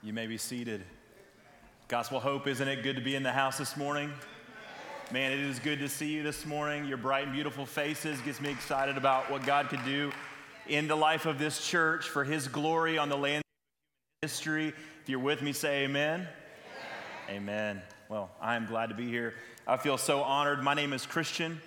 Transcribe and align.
You 0.00 0.12
may 0.12 0.28
be 0.28 0.38
seated. 0.38 0.84
Gospel 1.88 2.20
Hope, 2.20 2.46
isn't 2.46 2.68
it 2.68 2.84
good 2.84 2.94
to 2.94 3.02
be 3.02 3.16
in 3.16 3.24
the 3.24 3.32
house 3.32 3.58
this 3.58 3.76
morning? 3.76 4.12
Man, 5.10 5.32
it 5.32 5.40
is 5.40 5.58
good 5.58 5.80
to 5.80 5.88
see 5.88 6.06
you 6.06 6.22
this 6.22 6.46
morning. 6.46 6.84
Your 6.84 6.98
bright 6.98 7.24
and 7.24 7.32
beautiful 7.32 7.66
faces 7.66 8.20
gets 8.20 8.40
me 8.40 8.48
excited 8.48 8.96
about 8.96 9.28
what 9.28 9.44
God 9.44 9.68
could 9.68 9.84
do 9.84 10.12
in 10.68 10.86
the 10.86 10.94
life 10.94 11.26
of 11.26 11.40
this 11.40 11.66
church 11.66 12.08
for 12.08 12.22
His 12.22 12.46
glory 12.46 12.96
on 12.96 13.08
the 13.08 13.16
land 13.16 13.38
of 13.40 14.28
history. 14.28 14.68
If 15.02 15.08
you're 15.08 15.18
with 15.18 15.42
me, 15.42 15.52
say 15.52 15.82
amen. 15.82 16.28
Amen. 17.28 17.42
amen. 17.42 17.82
Well, 18.08 18.30
I 18.40 18.54
am 18.54 18.66
glad 18.66 18.90
to 18.90 18.94
be 18.94 19.08
here. 19.08 19.34
I 19.66 19.78
feel 19.78 19.98
so 19.98 20.22
honored. 20.22 20.62
My 20.62 20.74
name 20.74 20.92
is 20.92 21.06
Christian. 21.06 21.60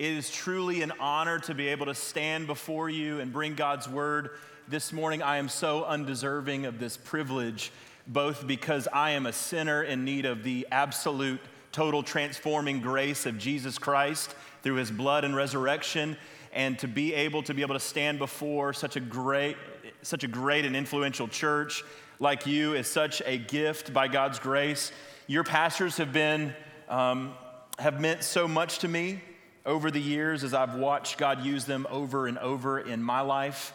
It 0.00 0.10
is 0.10 0.28
truly 0.28 0.82
an 0.82 0.92
honor 0.98 1.38
to 1.40 1.54
be 1.54 1.68
able 1.68 1.86
to 1.86 1.94
stand 1.94 2.48
before 2.48 2.90
you 2.90 3.20
and 3.20 3.32
bring 3.32 3.54
God's 3.54 3.88
word 3.88 4.30
this 4.68 4.92
morning, 4.92 5.22
I 5.22 5.36
am 5.36 5.48
so 5.48 5.84
undeserving 5.84 6.66
of 6.66 6.80
this 6.80 6.96
privilege, 6.96 7.70
both 8.08 8.48
because 8.48 8.88
I 8.92 9.12
am 9.12 9.26
a 9.26 9.32
sinner 9.32 9.84
in 9.84 10.04
need 10.04 10.26
of 10.26 10.42
the 10.42 10.66
absolute, 10.72 11.40
total 11.70 12.02
transforming 12.02 12.80
grace 12.80 13.26
of 13.26 13.38
Jesus 13.38 13.78
Christ 13.78 14.34
through 14.64 14.74
his 14.74 14.90
blood 14.90 15.24
and 15.24 15.36
resurrection, 15.36 16.16
and 16.52 16.76
to 16.80 16.88
be 16.88 17.14
able 17.14 17.44
to 17.44 17.54
be 17.54 17.62
able 17.62 17.74
to 17.74 17.80
stand 17.80 18.18
before 18.18 18.72
such 18.72 18.96
a 18.96 19.00
great, 19.00 19.56
such 20.02 20.24
a 20.24 20.28
great 20.28 20.64
and 20.64 20.74
influential 20.74 21.28
church 21.28 21.84
like 22.18 22.44
you 22.44 22.74
is 22.74 22.88
such 22.88 23.22
a 23.24 23.38
gift 23.38 23.92
by 23.92 24.08
God's 24.08 24.40
grace. 24.40 24.90
Your 25.28 25.44
pastors 25.44 25.98
have 25.98 26.12
been 26.12 26.52
um, 26.88 27.34
have 27.78 28.00
meant 28.00 28.24
so 28.24 28.48
much 28.48 28.80
to 28.80 28.88
me 28.88 29.20
over 29.64 29.92
the 29.92 30.00
years 30.00 30.42
as 30.42 30.54
I've 30.54 30.74
watched 30.74 31.18
God 31.18 31.44
use 31.44 31.66
them 31.66 31.86
over 31.88 32.26
and 32.26 32.38
over 32.38 32.80
in 32.80 33.00
my 33.00 33.20
life 33.20 33.72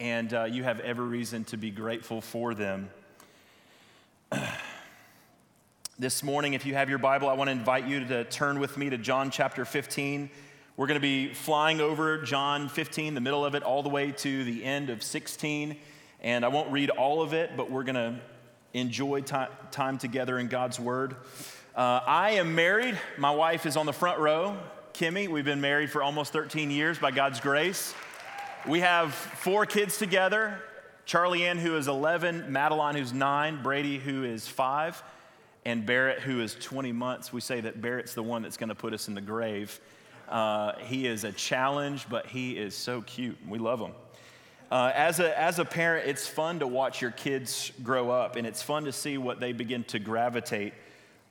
and 0.00 0.34
uh, 0.34 0.44
you 0.44 0.64
have 0.64 0.80
every 0.80 1.06
reason 1.06 1.44
to 1.44 1.56
be 1.56 1.70
grateful 1.70 2.20
for 2.20 2.54
them. 2.54 2.90
this 5.98 6.22
morning, 6.22 6.54
if 6.54 6.66
you 6.66 6.74
have 6.74 6.88
your 6.88 6.98
Bible, 6.98 7.28
I 7.28 7.34
want 7.34 7.48
to 7.48 7.52
invite 7.52 7.86
you 7.86 8.04
to 8.06 8.24
turn 8.24 8.58
with 8.58 8.76
me 8.76 8.90
to 8.90 8.98
John 8.98 9.30
chapter 9.30 9.64
15. 9.64 10.30
We're 10.76 10.88
going 10.88 10.96
to 10.96 11.00
be 11.00 11.32
flying 11.32 11.80
over 11.80 12.18
John 12.22 12.68
15, 12.68 13.14
the 13.14 13.20
middle 13.20 13.44
of 13.44 13.54
it, 13.54 13.62
all 13.62 13.82
the 13.84 13.88
way 13.88 14.10
to 14.10 14.44
the 14.44 14.64
end 14.64 14.90
of 14.90 15.02
16. 15.02 15.76
And 16.20 16.44
I 16.44 16.48
won't 16.48 16.72
read 16.72 16.90
all 16.90 17.22
of 17.22 17.32
it, 17.32 17.56
but 17.56 17.70
we're 17.70 17.84
going 17.84 17.94
to 17.94 18.16
enjoy 18.72 19.20
time 19.20 19.98
together 19.98 20.38
in 20.38 20.48
God's 20.48 20.80
Word. 20.80 21.14
Uh, 21.76 22.00
I 22.04 22.32
am 22.32 22.56
married. 22.56 22.98
My 23.16 23.30
wife 23.30 23.66
is 23.66 23.76
on 23.76 23.86
the 23.86 23.92
front 23.92 24.18
row, 24.18 24.56
Kimmy. 24.92 25.28
We've 25.28 25.44
been 25.44 25.60
married 25.60 25.90
for 25.90 26.02
almost 26.02 26.32
13 26.32 26.72
years 26.72 26.98
by 26.98 27.12
God's 27.12 27.38
grace. 27.38 27.94
We 28.66 28.80
have 28.80 29.12
four 29.12 29.66
kids 29.66 29.98
together 29.98 30.58
Charlie 31.04 31.44
Ann, 31.44 31.58
who 31.58 31.76
is 31.76 31.86
11, 31.86 32.50
Madeline, 32.50 32.94
who's 32.94 33.12
nine, 33.12 33.62
Brady, 33.62 33.98
who 33.98 34.24
is 34.24 34.48
five, 34.48 35.02
and 35.66 35.84
Barrett, 35.84 36.20
who 36.20 36.40
is 36.40 36.54
20 36.54 36.90
months. 36.92 37.30
We 37.30 37.42
say 37.42 37.60
that 37.60 37.82
Barrett's 37.82 38.14
the 38.14 38.22
one 38.22 38.40
that's 38.40 38.56
going 38.56 38.70
to 38.70 38.74
put 38.74 38.94
us 38.94 39.06
in 39.06 39.14
the 39.14 39.20
grave. 39.20 39.78
Uh, 40.30 40.72
he 40.78 41.06
is 41.06 41.24
a 41.24 41.32
challenge, 41.32 42.06
but 42.08 42.24
he 42.24 42.52
is 42.52 42.74
so 42.74 43.02
cute. 43.02 43.36
We 43.46 43.58
love 43.58 43.80
him. 43.80 43.92
Uh, 44.70 44.92
as, 44.94 45.20
a, 45.20 45.38
as 45.38 45.58
a 45.58 45.64
parent, 45.66 46.08
it's 46.08 46.26
fun 46.26 46.60
to 46.60 46.66
watch 46.66 47.02
your 47.02 47.10
kids 47.10 47.70
grow 47.82 48.10
up, 48.10 48.36
and 48.36 48.46
it's 48.46 48.62
fun 48.62 48.84
to 48.84 48.92
see 48.92 49.18
what 49.18 49.40
they 49.40 49.52
begin 49.52 49.84
to 49.84 49.98
gravitate 49.98 50.72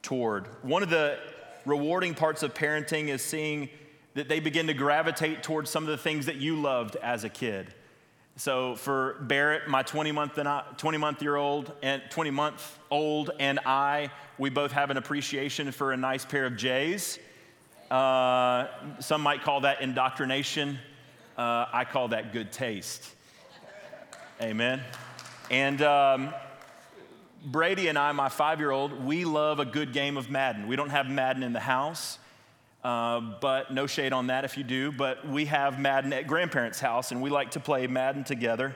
toward. 0.03 0.45
One 0.63 0.83
of 0.83 0.91
the 0.91 1.17
rewarding 1.65 2.13
parts 2.13 2.43
of 2.43 2.53
parenting 2.53 3.07
is 3.07 3.23
seeing 3.23 3.69
that 4.13 4.29
they 4.29 4.39
begin 4.39 4.67
to 4.67 4.73
gravitate 4.73 5.43
towards 5.43 5.69
some 5.69 5.83
of 5.83 5.89
the 5.89 5.97
things 5.97 6.27
that 6.27 6.35
you 6.35 6.55
loved 6.59 6.95
as 6.97 7.23
a 7.23 7.29
kid. 7.29 7.73
So 8.35 8.75
for 8.75 9.17
Barrett, 9.21 9.67
my 9.67 9.83
20 9.83 10.11
month, 10.11 10.39
20 10.77 10.97
month 10.97 11.21
year 11.21 11.35
old 11.35 11.71
and 11.83 12.01
20 12.09 12.31
month 12.31 12.79
old 12.89 13.31
and 13.39 13.59
I, 13.65 14.09
we 14.37 14.49
both 14.49 14.71
have 14.71 14.89
an 14.89 14.97
appreciation 14.97 15.71
for 15.71 15.91
a 15.91 15.97
nice 15.97 16.25
pair 16.25 16.45
of 16.45 16.57
J's. 16.57 17.19
Uh, 17.91 18.67
some 18.99 19.21
might 19.21 19.43
call 19.43 19.61
that 19.61 19.81
indoctrination. 19.81 20.79
Uh, 21.37 21.65
I 21.71 21.85
call 21.85 22.07
that 22.09 22.33
good 22.33 22.51
taste. 22.51 23.07
Amen. 24.41 24.81
And 25.51 25.81
um, 25.83 26.33
Brady 27.45 27.87
and 27.87 27.99
I, 27.99 28.11
my 28.13 28.29
five 28.29 28.59
year 28.59 28.71
old, 28.71 29.05
we 29.05 29.25
love 29.25 29.59
a 29.59 29.65
good 29.65 29.93
game 29.93 30.17
of 30.17 30.31
Madden. 30.31 30.67
We 30.67 30.75
don't 30.75 30.89
have 30.89 31.07
Madden 31.07 31.43
in 31.43 31.53
the 31.53 31.59
house. 31.59 32.17
Uh, 32.83 33.21
but 33.39 33.71
no 33.71 33.87
shade 33.87 34.11
on 34.11 34.27
that 34.27 34.43
if 34.43 34.57
you 34.57 34.63
do. 34.63 34.91
But 34.91 35.25
we 35.27 35.45
have 35.45 35.79
Madden 35.79 36.11
at 36.11 36.27
grandparents' 36.27 36.79
house, 36.79 37.11
and 37.11 37.21
we 37.21 37.29
like 37.29 37.51
to 37.51 37.59
play 37.59 37.87
Madden 37.87 38.23
together. 38.23 38.75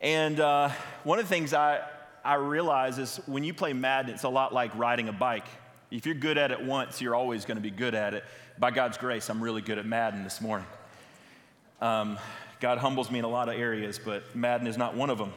And 0.00 0.38
uh, 0.38 0.70
one 1.04 1.18
of 1.18 1.24
the 1.24 1.28
things 1.28 1.54
I, 1.54 1.80
I 2.22 2.34
realize 2.34 2.98
is 2.98 3.16
when 3.26 3.42
you 3.42 3.54
play 3.54 3.72
Madden, 3.72 4.12
it's 4.12 4.24
a 4.24 4.28
lot 4.28 4.52
like 4.52 4.76
riding 4.76 5.08
a 5.08 5.12
bike. 5.12 5.46
If 5.90 6.04
you're 6.04 6.14
good 6.14 6.36
at 6.36 6.50
it 6.50 6.62
once, 6.62 7.00
you're 7.00 7.14
always 7.14 7.44
going 7.46 7.56
to 7.56 7.62
be 7.62 7.70
good 7.70 7.94
at 7.94 8.12
it. 8.12 8.24
By 8.58 8.70
God's 8.70 8.98
grace, 8.98 9.30
I'm 9.30 9.42
really 9.42 9.62
good 9.62 9.78
at 9.78 9.86
Madden 9.86 10.22
this 10.22 10.40
morning. 10.40 10.66
Um, 11.80 12.18
God 12.60 12.78
humbles 12.78 13.10
me 13.10 13.18
in 13.18 13.24
a 13.24 13.28
lot 13.28 13.48
of 13.48 13.54
areas, 13.54 13.98
but 14.02 14.34
Madden 14.34 14.66
is 14.66 14.76
not 14.76 14.94
one 14.94 15.08
of 15.08 15.18
them. 15.18 15.32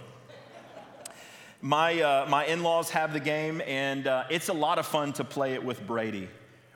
My, 1.62 2.02
uh, 2.02 2.26
my 2.30 2.46
in 2.46 2.64
laws 2.64 2.90
have 2.90 3.14
the 3.14 3.20
game, 3.20 3.62
and 3.66 4.08
uh, 4.08 4.24
it's 4.30 4.50
a 4.50 4.54
lot 4.54 4.80
of 4.80 4.86
fun 4.86 5.14
to 5.14 5.24
play 5.24 5.54
it 5.54 5.64
with 5.64 5.86
Brady. 5.86 6.30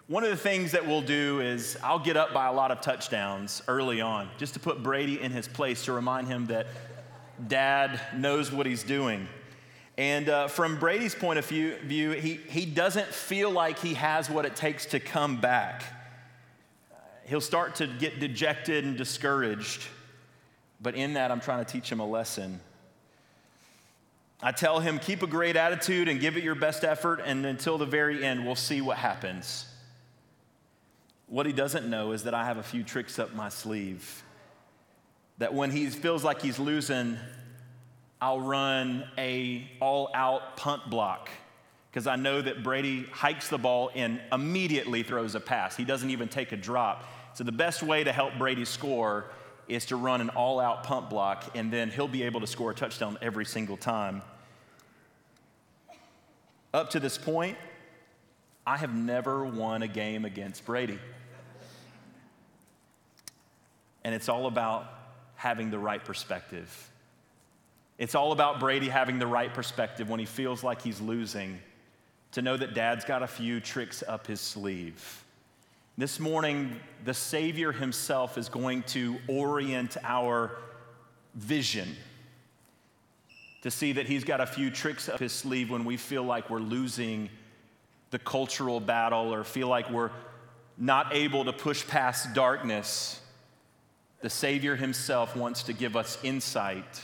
One 0.07 0.25
of 0.25 0.31
the 0.31 0.37
things 0.37 0.73
that 0.73 0.85
we'll 0.85 1.01
do 1.01 1.39
is 1.39 1.77
I'll 1.81 1.97
get 1.97 2.17
up 2.17 2.33
by 2.33 2.47
a 2.47 2.51
lot 2.51 2.71
of 2.71 2.81
touchdowns 2.81 3.61
early 3.69 4.01
on 4.01 4.29
just 4.37 4.53
to 4.55 4.59
put 4.59 4.83
Brady 4.83 5.21
in 5.21 5.31
his 5.31 5.47
place 5.47 5.85
to 5.85 5.93
remind 5.93 6.27
him 6.27 6.47
that 6.47 6.67
dad 7.47 8.01
knows 8.13 8.51
what 8.51 8.65
he's 8.65 8.83
doing. 8.83 9.29
And 9.97 10.27
uh, 10.27 10.49
from 10.49 10.77
Brady's 10.77 11.15
point 11.15 11.39
of 11.39 11.45
view, 11.45 12.11
he, 12.11 12.33
he 12.49 12.65
doesn't 12.65 13.07
feel 13.07 13.49
like 13.49 13.79
he 13.79 13.93
has 13.93 14.29
what 14.29 14.45
it 14.45 14.57
takes 14.57 14.87
to 14.87 14.99
come 14.99 15.39
back. 15.39 15.83
He'll 17.23 17.39
start 17.39 17.75
to 17.75 17.87
get 17.87 18.19
dejected 18.19 18.83
and 18.83 18.97
discouraged. 18.97 19.83
But 20.81 20.95
in 20.95 21.13
that, 21.13 21.31
I'm 21.31 21.39
trying 21.39 21.63
to 21.63 21.71
teach 21.71 21.89
him 21.89 22.01
a 22.01 22.05
lesson. 22.05 22.59
I 24.41 24.51
tell 24.51 24.81
him, 24.81 24.99
keep 24.99 25.23
a 25.23 25.27
great 25.27 25.55
attitude 25.55 26.09
and 26.09 26.19
give 26.19 26.35
it 26.35 26.43
your 26.43 26.55
best 26.55 26.83
effort, 26.83 27.21
and 27.23 27.45
until 27.45 27.77
the 27.77 27.85
very 27.85 28.25
end, 28.25 28.45
we'll 28.45 28.55
see 28.55 28.81
what 28.81 28.97
happens. 28.97 29.67
What 31.33 31.47
he 31.47 31.51
doesn't 31.51 31.89
know 31.89 32.11
is 32.11 32.25
that 32.25 32.35
I 32.35 32.45
have 32.45 32.57
a 32.57 32.63
few 32.63 32.83
tricks 32.83 33.17
up 33.17 33.33
my 33.33 33.49
sleeve. 33.49 34.21
That 35.39 35.51
when 35.51 35.71
he 35.71 35.87
feels 35.87 36.23
like 36.23 36.43
he's 36.43 36.59
losing, 36.59 37.17
I'll 38.21 38.39
run 38.39 39.03
a 39.17 39.67
all-out 39.81 40.57
punt 40.57 40.91
block 40.91 41.31
because 41.89 42.05
I 42.05 42.17
know 42.17 42.39
that 42.39 42.61
Brady 42.61 43.07
hikes 43.11 43.47
the 43.47 43.57
ball 43.57 43.89
and 43.95 44.21
immediately 44.31 45.01
throws 45.01 45.33
a 45.33 45.39
pass. 45.39 45.75
He 45.75 45.83
doesn't 45.83 46.11
even 46.11 46.27
take 46.27 46.51
a 46.51 46.55
drop. 46.55 47.03
So 47.33 47.43
the 47.43 47.51
best 47.51 47.81
way 47.81 48.03
to 48.03 48.11
help 48.11 48.37
Brady 48.37 48.63
score 48.63 49.25
is 49.67 49.87
to 49.87 49.95
run 49.95 50.21
an 50.21 50.29
all-out 50.29 50.83
punt 50.83 51.09
block 51.09 51.55
and 51.55 51.73
then 51.73 51.89
he'll 51.89 52.07
be 52.07 52.21
able 52.21 52.41
to 52.41 52.47
score 52.47 52.69
a 52.69 52.75
touchdown 52.75 53.17
every 53.23 53.45
single 53.45 53.75
time. 53.75 54.21
Up 56.75 56.91
to 56.91 56.99
this 56.99 57.17
point, 57.17 57.57
I 58.67 58.77
have 58.77 58.93
never 58.93 59.43
won 59.45 59.81
a 59.81 59.87
game 59.87 60.25
against 60.25 60.63
Brady. 60.63 60.99
And 64.03 64.13
it's 64.13 64.29
all 64.29 64.47
about 64.47 64.85
having 65.35 65.71
the 65.71 65.79
right 65.79 66.03
perspective. 66.03 66.91
It's 67.97 68.15
all 68.15 68.31
about 68.31 68.59
Brady 68.59 68.89
having 68.89 69.19
the 69.19 69.27
right 69.27 69.53
perspective 69.53 70.09
when 70.09 70.19
he 70.19 70.25
feels 70.25 70.63
like 70.63 70.81
he's 70.81 70.99
losing, 70.99 71.59
to 72.31 72.41
know 72.41 72.57
that 72.57 72.73
dad's 72.73 73.05
got 73.05 73.21
a 73.21 73.27
few 73.27 73.59
tricks 73.59 74.03
up 74.07 74.25
his 74.25 74.41
sleeve. 74.41 75.23
This 75.97 76.19
morning, 76.19 76.79
the 77.05 77.13
Savior 77.13 77.71
himself 77.71 78.37
is 78.37 78.49
going 78.49 78.81
to 78.83 79.17
orient 79.27 79.95
our 80.03 80.57
vision 81.35 81.95
to 83.61 83.69
see 83.69 83.93
that 83.93 84.07
he's 84.07 84.23
got 84.23 84.41
a 84.41 84.45
few 84.45 84.69
tricks 84.69 85.07
up 85.07 85.19
his 85.19 85.31
sleeve 85.31 85.69
when 85.69 85.85
we 85.85 85.95
feel 85.95 86.23
like 86.23 86.49
we're 86.49 86.59
losing 86.59 87.29
the 88.09 88.19
cultural 88.19 88.79
battle 88.79 89.33
or 89.33 89.43
feel 89.43 89.67
like 89.67 89.89
we're 89.89 90.11
not 90.77 91.13
able 91.15 91.45
to 91.45 91.53
push 91.53 91.87
past 91.87 92.33
darkness 92.33 93.21
the 94.23 94.29
Savior 94.29 94.77
Himself 94.77 95.35
wants 95.35 95.63
to 95.63 95.73
give 95.73 95.97
us 95.97 96.17
insight 96.23 97.01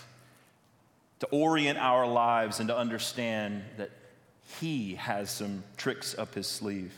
to 1.19 1.27
orient 1.27 1.77
our 1.77 2.07
lives 2.07 2.61
and 2.61 2.69
to 2.69 2.77
understand 2.77 3.61
that 3.75 3.91
He 4.61 4.95
has 4.95 5.29
some 5.29 5.65
tricks 5.75 6.17
up 6.17 6.33
His 6.33 6.47
sleeve. 6.47 6.97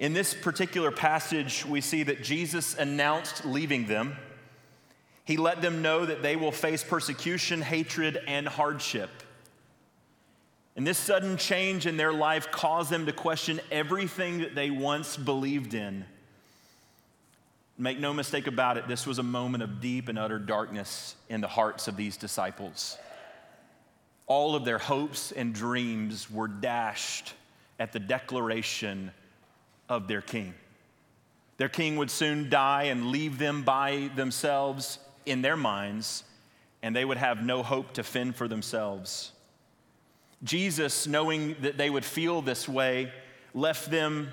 In 0.00 0.14
this 0.14 0.34
particular 0.34 0.90
passage, 0.90 1.64
we 1.64 1.80
see 1.80 2.02
that 2.02 2.24
Jesus 2.24 2.74
announced 2.74 3.44
leaving 3.44 3.86
them. 3.86 4.16
He 5.24 5.36
let 5.36 5.62
them 5.62 5.80
know 5.80 6.04
that 6.04 6.20
they 6.20 6.34
will 6.34 6.50
face 6.50 6.82
persecution, 6.82 7.62
hatred, 7.62 8.18
and 8.26 8.48
hardship. 8.48 9.10
And 10.74 10.84
this 10.84 10.98
sudden 10.98 11.36
change 11.36 11.86
in 11.86 11.96
their 11.96 12.12
life 12.12 12.50
caused 12.50 12.90
them 12.90 13.06
to 13.06 13.12
question 13.12 13.60
everything 13.70 14.38
that 14.38 14.56
they 14.56 14.70
once 14.70 15.16
believed 15.16 15.72
in. 15.72 16.04
Make 17.80 18.00
no 18.00 18.12
mistake 18.12 18.48
about 18.48 18.76
it, 18.76 18.88
this 18.88 19.06
was 19.06 19.18
a 19.20 19.22
moment 19.22 19.62
of 19.62 19.80
deep 19.80 20.08
and 20.08 20.18
utter 20.18 20.38
darkness 20.40 21.14
in 21.28 21.40
the 21.40 21.46
hearts 21.48 21.86
of 21.86 21.96
these 21.96 22.16
disciples. 22.16 22.98
all 24.28 24.54
of 24.54 24.64
their 24.64 24.78
hopes 24.78 25.32
and 25.32 25.54
dreams 25.54 26.30
were 26.30 26.48
dashed 26.48 27.32
at 27.78 27.92
the 27.92 27.98
declaration 27.98 29.10
of 29.88 30.06
their 30.06 30.20
king. 30.20 30.54
Their 31.56 31.70
king 31.70 31.96
would 31.96 32.10
soon 32.10 32.50
die 32.50 32.84
and 32.84 33.06
leave 33.06 33.38
them 33.38 33.62
by 33.62 34.10
themselves 34.14 34.98
in 35.24 35.40
their 35.42 35.56
minds, 35.56 36.24
and 36.82 36.94
they 36.94 37.04
would 37.04 37.16
have 37.16 37.42
no 37.42 37.62
hope 37.62 37.94
to 37.94 38.02
fend 38.02 38.36
for 38.36 38.46
themselves. 38.48 39.32
Jesus, 40.44 41.06
knowing 41.06 41.56
that 41.62 41.78
they 41.78 41.90
would 41.90 42.04
feel 42.04 42.42
this 42.42 42.68
way, 42.68 43.10
left 43.54 43.90
them 43.90 44.28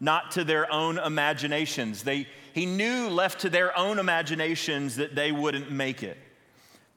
not 0.00 0.32
to 0.32 0.44
their 0.44 0.70
own 0.72 0.98
imaginations. 0.98 2.02
They, 2.02 2.26
he 2.52 2.66
knew, 2.66 3.08
left 3.08 3.40
to 3.40 3.50
their 3.50 3.76
own 3.76 3.98
imaginations, 3.98 4.96
that 4.96 5.14
they 5.14 5.32
wouldn't 5.32 5.70
make 5.70 6.02
it. 6.02 6.18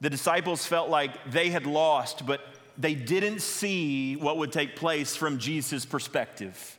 The 0.00 0.10
disciples 0.10 0.66
felt 0.66 0.88
like 0.88 1.30
they 1.30 1.50
had 1.50 1.66
lost, 1.66 2.26
but 2.26 2.40
they 2.78 2.94
didn't 2.94 3.40
see 3.40 4.16
what 4.16 4.38
would 4.38 4.52
take 4.52 4.76
place 4.76 5.16
from 5.16 5.38
Jesus' 5.38 5.84
perspective. 5.84 6.78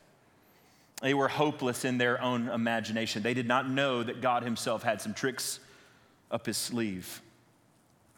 They 1.02 1.14
were 1.14 1.28
hopeless 1.28 1.86
in 1.86 1.98
their 1.98 2.22
own 2.22 2.48
imagination. 2.48 3.24
They 3.24 3.34
did 3.34 3.48
not 3.48 3.70
know 3.70 4.04
that 4.04 4.22
God 4.22 4.44
Himself 4.44 4.84
had 4.84 5.02
some 5.02 5.14
tricks 5.14 5.60
up 6.30 6.46
His 6.46 6.58
sleeve. 6.58 7.22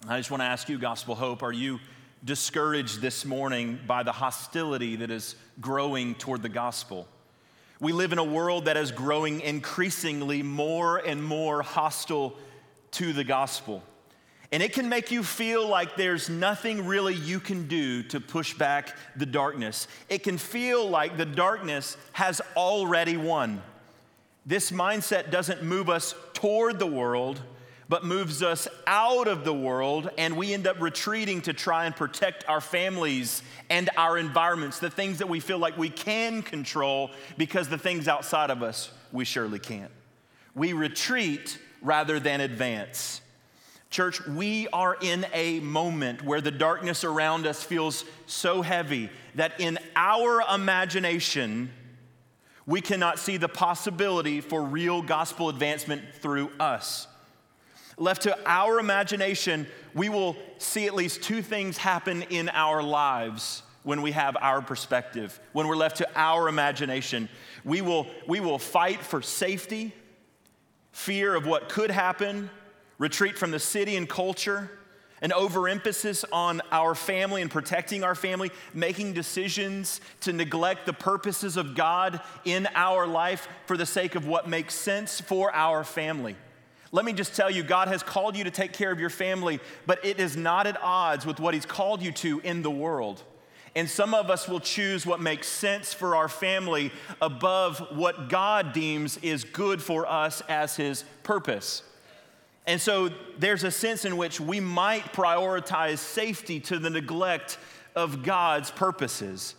I 0.07 0.17
just 0.17 0.29
want 0.31 0.41
to 0.41 0.45
ask 0.45 0.67
you, 0.67 0.77
Gospel 0.77 1.15
Hope, 1.15 1.43
are 1.43 1.51
you 1.53 1.79
discouraged 2.25 3.01
this 3.01 3.23
morning 3.23 3.79
by 3.87 4.03
the 4.03 4.11
hostility 4.11 4.97
that 4.97 5.11
is 5.11 5.35
growing 5.61 6.15
toward 6.15 6.41
the 6.41 6.49
gospel? 6.49 7.07
We 7.83 7.91
live 7.91 8.13
in 8.13 8.17
a 8.17 8.23
world 8.23 8.63
that 8.65 8.77
is 8.77 8.93
growing 8.93 9.41
increasingly 9.41 10.41
more 10.41 10.99
and 10.99 11.21
more 11.21 11.61
hostile 11.61 12.33
to 12.91 13.11
the 13.11 13.25
gospel. 13.25 13.83
And 14.53 14.63
it 14.63 14.71
can 14.71 14.87
make 14.87 15.11
you 15.11 15.21
feel 15.21 15.67
like 15.67 15.97
there's 15.97 16.29
nothing 16.29 16.85
really 16.85 17.13
you 17.13 17.41
can 17.41 17.67
do 17.67 18.01
to 18.03 18.21
push 18.21 18.53
back 18.53 18.95
the 19.17 19.25
darkness. 19.25 19.89
It 20.07 20.23
can 20.23 20.37
feel 20.37 20.89
like 20.89 21.17
the 21.17 21.25
darkness 21.25 21.97
has 22.13 22.39
already 22.55 23.17
won. 23.17 23.61
This 24.45 24.71
mindset 24.71 25.29
doesn't 25.29 25.61
move 25.61 25.89
us 25.89 26.15
toward 26.31 26.79
the 26.79 26.87
world, 26.87 27.41
but 27.89 28.05
moves 28.05 28.41
us 28.41 28.67
out 28.87 29.27
of 29.27 29.43
the 29.43 29.53
world, 29.53 30.09
and 30.17 30.37
we 30.37 30.53
end 30.53 30.67
up 30.67 30.79
retreating 30.81 31.41
to 31.41 31.53
try 31.53 31.85
and 31.85 31.95
protect 31.95 32.47
our 32.47 32.61
families 32.61 33.41
and 33.69 33.89
our 33.97 34.17
environments, 34.17 34.79
the 34.79 34.89
things 34.89 35.17
that 35.19 35.29
we 35.29 35.39
feel 35.39 35.57
like 35.57 35.77
we 35.77 35.89
can 35.89 36.41
control, 36.41 37.11
because 37.37 37.69
the 37.69 37.77
things 37.77 38.07
outside 38.07 38.49
of 38.49 38.63
us 38.63 38.91
we 39.11 39.25
surely 39.25 39.59
can't. 39.59 39.91
We 40.55 40.73
retreat 40.73 41.59
rather 41.81 42.19
than 42.19 42.41
advance. 42.41 43.21
Church, 43.89 44.25
we 44.25 44.67
are 44.69 44.97
in 45.01 45.25
a 45.33 45.59
moment 45.59 46.23
where 46.23 46.41
the 46.41 46.49
darkness 46.49 47.03
around 47.03 47.45
us 47.45 47.61
feels 47.61 48.05
so 48.25 48.63
heavy 48.63 49.09
that 49.35 49.59
in 49.59 49.77
our 49.95 50.41
imagination, 50.51 51.71
we 52.65 52.81
cannot 52.81 53.19
see 53.19 53.37
the 53.37 53.49
possibility 53.49 54.41
for 54.41 54.63
real 54.63 55.03
gospel 55.03 55.49
advancement 55.49 56.01
through 56.21 56.49
us. 56.59 57.07
Left 57.97 58.23
to 58.23 58.37
our 58.45 58.79
imagination, 58.79 59.67
we 59.93 60.09
will 60.09 60.35
see 60.57 60.87
at 60.87 60.95
least 60.95 61.21
two 61.21 61.41
things 61.41 61.77
happen 61.77 62.23
in 62.23 62.49
our 62.49 62.81
lives 62.81 63.63
when 63.83 64.01
we 64.01 64.11
have 64.11 64.35
our 64.39 64.61
perspective. 64.61 65.39
When 65.51 65.67
we're 65.67 65.75
left 65.75 65.97
to 65.97 66.07
our 66.15 66.47
imagination, 66.47 67.29
we 67.63 67.81
will, 67.81 68.07
we 68.27 68.39
will 68.39 68.59
fight 68.59 69.01
for 69.01 69.21
safety, 69.21 69.93
fear 70.91 71.35
of 71.35 71.45
what 71.45 71.69
could 71.69 71.91
happen, 71.91 72.49
retreat 72.97 73.37
from 73.37 73.51
the 73.51 73.59
city 73.59 73.95
and 73.95 74.07
culture, 74.07 74.71
an 75.21 75.31
overemphasis 75.31 76.25
on 76.31 76.61
our 76.71 76.93
family 76.93 77.41
and 77.41 77.49
protecting 77.49 78.03
our 78.03 78.15
family, 78.15 78.51
making 78.73 79.13
decisions 79.13 80.01
to 80.21 80.33
neglect 80.33 80.85
the 80.85 80.93
purposes 80.93 81.55
of 81.55 81.75
God 81.75 82.19
in 82.43 82.67
our 82.75 83.07
life 83.07 83.47
for 83.65 83.77
the 83.77 83.85
sake 83.85 84.15
of 84.15 84.27
what 84.27 84.49
makes 84.49 84.75
sense 84.75 85.21
for 85.21 85.53
our 85.55 85.83
family. 85.83 86.35
Let 86.93 87.05
me 87.05 87.13
just 87.13 87.35
tell 87.35 87.49
you, 87.49 87.63
God 87.63 87.87
has 87.87 88.03
called 88.03 88.37
you 88.37 88.43
to 88.43 88.51
take 88.51 88.71
care 88.71 88.91
of 88.91 88.99
your 88.99 89.09
family, 89.09 89.59
but 89.87 90.05
it 90.05 90.19
is 90.19 90.37
not 90.37 90.67
at 90.67 90.79
odds 90.79 91.25
with 91.25 91.39
what 91.39 91.55
He's 91.55 91.65
called 91.65 92.03
you 92.03 92.11
to 92.11 92.39
in 92.41 92.61
the 92.61 92.69
world. 92.69 93.23
And 93.75 93.89
some 93.89 94.13
of 94.13 94.29
us 94.29 94.47
will 94.47 94.59
choose 94.59 95.03
what 95.03 95.19
makes 95.19 95.47
sense 95.47 95.91
for 95.91 96.15
our 96.15 96.29
family 96.29 96.91
above 97.19 97.79
what 97.97 98.29
God 98.29 98.73
deems 98.73 99.17
is 99.17 99.43
good 99.43 99.81
for 99.81 100.05
us 100.05 100.43
as 100.47 100.75
His 100.75 101.03
purpose. 101.23 101.81
And 102.67 102.79
so 102.79 103.09
there's 103.39 103.63
a 103.63 103.71
sense 103.71 104.05
in 104.05 104.15
which 104.15 104.39
we 104.39 104.59
might 104.59 105.13
prioritize 105.13 105.97
safety 105.97 106.59
to 106.59 106.77
the 106.77 106.91
neglect 106.91 107.57
of 107.95 108.21
God's 108.21 108.69
purposes. 108.69 109.55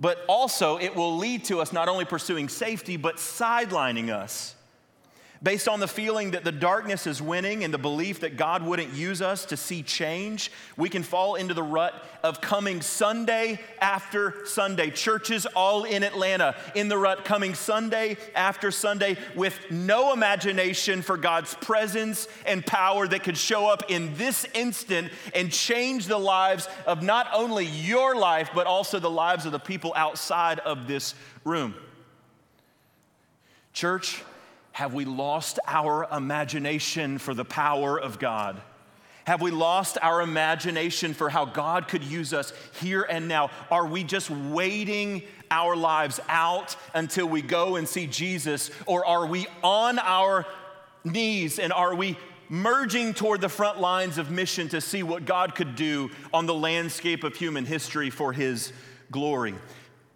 But 0.00 0.24
also, 0.26 0.78
it 0.78 0.96
will 0.96 1.18
lead 1.18 1.44
to 1.44 1.60
us 1.60 1.70
not 1.70 1.88
only 1.88 2.06
pursuing 2.06 2.48
safety, 2.48 2.96
but 2.96 3.16
sidelining 3.16 4.08
us 4.08 4.54
Based 5.40 5.68
on 5.68 5.78
the 5.78 5.86
feeling 5.86 6.32
that 6.32 6.42
the 6.42 6.50
darkness 6.50 7.06
is 7.06 7.22
winning 7.22 7.62
and 7.62 7.72
the 7.72 7.78
belief 7.78 8.20
that 8.20 8.36
God 8.36 8.64
wouldn't 8.64 8.92
use 8.94 9.22
us 9.22 9.44
to 9.46 9.56
see 9.56 9.84
change, 9.84 10.50
we 10.76 10.88
can 10.88 11.04
fall 11.04 11.36
into 11.36 11.54
the 11.54 11.62
rut 11.62 11.94
of 12.24 12.40
coming 12.40 12.80
Sunday 12.80 13.60
after 13.80 14.44
Sunday. 14.46 14.90
Churches 14.90 15.46
all 15.46 15.84
in 15.84 16.02
Atlanta 16.02 16.56
in 16.74 16.88
the 16.88 16.98
rut, 16.98 17.24
coming 17.24 17.54
Sunday 17.54 18.16
after 18.34 18.72
Sunday 18.72 19.16
with 19.36 19.60
no 19.70 20.12
imagination 20.12 21.02
for 21.02 21.16
God's 21.16 21.54
presence 21.54 22.26
and 22.44 22.66
power 22.66 23.06
that 23.06 23.22
could 23.22 23.38
show 23.38 23.68
up 23.68 23.84
in 23.88 24.12
this 24.14 24.44
instant 24.54 25.12
and 25.36 25.52
change 25.52 26.06
the 26.06 26.18
lives 26.18 26.68
of 26.84 27.00
not 27.00 27.28
only 27.32 27.64
your 27.64 28.16
life, 28.16 28.50
but 28.56 28.66
also 28.66 28.98
the 28.98 29.08
lives 29.08 29.46
of 29.46 29.52
the 29.52 29.60
people 29.60 29.92
outside 29.94 30.58
of 30.58 30.88
this 30.88 31.14
room. 31.44 31.76
Church, 33.72 34.24
have 34.78 34.94
we 34.94 35.04
lost 35.04 35.58
our 35.66 36.06
imagination 36.12 37.18
for 37.18 37.34
the 37.34 37.44
power 37.44 37.98
of 37.98 38.20
God? 38.20 38.62
Have 39.24 39.42
we 39.42 39.50
lost 39.50 39.98
our 40.02 40.20
imagination 40.20 41.14
for 41.14 41.28
how 41.28 41.46
God 41.46 41.88
could 41.88 42.04
use 42.04 42.32
us 42.32 42.52
here 42.80 43.02
and 43.02 43.26
now? 43.26 43.50
Are 43.72 43.88
we 43.88 44.04
just 44.04 44.30
waiting 44.30 45.24
our 45.50 45.74
lives 45.74 46.20
out 46.28 46.76
until 46.94 47.26
we 47.26 47.42
go 47.42 47.74
and 47.74 47.88
see 47.88 48.06
Jesus? 48.06 48.70
Or 48.86 49.04
are 49.04 49.26
we 49.26 49.48
on 49.64 49.98
our 49.98 50.46
knees 51.02 51.58
and 51.58 51.72
are 51.72 51.96
we 51.96 52.16
merging 52.48 53.14
toward 53.14 53.40
the 53.40 53.48
front 53.48 53.80
lines 53.80 54.16
of 54.16 54.30
mission 54.30 54.68
to 54.68 54.80
see 54.80 55.02
what 55.02 55.24
God 55.24 55.56
could 55.56 55.74
do 55.74 56.08
on 56.32 56.46
the 56.46 56.54
landscape 56.54 57.24
of 57.24 57.34
human 57.34 57.66
history 57.66 58.10
for 58.10 58.32
His 58.32 58.72
glory? 59.10 59.56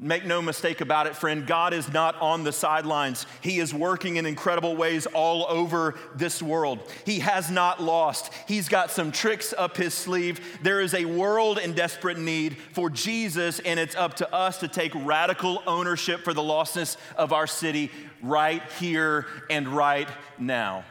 Make 0.05 0.25
no 0.25 0.43
mistake 0.43 0.81
about 0.81 1.07
it, 1.07 1.15
friend, 1.15 1.47
God 1.47 1.73
is 1.73 1.93
not 1.93 2.21
on 2.21 2.43
the 2.43 2.51
sidelines. 2.51 3.25
He 3.41 3.61
is 3.61 3.73
working 3.73 4.17
in 4.17 4.27
incredible 4.27 4.75
ways 4.75 5.07
all 5.07 5.47
over 5.49 5.95
this 6.17 6.43
world. 6.43 6.81
He 7.07 7.21
has 7.21 7.53
not 7.53 7.81
lost. 7.81 8.33
He's 8.49 8.69
got 8.69 8.91
some 8.91 9.13
tricks 9.13 9.55
up 9.57 9.77
his 9.77 9.95
sleeve. 9.95 10.59
There 10.61 10.81
is 10.81 10.93
a 10.93 11.05
world 11.05 11.59
in 11.59 11.75
desperate 11.75 12.19
need 12.19 12.57
for 12.73 12.91
Jesus, 12.91 13.61
and 13.61 13.79
it's 13.79 13.95
up 13.95 14.15
to 14.15 14.35
us 14.35 14.59
to 14.59 14.67
take 14.67 14.93
radical 14.93 15.63
ownership 15.69 16.25
for 16.25 16.35
the 16.35 16.43
lostness 16.43 16.97
of 17.17 17.33
our 17.33 17.47
city 17.47 17.89
right 18.21 18.63
here 18.81 19.27
and 19.51 19.69
right 19.69 20.09
now. 20.37 20.85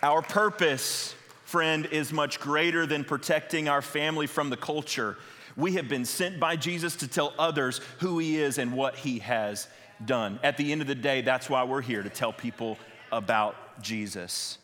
Our 0.00 0.22
purpose, 0.22 1.12
friend, 1.44 1.86
is 1.86 2.12
much 2.12 2.38
greater 2.38 2.86
than 2.86 3.02
protecting 3.02 3.68
our 3.68 3.82
family 3.82 4.28
from 4.28 4.48
the 4.48 4.56
culture. 4.56 5.16
We 5.56 5.74
have 5.74 5.88
been 5.88 6.04
sent 6.04 6.40
by 6.40 6.56
Jesus 6.56 6.96
to 6.96 7.08
tell 7.08 7.32
others 7.38 7.80
who 8.00 8.18
he 8.18 8.38
is 8.38 8.58
and 8.58 8.72
what 8.72 8.96
he 8.96 9.20
has 9.20 9.68
done. 10.04 10.40
At 10.42 10.56
the 10.56 10.72
end 10.72 10.80
of 10.80 10.86
the 10.86 10.94
day, 10.94 11.20
that's 11.20 11.48
why 11.48 11.64
we're 11.64 11.82
here 11.82 12.02
to 12.02 12.10
tell 12.10 12.32
people 12.32 12.76
about 13.12 13.80
Jesus. 13.80 14.58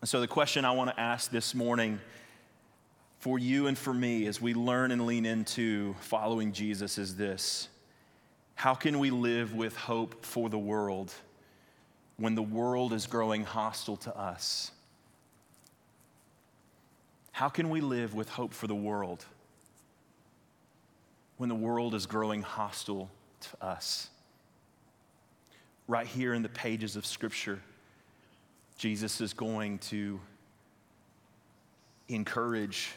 And 0.00 0.08
so, 0.08 0.20
the 0.20 0.28
question 0.28 0.64
I 0.64 0.72
want 0.72 0.90
to 0.90 1.00
ask 1.00 1.30
this 1.30 1.54
morning 1.54 2.00
for 3.18 3.38
you 3.38 3.66
and 3.66 3.76
for 3.76 3.92
me 3.92 4.26
as 4.26 4.40
we 4.40 4.54
learn 4.54 4.92
and 4.92 5.06
lean 5.06 5.26
into 5.26 5.94
following 6.00 6.52
Jesus 6.52 6.96
is 6.96 7.16
this 7.16 7.68
How 8.54 8.74
can 8.74 8.98
we 8.98 9.10
live 9.10 9.54
with 9.54 9.76
hope 9.76 10.24
for 10.24 10.48
the 10.48 10.58
world 10.58 11.12
when 12.16 12.34
the 12.34 12.42
world 12.42 12.92
is 12.92 13.06
growing 13.06 13.44
hostile 13.44 13.96
to 13.98 14.16
us? 14.16 14.70
How 17.36 17.50
can 17.50 17.68
we 17.68 17.82
live 17.82 18.14
with 18.14 18.30
hope 18.30 18.54
for 18.54 18.66
the 18.66 18.74
world 18.74 19.22
when 21.36 21.50
the 21.50 21.54
world 21.54 21.94
is 21.94 22.06
growing 22.06 22.40
hostile 22.40 23.10
to 23.40 23.62
us? 23.62 24.08
Right 25.86 26.06
here 26.06 26.32
in 26.32 26.40
the 26.40 26.48
pages 26.48 26.96
of 26.96 27.04
Scripture, 27.04 27.60
Jesus 28.78 29.20
is 29.20 29.34
going 29.34 29.80
to 29.80 30.18
encourage 32.08 32.92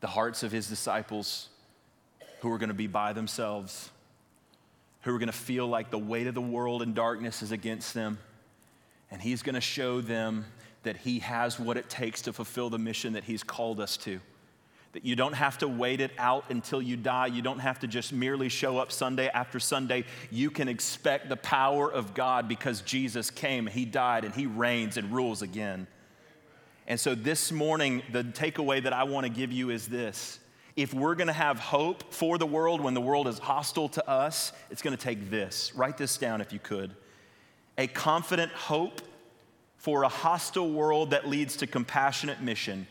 the 0.00 0.06
hearts 0.06 0.42
of 0.42 0.52
his 0.52 0.68
disciples 0.68 1.48
who 2.42 2.52
are 2.52 2.58
going 2.58 2.68
to 2.68 2.74
be 2.74 2.88
by 2.88 3.14
themselves, 3.14 3.90
who 5.00 5.14
are 5.14 5.18
going 5.18 5.28
to 5.28 5.32
feel 5.32 5.66
like 5.66 5.90
the 5.90 5.98
weight 5.98 6.26
of 6.26 6.34
the 6.34 6.42
world 6.42 6.82
and 6.82 6.94
darkness 6.94 7.40
is 7.40 7.52
against 7.52 7.94
them. 7.94 8.18
And 9.10 9.22
he's 9.22 9.42
going 9.42 9.54
to 9.54 9.62
show 9.62 10.02
them 10.02 10.44
that 10.84 10.96
He 10.98 11.18
has 11.20 11.58
what 11.58 11.76
it 11.76 11.88
takes 11.88 12.22
to 12.22 12.32
fulfill 12.32 12.70
the 12.70 12.78
mission 12.78 13.14
that 13.14 13.24
He's 13.24 13.42
called 13.42 13.80
us 13.80 13.96
to. 13.98 14.20
that 14.94 15.04
you 15.04 15.16
don't 15.16 15.34
have 15.34 15.58
to 15.58 15.66
wait 15.66 16.00
it 16.00 16.12
out 16.18 16.44
until 16.50 16.80
you 16.80 16.96
die. 16.96 17.26
You 17.26 17.42
don't 17.42 17.58
have 17.58 17.80
to 17.80 17.88
just 17.88 18.12
merely 18.12 18.48
show 18.48 18.78
up 18.78 18.92
Sunday 18.92 19.28
after 19.28 19.58
Sunday. 19.58 20.04
You 20.30 20.50
can 20.50 20.68
expect 20.68 21.28
the 21.28 21.36
power 21.36 21.92
of 21.92 22.14
God 22.14 22.48
because 22.48 22.80
Jesus 22.80 23.28
came, 23.28 23.66
He 23.66 23.84
died, 23.84 24.24
and 24.24 24.32
He 24.32 24.46
reigns 24.46 24.96
and 24.96 25.10
rules 25.12 25.42
again. 25.42 25.88
And 26.86 27.00
so 27.00 27.14
this 27.16 27.50
morning, 27.50 28.02
the 28.12 28.22
takeaway 28.22 28.82
that 28.84 28.92
I 28.92 29.02
want 29.04 29.26
to 29.26 29.32
give 29.32 29.50
you 29.50 29.70
is 29.70 29.88
this. 29.88 30.38
If 30.76 30.94
we're 30.94 31.14
going 31.16 31.28
to 31.28 31.32
have 31.32 31.58
hope 31.58 32.12
for 32.12 32.38
the 32.38 32.46
world 32.46 32.80
when 32.80 32.94
the 32.94 33.00
world 33.00 33.26
is 33.26 33.38
hostile 33.38 33.88
to 33.90 34.08
us, 34.08 34.52
it's 34.70 34.82
going 34.82 34.96
to 34.96 35.02
take 35.02 35.28
this. 35.30 35.74
Write 35.74 35.98
this 35.98 36.18
down 36.18 36.40
if 36.40 36.52
you 36.52 36.60
could. 36.60 36.94
A 37.78 37.88
confident 37.88 38.52
hope 38.52 39.00
for 39.84 40.02
a 40.02 40.08
hostile 40.08 40.70
world 40.70 41.10
that 41.10 41.28
leads 41.28 41.58
to 41.58 41.66
compassionate 41.66 42.40
mission 42.40 42.86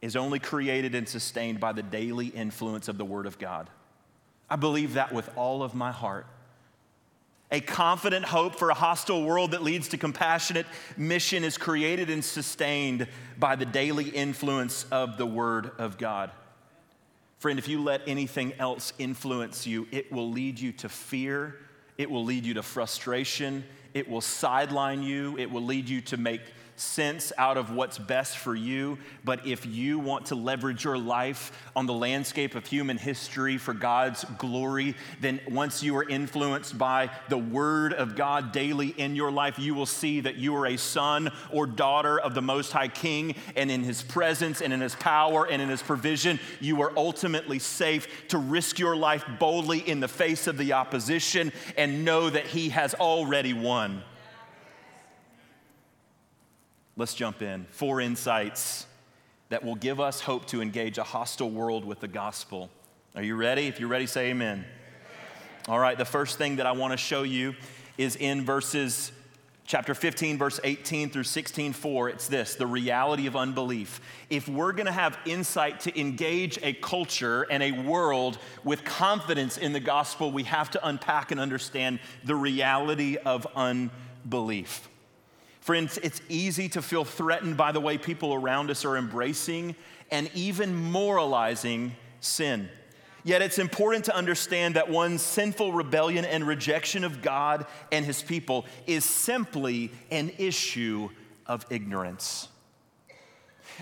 is 0.00 0.14
only 0.14 0.38
created 0.38 0.94
and 0.94 1.08
sustained 1.08 1.58
by 1.58 1.72
the 1.72 1.82
daily 1.82 2.28
influence 2.28 2.86
of 2.86 2.96
the 2.96 3.04
Word 3.04 3.26
of 3.26 3.40
God. 3.40 3.68
I 4.48 4.54
believe 4.54 4.94
that 4.94 5.12
with 5.12 5.28
all 5.34 5.64
of 5.64 5.74
my 5.74 5.90
heart. 5.90 6.26
A 7.50 7.60
confident 7.60 8.24
hope 8.24 8.54
for 8.54 8.70
a 8.70 8.74
hostile 8.74 9.24
world 9.24 9.50
that 9.50 9.64
leads 9.64 9.88
to 9.88 9.98
compassionate 9.98 10.64
mission 10.96 11.42
is 11.42 11.58
created 11.58 12.08
and 12.08 12.24
sustained 12.24 13.08
by 13.36 13.56
the 13.56 13.66
daily 13.66 14.10
influence 14.10 14.86
of 14.92 15.18
the 15.18 15.26
Word 15.26 15.72
of 15.76 15.98
God. 15.98 16.30
Friend, 17.40 17.58
if 17.58 17.66
you 17.66 17.82
let 17.82 18.02
anything 18.06 18.52
else 18.60 18.92
influence 18.96 19.66
you, 19.66 19.88
it 19.90 20.12
will 20.12 20.30
lead 20.30 20.60
you 20.60 20.70
to 20.74 20.88
fear, 20.88 21.56
it 21.96 22.08
will 22.08 22.24
lead 22.24 22.46
you 22.46 22.54
to 22.54 22.62
frustration, 22.62 23.64
it 23.94 24.08
will 24.08 24.20
sideline 24.20 25.02
you, 25.02 25.36
it 25.38 25.50
will 25.50 25.62
lead 25.62 25.88
you 25.88 26.00
to 26.02 26.16
make 26.16 26.42
sense 26.80 27.32
out 27.36 27.56
of 27.56 27.70
what's 27.70 27.98
best 27.98 28.38
for 28.38 28.54
you. 28.54 28.98
But 29.24 29.46
if 29.46 29.66
you 29.66 29.98
want 29.98 30.26
to 30.26 30.34
leverage 30.34 30.84
your 30.84 30.98
life 30.98 31.52
on 31.74 31.86
the 31.86 31.92
landscape 31.92 32.54
of 32.54 32.66
human 32.66 32.98
history 32.98 33.58
for 33.58 33.74
God's 33.74 34.24
glory, 34.38 34.94
then 35.20 35.40
once 35.48 35.82
you 35.82 35.96
are 35.96 36.08
influenced 36.08 36.78
by 36.78 37.10
the 37.28 37.38
Word 37.38 37.92
of 37.92 38.16
God 38.16 38.52
daily 38.52 38.88
in 38.88 39.16
your 39.16 39.30
life, 39.30 39.58
you 39.58 39.74
will 39.74 39.86
see 39.86 40.20
that 40.20 40.36
you 40.36 40.54
are 40.56 40.66
a 40.66 40.76
son 40.76 41.30
or 41.50 41.66
daughter 41.66 42.18
of 42.18 42.34
the 42.34 42.42
Most 42.42 42.72
High 42.72 42.88
King, 42.88 43.34
and 43.56 43.70
in 43.70 43.82
His 43.82 44.02
presence 44.02 44.60
and 44.60 44.72
in 44.72 44.80
His 44.80 44.94
power 44.94 45.46
and 45.46 45.60
in 45.60 45.68
His 45.68 45.82
provision, 45.82 46.38
you 46.60 46.80
are 46.82 46.92
ultimately 46.96 47.58
safe 47.58 48.28
to 48.28 48.38
risk 48.38 48.78
your 48.78 48.96
life 48.96 49.24
boldly 49.38 49.78
in 49.80 50.00
the 50.00 50.08
face 50.08 50.46
of 50.46 50.56
the 50.58 50.72
opposition 50.72 51.52
and 51.76 52.04
know 52.04 52.30
that 52.30 52.46
He 52.46 52.70
has 52.70 52.94
already 52.94 53.52
won. 53.52 54.02
Let's 56.98 57.14
jump 57.14 57.42
in. 57.42 57.64
Four 57.70 58.00
insights 58.00 58.84
that 59.50 59.64
will 59.64 59.76
give 59.76 60.00
us 60.00 60.20
hope 60.20 60.46
to 60.46 60.60
engage 60.60 60.98
a 60.98 61.04
hostile 61.04 61.48
world 61.48 61.84
with 61.84 62.00
the 62.00 62.08
gospel. 62.08 62.70
Are 63.14 63.22
you 63.22 63.36
ready? 63.36 63.68
If 63.68 63.78
you're 63.78 63.88
ready, 63.88 64.06
say 64.06 64.30
amen. 64.30 64.64
All 65.68 65.78
right, 65.78 65.96
the 65.96 66.04
first 66.04 66.38
thing 66.38 66.56
that 66.56 66.66
I 66.66 66.72
want 66.72 66.90
to 66.92 66.96
show 66.96 67.22
you 67.22 67.54
is 67.98 68.16
in 68.16 68.44
verses 68.44 69.12
chapter 69.64 69.94
15 69.94 70.38
verse 70.38 70.58
18 70.64 71.10
through 71.10 71.24
16 71.24 71.74
4 71.74 72.08
it's 72.08 72.26
this 72.26 72.54
the 72.54 72.66
reality 72.66 73.26
of 73.26 73.36
unbelief 73.36 74.00
if 74.30 74.48
we're 74.48 74.72
going 74.72 74.86
to 74.86 74.92
have 74.92 75.18
insight 75.26 75.78
to 75.80 76.00
engage 76.00 76.58
a 76.62 76.72
culture 76.72 77.42
and 77.50 77.62
a 77.62 77.72
world 77.72 78.38
with 78.64 78.82
confidence 78.84 79.58
in 79.58 79.74
the 79.74 79.80
gospel 79.80 80.32
we 80.32 80.44
have 80.44 80.70
to 80.70 80.88
unpack 80.88 81.32
and 81.32 81.38
understand 81.38 82.00
the 82.24 82.34
reality 82.34 83.18
of 83.18 83.46
unbelief 83.54 84.88
Friends, 85.68 85.98
it's 86.02 86.22
easy 86.30 86.66
to 86.70 86.80
feel 86.80 87.04
threatened 87.04 87.58
by 87.58 87.72
the 87.72 87.80
way 87.80 87.98
people 87.98 88.32
around 88.32 88.70
us 88.70 88.86
are 88.86 88.96
embracing 88.96 89.76
and 90.10 90.30
even 90.32 90.74
moralizing 90.74 91.94
sin. 92.20 92.70
Yet 93.22 93.42
it's 93.42 93.58
important 93.58 94.06
to 94.06 94.16
understand 94.16 94.76
that 94.76 94.88
one's 94.88 95.20
sinful 95.20 95.74
rebellion 95.74 96.24
and 96.24 96.46
rejection 96.46 97.04
of 97.04 97.20
God 97.20 97.66
and 97.92 98.06
his 98.06 98.22
people 98.22 98.64
is 98.86 99.04
simply 99.04 99.92
an 100.10 100.32
issue 100.38 101.10
of 101.46 101.66
ignorance. 101.68 102.48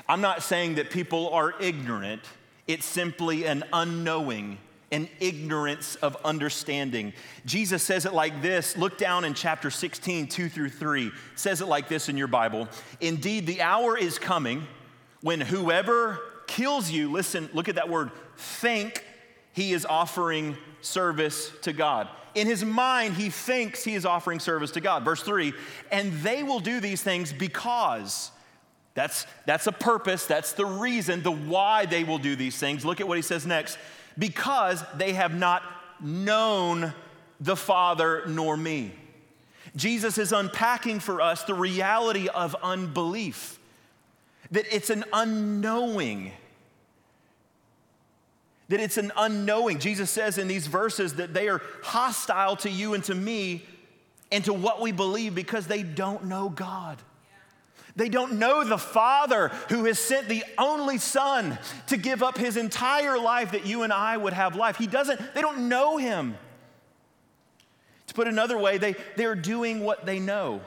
I'm 0.09 0.21
not 0.21 0.43
saying 0.43 0.75
that 0.75 0.91
people 0.91 1.29
are 1.29 1.55
ignorant, 1.61 2.23
it's 2.67 2.85
simply 2.85 3.47
an 3.47 3.63
unknowing 3.73 4.59
an 4.93 5.09
ignorance 5.19 5.97
of 5.97 6.17
understanding. 6.25 7.13
Jesus 7.45 7.83
says 7.83 8.07
it 8.07 8.15
like 8.15 8.41
this. 8.41 8.77
Look 8.77 8.99
down 8.99 9.25
in 9.25 9.35
chapter 9.35 9.71
16, 9.71 10.29
2 10.29 10.49
through 10.49 10.69
3. 10.71 11.07
It 11.09 11.13
says 11.35 11.61
it 11.61 11.67
like 11.67 11.89
this 11.89 12.09
in 12.09 12.17
your 12.17 12.29
Bible. 12.29 12.69
Indeed, 13.01 13.47
the 13.47 13.63
hour 13.63 13.99
is 13.99 14.19
coming 14.19 14.67
when 15.23 15.41
whoever 15.41 16.21
kills 16.47 16.91
you, 16.91 17.11
listen, 17.11 17.51
look 17.53 17.69
at 17.69 17.75
that 17.75 17.89
word, 17.89 18.13
think 18.37 19.05
he 19.53 19.73
is 19.73 19.85
offering 19.85 20.57
service 20.83 21.51
to 21.63 21.73
God. 21.73 22.09
In 22.37 22.47
his 22.47 22.65
mind, 22.65 23.15
he 23.15 23.31
thinks 23.31 23.83
he 23.83 23.95
is 23.95 24.05
offering 24.05 24.39
service 24.39 24.71
to 24.73 24.81
God. 24.81 25.05
Verse 25.05 25.23
3 25.23 25.53
and 25.91 26.13
they 26.21 26.43
will 26.43 26.61
do 26.61 26.81
these 26.81 27.03
things 27.03 27.33
because. 27.33 28.31
That's, 28.95 29.27
that's 29.45 29.67
a 29.67 29.73
purpose, 29.73 30.25
that's 30.25 30.53
the 30.53 30.65
reason, 30.65 31.23
the 31.23 31.31
why 31.31 31.85
they 31.85 32.03
will 32.03 32.17
do 32.17 32.35
these 32.35 32.57
things. 32.57 32.83
Look 32.83 32.99
at 32.99 33.07
what 33.07 33.19
he 33.19 33.23
says 33.23 33.47
next 33.47 33.77
because 34.19 34.83
they 34.97 35.13
have 35.13 35.35
not 35.35 35.63
known 36.01 36.93
the 37.41 37.57
Father 37.57 38.23
nor 38.27 38.57
me. 38.57 38.93
Jesus 39.75 40.17
is 40.17 40.33
unpacking 40.33 41.01
for 41.01 41.21
us 41.21 41.43
the 41.45 41.55
reality 41.55 42.29
of 42.29 42.57
unbelief, 42.63 43.59
that 44.51 44.65
it's 44.75 44.91
an 44.91 45.05
unknowing. 45.13 46.33
That 48.69 48.81
it's 48.81 48.97
an 48.97 49.13
unknowing. 49.17 49.79
Jesus 49.79 50.11
says 50.11 50.39
in 50.39 50.49
these 50.49 50.67
verses 50.67 51.15
that 51.15 51.35
they 51.35 51.49
are 51.49 51.63
hostile 51.83 52.57
to 52.57 52.71
you 52.71 52.95
and 52.95 53.05
to 53.05 53.15
me 53.15 53.65
and 54.33 54.45
to 54.45 54.53
what 54.53 54.81
we 54.81 54.93
believe 54.93 55.35
because 55.35 55.67
they 55.67 55.83
don't 55.83 56.25
know 56.25 56.49
God. 56.49 57.01
They 57.97 58.11
don't 58.11 58.35
know 58.35 58.63
the 58.63 58.79
Father 58.79 59.49
who 59.71 59.87
has 59.87 59.99
sent 59.99 60.29
the 60.29 60.45
only 60.59 60.99
Son 60.99 61.59
to 61.89 61.97
give 61.97 62.23
up 62.23 62.37
his 62.37 62.59
entire 62.59 63.19
life 63.19 63.53
that 63.53 63.67
you 63.67 63.83
and 63.83 63.93
I 63.93 64.17
would 64.17 64.35
have 64.35 64.55
life. 64.55 64.77
He 64.77 64.87
doesn't, 64.87 65.35
they 65.35 65.41
don't 65.41 65.71
know 65.71 65.97
him. 65.97 66.37
To 68.09 68.15
put 68.15 68.29
another 68.29 68.59
way, 68.59 68.77
they, 68.77 68.95
they're 69.17 69.35
doing 69.35 69.81
what 69.81 70.05
they 70.05 70.21
know. 70.21 70.61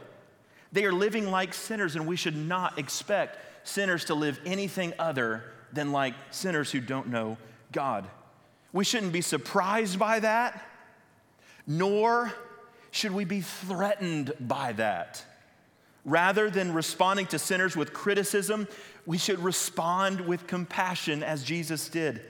They 0.71 0.85
are 0.85 0.91
living 0.91 1.29
like 1.29 1.53
sinners, 1.53 1.95
and 1.95 2.07
we 2.07 2.15
should 2.15 2.35
not 2.35 2.79
expect 2.79 3.37
sinners 3.67 4.05
to 4.05 4.15
live 4.15 4.39
anything 4.45 4.93
other 4.97 5.43
than 5.71 5.91
like 5.91 6.15
sinners 6.31 6.71
who 6.71 6.79
don't 6.79 7.07
know 7.09 7.37
God. 7.71 8.07
We 8.73 8.83
shouldn't 8.83 9.13
be 9.13 9.21
surprised 9.21 9.99
by 9.99 10.19
that, 10.19 10.63
nor 11.67 12.33
should 12.91 13.11
we 13.11 13.25
be 13.25 13.41
threatened 13.41 14.33
by 14.39 14.73
that. 14.73 15.23
Rather 16.05 16.49
than 16.49 16.73
responding 16.73 17.25
to 17.27 17.39
sinners 17.39 17.75
with 17.75 17.93
criticism, 17.93 18.67
we 19.05 19.17
should 19.17 19.39
respond 19.39 20.21
with 20.21 20.47
compassion 20.47 21.23
as 21.23 21.43
Jesus 21.43 21.89
did. 21.89 22.21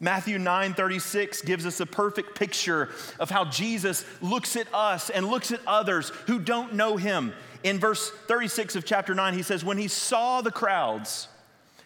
Matthew 0.00 0.38
9 0.38 0.74
36 0.74 1.42
gives 1.42 1.66
us 1.66 1.80
a 1.80 1.86
perfect 1.86 2.38
picture 2.38 2.90
of 3.18 3.30
how 3.30 3.44
Jesus 3.46 4.04
looks 4.20 4.54
at 4.54 4.72
us 4.72 5.10
and 5.10 5.26
looks 5.26 5.50
at 5.50 5.60
others 5.66 6.10
who 6.26 6.38
don't 6.38 6.74
know 6.74 6.96
him. 6.96 7.32
In 7.64 7.78
verse 7.80 8.10
36 8.10 8.76
of 8.76 8.84
chapter 8.84 9.14
9, 9.14 9.34
he 9.34 9.42
says, 9.42 9.64
When 9.64 9.78
he 9.78 9.88
saw 9.88 10.40
the 10.40 10.52
crowds, 10.52 11.26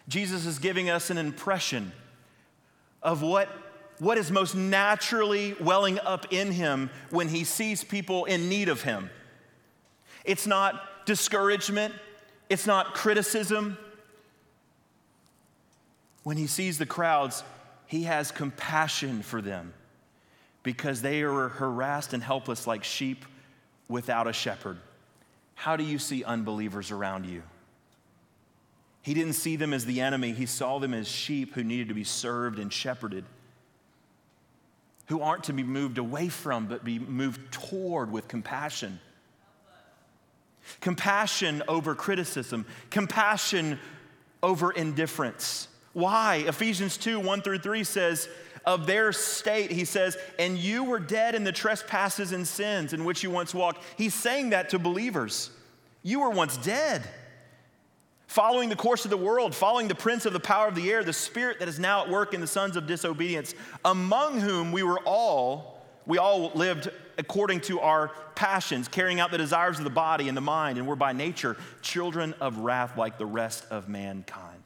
Jesus 0.07 0.45
is 0.45 0.59
giving 0.59 0.89
us 0.89 1.09
an 1.09 1.17
impression 1.17 1.91
of 3.01 3.23
what, 3.23 3.49
what 3.97 4.19
is 4.19 4.31
most 4.31 4.53
naturally 4.53 5.55
welling 5.59 5.99
up 5.99 6.31
in 6.31 6.51
him 6.51 6.91
when 7.09 7.29
he 7.29 7.43
sees 7.43 7.83
people 7.83 8.25
in 8.25 8.47
need 8.47 8.69
of 8.69 8.83
him. 8.83 9.09
It's 10.23 10.45
not 10.45 10.81
discouragement, 11.05 11.93
it's 12.49 12.67
not 12.67 12.93
criticism. 12.93 13.77
When 16.23 16.37
he 16.37 16.47
sees 16.47 16.77
the 16.77 16.85
crowds, 16.85 17.43
he 17.85 18.03
has 18.03 18.31
compassion 18.31 19.21
for 19.21 19.41
them 19.41 19.73
because 20.63 21.01
they 21.01 21.21
are 21.21 21.49
harassed 21.49 22.13
and 22.13 22.23
helpless 22.23 22.65
like 22.65 22.83
sheep 22.83 23.25
without 23.87 24.27
a 24.27 24.33
shepherd. 24.33 24.77
How 25.55 25.75
do 25.75 25.83
you 25.83 25.99
see 25.99 26.23
unbelievers 26.23 26.91
around 26.91 27.25
you? 27.25 27.43
He 29.01 29.13
didn't 29.13 29.33
see 29.33 29.57
them 29.57 29.73
as 29.73 29.85
the 29.85 29.99
enemy, 29.99 30.31
he 30.31 30.45
saw 30.45 30.79
them 30.79 30.93
as 30.93 31.07
sheep 31.07 31.53
who 31.53 31.63
needed 31.63 31.89
to 31.89 31.93
be 31.93 32.05
served 32.05 32.57
and 32.57 32.71
shepherded, 32.71 33.25
who 35.07 35.21
aren't 35.21 35.43
to 35.45 35.53
be 35.53 35.63
moved 35.63 35.97
away 35.97 36.29
from, 36.29 36.67
but 36.67 36.85
be 36.85 36.99
moved 36.99 37.51
toward 37.51 38.11
with 38.11 38.29
compassion. 38.29 38.99
Compassion 40.81 41.63
over 41.67 41.95
criticism, 41.95 42.65
compassion 42.89 43.79
over 44.41 44.71
indifference. 44.71 45.67
Why? 45.93 46.43
Ephesians 46.47 46.97
2 46.97 47.19
1 47.19 47.41
through 47.41 47.59
3 47.59 47.83
says, 47.83 48.27
of 48.65 48.85
their 48.87 49.11
state, 49.11 49.71
he 49.71 49.83
says, 49.83 50.17
and 50.39 50.57
you 50.57 50.85
were 50.85 50.99
dead 50.99 51.35
in 51.35 51.43
the 51.43 51.51
trespasses 51.51 52.31
and 52.31 52.47
sins 52.47 52.93
in 52.93 53.03
which 53.03 53.21
you 53.21 53.29
once 53.29 53.53
walked. 53.53 53.83
He's 53.97 54.13
saying 54.13 54.51
that 54.51 54.69
to 54.69 54.79
believers. 54.79 55.51
You 56.01 56.21
were 56.21 56.29
once 56.29 56.55
dead 56.57 57.03
following 58.33 58.67
the 58.67 58.75
course 58.75 59.05
of 59.05 59.11
the 59.11 59.17
world, 59.17 59.53
following 59.53 59.87
the 59.87 59.93
prince 59.93 60.25
of 60.25 60.33
the 60.33 60.39
power 60.39 60.67
of 60.67 60.73
the 60.73 60.89
air, 60.89 61.03
the 61.03 61.13
spirit 61.13 61.59
that 61.59 61.67
is 61.67 61.77
now 61.77 62.01
at 62.01 62.09
work 62.09 62.33
in 62.33 62.41
the 62.41 62.47
sons 62.47 62.75
of 62.75 62.87
disobedience, 62.87 63.53
among 63.85 64.39
whom 64.39 64.71
we 64.71 64.81
were 64.81 64.99
all, 65.01 65.85
we 66.07 66.17
all 66.17 66.51
lived 66.55 66.89
according 67.17 67.61
to 67.61 67.79
our 67.79 68.11
passions, 68.35 68.87
carrying 68.87 69.19
out 69.19 69.31
the 69.31 69.37
desires 69.37 69.77
of 69.77 69.83
the 69.83 69.89
body 69.89 70.27
and 70.27 70.35
the 70.35 70.41
mind, 70.41 70.77
and 70.77 70.87
were 70.87 70.95
by 70.95 71.13
nature 71.13 71.57
children 71.81 72.33
of 72.39 72.59
wrath 72.59 72.97
like 72.97 73.17
the 73.17 73.25
rest 73.25 73.65
of 73.69 73.89
mankind. 73.89 74.63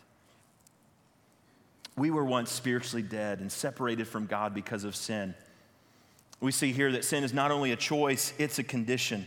We 1.96 2.12
were 2.12 2.24
once 2.24 2.51
spiritually 2.51 3.01
dead 3.01 3.39
and 3.39 3.51
separated 3.51 4.08
from 4.08 4.27
God 4.27 4.54
because 4.54 4.84
of 4.84 4.96
sin. 4.96 5.34
We 6.39 6.51
see 6.51 6.72
here 6.72 6.92
that 6.92 7.04
sin 7.04 7.24
is 7.24 7.34
not 7.34 7.50
only 7.50 7.72
a 7.72 7.75
choice, 7.75 8.34
it's 8.38 8.60
a 8.60 8.63
condition. 8.63 9.25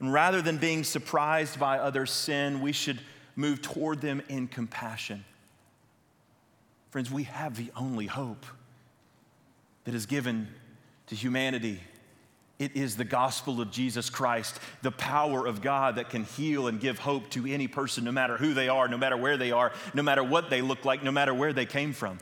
And 0.00 0.12
rather 0.12 0.42
than 0.42 0.58
being 0.58 0.84
surprised 0.84 1.58
by 1.58 1.78
others' 1.78 2.10
sin, 2.10 2.60
we 2.60 2.72
should 2.72 2.98
move 3.36 3.62
toward 3.62 4.00
them 4.00 4.22
in 4.28 4.48
compassion. 4.48 5.24
Friends, 6.90 7.10
we 7.10 7.24
have 7.24 7.56
the 7.56 7.70
only 7.76 8.06
hope 8.06 8.44
that 9.84 9.94
is 9.94 10.06
given 10.06 10.48
to 11.08 11.14
humanity. 11.14 11.80
It 12.58 12.74
is 12.76 12.96
the 12.96 13.04
gospel 13.04 13.60
of 13.60 13.70
Jesus 13.70 14.10
Christ, 14.10 14.58
the 14.82 14.90
power 14.90 15.46
of 15.46 15.62
God 15.62 15.96
that 15.96 16.10
can 16.10 16.24
heal 16.24 16.66
and 16.66 16.80
give 16.80 16.98
hope 16.98 17.30
to 17.30 17.46
any 17.46 17.68
person, 17.68 18.04
no 18.04 18.12
matter 18.12 18.36
who 18.36 18.52
they 18.52 18.68
are, 18.68 18.88
no 18.88 18.96
matter 18.96 19.16
where 19.16 19.36
they 19.36 19.52
are, 19.52 19.72
no 19.94 20.02
matter 20.02 20.24
what 20.24 20.50
they 20.50 20.60
look 20.60 20.84
like, 20.84 21.04
no 21.04 21.12
matter 21.12 21.32
where 21.32 21.52
they 21.52 21.66
came 21.66 21.92
from. 21.92 22.18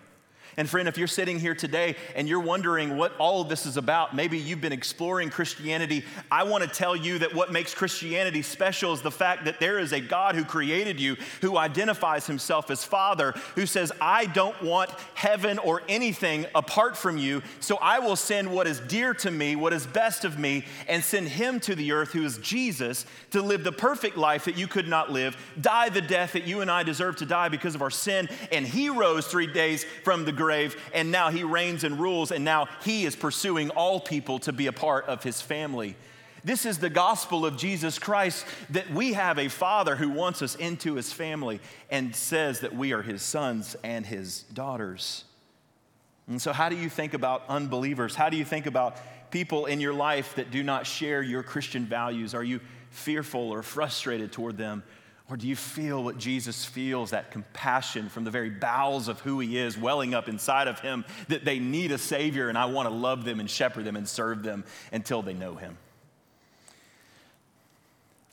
And 0.59 0.69
friend, 0.69 0.89
if 0.89 0.97
you're 0.97 1.07
sitting 1.07 1.39
here 1.39 1.55
today 1.55 1.97
and 2.15 2.27
you're 2.27 2.41
wondering 2.41 2.97
what 2.97 3.15
all 3.19 3.43
of 3.43 3.49
this 3.51 3.67
is 3.67 3.77
about, 3.77 4.17
maybe 4.17 4.39
you've 4.39 4.63
been 4.63 4.73
exploring 4.73 5.29
Christianity, 5.29 6.03
I 6.31 6.45
want 6.45 6.65
to 6.65 6.71
tell 6.71 6.97
you 6.97 7.19
that 7.19 7.35
what 7.35 7.53
makes 7.53 7.75
Christianity 7.75 8.41
special 8.41 8.95
is 8.95 9.03
the 9.03 9.11
fact 9.11 9.45
that 9.45 9.61
there 9.61 9.79
is 9.79 9.93
a 9.93 10.01
God 10.01 10.35
who 10.35 10.47
created 10.47 10.99
you, 10.99 11.19
who 11.43 11.59
identifies 11.59 12.27
himself 12.27 12.71
as 12.71 12.83
Father, 12.85 13.33
who 13.55 13.67
says, 13.67 13.93
I 14.01 14.25
don't 14.25 14.61
want 14.63 14.89
heaven 15.13 15.59
or 15.59 15.83
anything 15.91 16.47
apart 16.55 16.97
from 16.97 17.19
you, 17.19 17.43
so 17.61 17.77
I 17.83 17.99
will 17.99 18.17
send 18.17 18.51
what 18.51 18.67
is 18.67 18.81
dear 18.81 19.13
to 19.13 19.31
me, 19.31 19.57
what 19.57 19.75
is 19.75 19.87
best 19.87 20.25
of 20.25 20.39
me, 20.39 20.65
and 20.89 21.05
send 21.05 21.29
him 21.29 21.61
to 21.61 21.75
the 21.75 21.93
earth, 21.93 22.13
who 22.13 22.25
is 22.25 22.39
Jesus, 22.39 23.05
to 23.33 23.43
live 23.43 23.63
the 23.63 23.73
perfect 23.73 24.17
life 24.17 24.47
that 24.47 24.57
you 24.57 24.67
could 24.67 24.89
not 24.89 25.13
live, 25.13 25.37
die 25.61 25.91
the 25.91 26.01
death 26.01 26.33
that 26.33 26.47
you 26.47 26.63
and 26.63 26.71
I 26.71 26.83
deserve 26.83 27.17
to 27.17 27.27
die 27.27 27.51
because 27.51 27.75
of 27.75 27.83
our 27.83 27.91
sin, 27.91 28.31
and 28.51 28.67
he 28.67 28.89
rose 28.89 29.27
three 29.27 29.47
days 29.47 29.85
from 30.03 30.25
the 30.25 30.33
grave 30.33 30.46
grave, 30.47 30.81
and 30.95 31.11
now 31.11 31.29
he 31.29 31.43
reigns 31.43 31.83
and 31.83 31.99
rules, 31.99 32.31
and 32.31 32.45
now 32.45 32.69
he 32.85 33.05
is 33.05 33.17
pursuing 33.17 33.69
all 33.71 33.99
people 33.99 34.39
to 34.39 34.53
be 34.53 34.69
a 34.69 34.73
part 34.73 35.05
of 35.07 35.25
his 35.25 35.43
family. 35.43 35.97
This 36.45 36.65
is 36.65 36.79
the 36.79 36.89
gospel 36.89 37.45
of 37.45 37.57
Jesus 37.57 37.99
Christ 37.99 38.47
that 38.71 38.89
we 38.91 39.15
have 39.15 39.41
a 39.41 39.49
father 39.49 39.97
who 39.97 40.09
wants 40.09 40.43
us 40.43 40.55
into 40.55 40.95
his 40.95 41.13
family 41.13 41.59
and 41.91 42.15
says 42.15 42.61
that 42.61 42.73
we 42.77 42.93
are 42.93 43.03
his 43.03 43.23
sons 43.23 43.75
and 43.83 44.07
his 44.07 44.45
daughters. 44.55 45.25
And 46.29 46.41
so, 46.41 46.53
how 46.53 46.69
do 46.69 46.77
you 46.77 46.89
think 46.89 47.13
about 47.13 47.43
unbelievers? 47.49 48.15
How 48.15 48.29
do 48.29 48.37
you 48.37 48.45
think 48.45 48.67
about 48.67 48.99
people 49.33 49.67
in 49.67 49.81
your 49.81 49.95
life 49.95 50.37
that 50.37 50.53
do 50.53 50.63
not 50.63 50.87
share 50.87 51.25
your 51.25 51.43
Christian 51.43 51.87
values? 51.87 52.35
Are 52.35 52.45
you 52.45 52.61
fearful 52.91 53.51
or 53.51 53.65
frustrated 53.65 54.31
toward 54.31 54.57
them? 54.57 54.85
Or 55.29 55.37
do 55.37 55.49
you 55.49 55.57
feel 55.57 56.05
what 56.05 56.19
Jesus 56.19 56.65
feels, 56.65 57.11
that 57.11 57.33
compassion 57.33 58.09
from 58.09 58.23
the 58.23 58.31
very 58.31 58.51
bowels 58.51 59.09
of 59.09 59.21
who 59.21 59.41
he 59.41 59.59
is, 59.59 59.77
welling 59.77 60.15
up 60.15 60.29
inside 60.29 60.69
of 60.69 60.79
him, 60.79 61.05
that 61.29 61.45
they 61.45 61.59
need 61.59 61.91
a 61.91 61.99
Savior 61.99 62.49
and 62.49 62.57
I 62.57 62.67
want 62.67 62.89
to 62.89 62.95
love 62.95 63.25
them 63.25 63.41
and 63.41 63.51
shepherd 63.51 63.85
them 63.85 63.97
and 63.97 64.09
serve 64.09 64.45
them 64.45 64.65
until 64.93 65.23
they 65.23 65.35
know 65.35 65.57
him? 65.57 65.77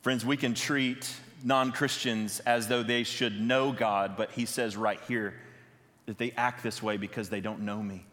Friends, 0.02 0.24
we 0.24 0.36
can 0.36 0.54
treat 0.54 1.12
non 1.42 1.72
Christians 1.72 2.40
as 2.40 2.68
though 2.68 2.82
they 2.82 3.02
should 3.02 3.40
know 3.40 3.72
God, 3.72 4.16
but 4.16 4.30
he 4.30 4.44
says 4.44 4.76
right 4.76 5.00
here 5.08 5.34
that 6.06 6.18
they 6.18 6.30
act 6.32 6.62
this 6.62 6.82
way 6.82 6.96
because 6.96 7.28
they 7.28 7.40
don't 7.40 7.60
know 7.60 7.82
me. 7.82 8.04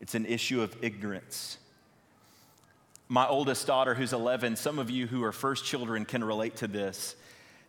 It's 0.00 0.16
an 0.16 0.26
issue 0.26 0.62
of 0.62 0.76
ignorance. 0.82 1.58
My 3.08 3.28
oldest 3.28 3.66
daughter, 3.66 3.94
who's 3.94 4.12
11, 4.12 4.56
some 4.56 4.78
of 4.78 4.90
you 4.90 5.06
who 5.06 5.22
are 5.22 5.32
first 5.32 5.64
children 5.64 6.04
can 6.04 6.24
relate 6.24 6.56
to 6.56 6.66
this 6.66 7.14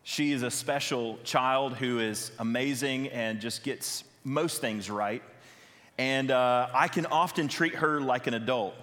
she 0.03 0.33
is 0.33 0.43
a 0.43 0.51
special 0.51 1.17
child 1.23 1.75
who 1.75 1.99
is 1.99 2.31
amazing 2.39 3.07
and 3.09 3.39
just 3.39 3.63
gets 3.63 4.03
most 4.23 4.61
things 4.61 4.89
right. 4.89 5.23
And 5.97 6.29
uh, 6.29 6.67
I 6.73 6.87
can 6.87 7.05
often 7.05 7.47
treat 7.47 7.75
her 7.75 8.01
like 8.01 8.27
an 8.27 8.33
adult 8.33 8.75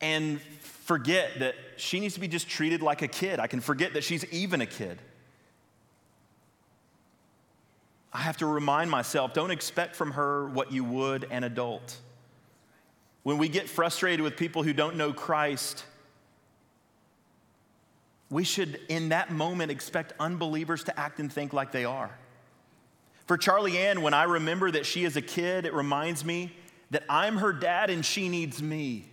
and 0.00 0.40
forget 0.40 1.38
that 1.38 1.54
she 1.76 2.00
needs 2.00 2.14
to 2.14 2.20
be 2.20 2.28
just 2.28 2.48
treated 2.48 2.82
like 2.82 3.02
a 3.02 3.08
kid. 3.08 3.40
I 3.40 3.46
can 3.46 3.60
forget 3.60 3.94
that 3.94 4.04
she's 4.04 4.24
even 4.26 4.60
a 4.60 4.66
kid. 4.66 4.98
I 8.12 8.18
have 8.18 8.38
to 8.38 8.46
remind 8.46 8.90
myself 8.90 9.32
don't 9.32 9.50
expect 9.50 9.96
from 9.96 10.12
her 10.12 10.48
what 10.48 10.72
you 10.72 10.84
would 10.84 11.26
an 11.30 11.44
adult. 11.44 11.98
When 13.22 13.38
we 13.38 13.48
get 13.48 13.68
frustrated 13.68 14.22
with 14.22 14.36
people 14.36 14.62
who 14.62 14.72
don't 14.72 14.96
know 14.96 15.12
Christ, 15.12 15.84
we 18.30 18.44
should, 18.44 18.80
in 18.88 19.08
that 19.10 19.32
moment, 19.32 19.70
expect 19.70 20.12
unbelievers 20.20 20.84
to 20.84 20.98
act 20.98 21.18
and 21.18 21.32
think 21.32 21.52
like 21.52 21.72
they 21.72 21.84
are. 21.84 22.10
For 23.26 23.36
Charlie 23.36 23.78
Ann, 23.78 24.02
when 24.02 24.14
I 24.14 24.24
remember 24.24 24.70
that 24.70 24.86
she 24.86 25.04
is 25.04 25.16
a 25.16 25.22
kid, 25.22 25.66
it 25.66 25.74
reminds 25.74 26.24
me 26.24 26.52
that 26.90 27.04
I'm 27.08 27.36
her 27.38 27.52
dad 27.52 27.90
and 27.90 28.04
she 28.04 28.28
needs 28.28 28.62
me. 28.62 29.04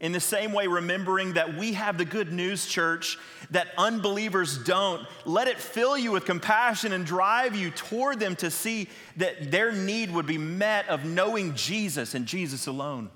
In 0.00 0.10
the 0.10 0.20
same 0.20 0.52
way, 0.52 0.66
remembering 0.66 1.34
that 1.34 1.56
we 1.56 1.74
have 1.74 1.96
the 1.96 2.04
good 2.04 2.32
news, 2.32 2.66
church, 2.66 3.18
that 3.52 3.68
unbelievers 3.78 4.58
don't, 4.58 5.06
let 5.24 5.46
it 5.46 5.58
fill 5.58 5.96
you 5.96 6.10
with 6.10 6.24
compassion 6.24 6.92
and 6.92 7.06
drive 7.06 7.54
you 7.54 7.70
toward 7.70 8.18
them 8.18 8.34
to 8.36 8.50
see 8.50 8.88
that 9.16 9.52
their 9.52 9.70
need 9.70 10.10
would 10.10 10.26
be 10.26 10.38
met 10.38 10.88
of 10.88 11.04
knowing 11.04 11.54
Jesus 11.54 12.14
and 12.14 12.26
Jesus 12.26 12.66
alone. 12.66 13.10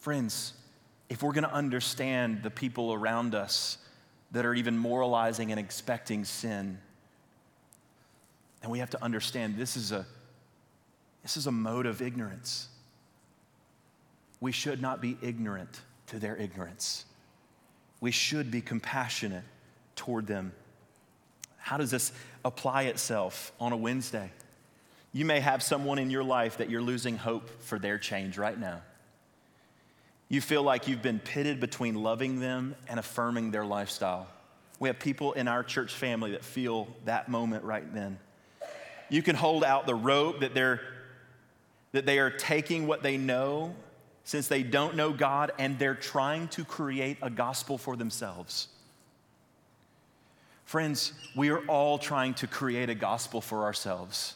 Friends, 0.00 0.52
if 1.08 1.22
we're 1.22 1.32
going 1.32 1.44
to 1.44 1.52
understand 1.52 2.42
the 2.42 2.50
people 2.50 2.92
around 2.92 3.34
us 3.34 3.78
that 4.32 4.44
are 4.44 4.54
even 4.54 4.76
moralizing 4.76 5.50
and 5.50 5.58
expecting 5.58 6.24
sin, 6.24 6.78
then 8.60 8.70
we 8.70 8.78
have 8.78 8.90
to 8.90 9.02
understand 9.02 9.56
this 9.56 9.76
is 9.76 9.92
a, 9.92 10.04
this 11.22 11.36
is 11.36 11.46
a 11.46 11.52
mode 11.52 11.86
of 11.86 12.02
ignorance. 12.02 12.68
We 14.40 14.52
should 14.52 14.82
not 14.82 15.00
be 15.00 15.16
ignorant 15.22 15.80
to 16.08 16.18
their 16.18 16.36
ignorance. 16.36 17.04
We 18.00 18.10
should 18.10 18.50
be 18.50 18.60
compassionate 18.60 19.44
toward 19.96 20.26
them. 20.26 20.52
How 21.56 21.76
does 21.76 21.90
this 21.90 22.12
apply 22.44 22.84
itself 22.84 23.52
on 23.58 23.72
a 23.72 23.76
Wednesday? 23.76 24.30
You 25.12 25.24
may 25.24 25.40
have 25.40 25.62
someone 25.62 25.98
in 25.98 26.10
your 26.10 26.22
life 26.22 26.58
that 26.58 26.70
you're 26.70 26.82
losing 26.82 27.16
hope 27.16 27.62
for 27.62 27.78
their 27.78 27.98
change 27.98 28.38
right 28.38 28.58
now. 28.58 28.82
You 30.28 30.40
feel 30.40 30.62
like 30.62 30.88
you've 30.88 31.02
been 31.02 31.20
pitted 31.20 31.58
between 31.60 31.94
loving 31.94 32.40
them 32.40 32.74
and 32.86 33.00
affirming 33.00 33.50
their 33.50 33.64
lifestyle. 33.64 34.26
We 34.78 34.88
have 34.88 34.98
people 34.98 35.32
in 35.32 35.48
our 35.48 35.62
church 35.62 35.94
family 35.94 36.32
that 36.32 36.44
feel 36.44 36.88
that 37.04 37.28
moment 37.28 37.64
right 37.64 37.92
then. 37.94 38.18
You 39.08 39.22
can 39.22 39.36
hold 39.36 39.64
out 39.64 39.86
the 39.86 39.94
rope 39.94 40.40
that 40.40 40.54
they're 40.54 40.80
that 41.92 42.04
they 42.04 42.18
are 42.18 42.30
taking 42.30 42.86
what 42.86 43.02
they 43.02 43.16
know 43.16 43.74
since 44.24 44.46
they 44.46 44.62
don't 44.62 44.94
know 44.94 45.10
God 45.10 45.52
and 45.58 45.78
they're 45.78 45.94
trying 45.94 46.48
to 46.48 46.62
create 46.64 47.16
a 47.22 47.30
gospel 47.30 47.78
for 47.78 47.96
themselves. 47.96 48.68
Friends, 50.66 51.14
we 51.34 51.48
are 51.48 51.60
all 51.60 51.96
trying 51.96 52.34
to 52.34 52.46
create 52.46 52.90
a 52.90 52.94
gospel 52.94 53.40
for 53.40 53.64
ourselves. 53.64 54.34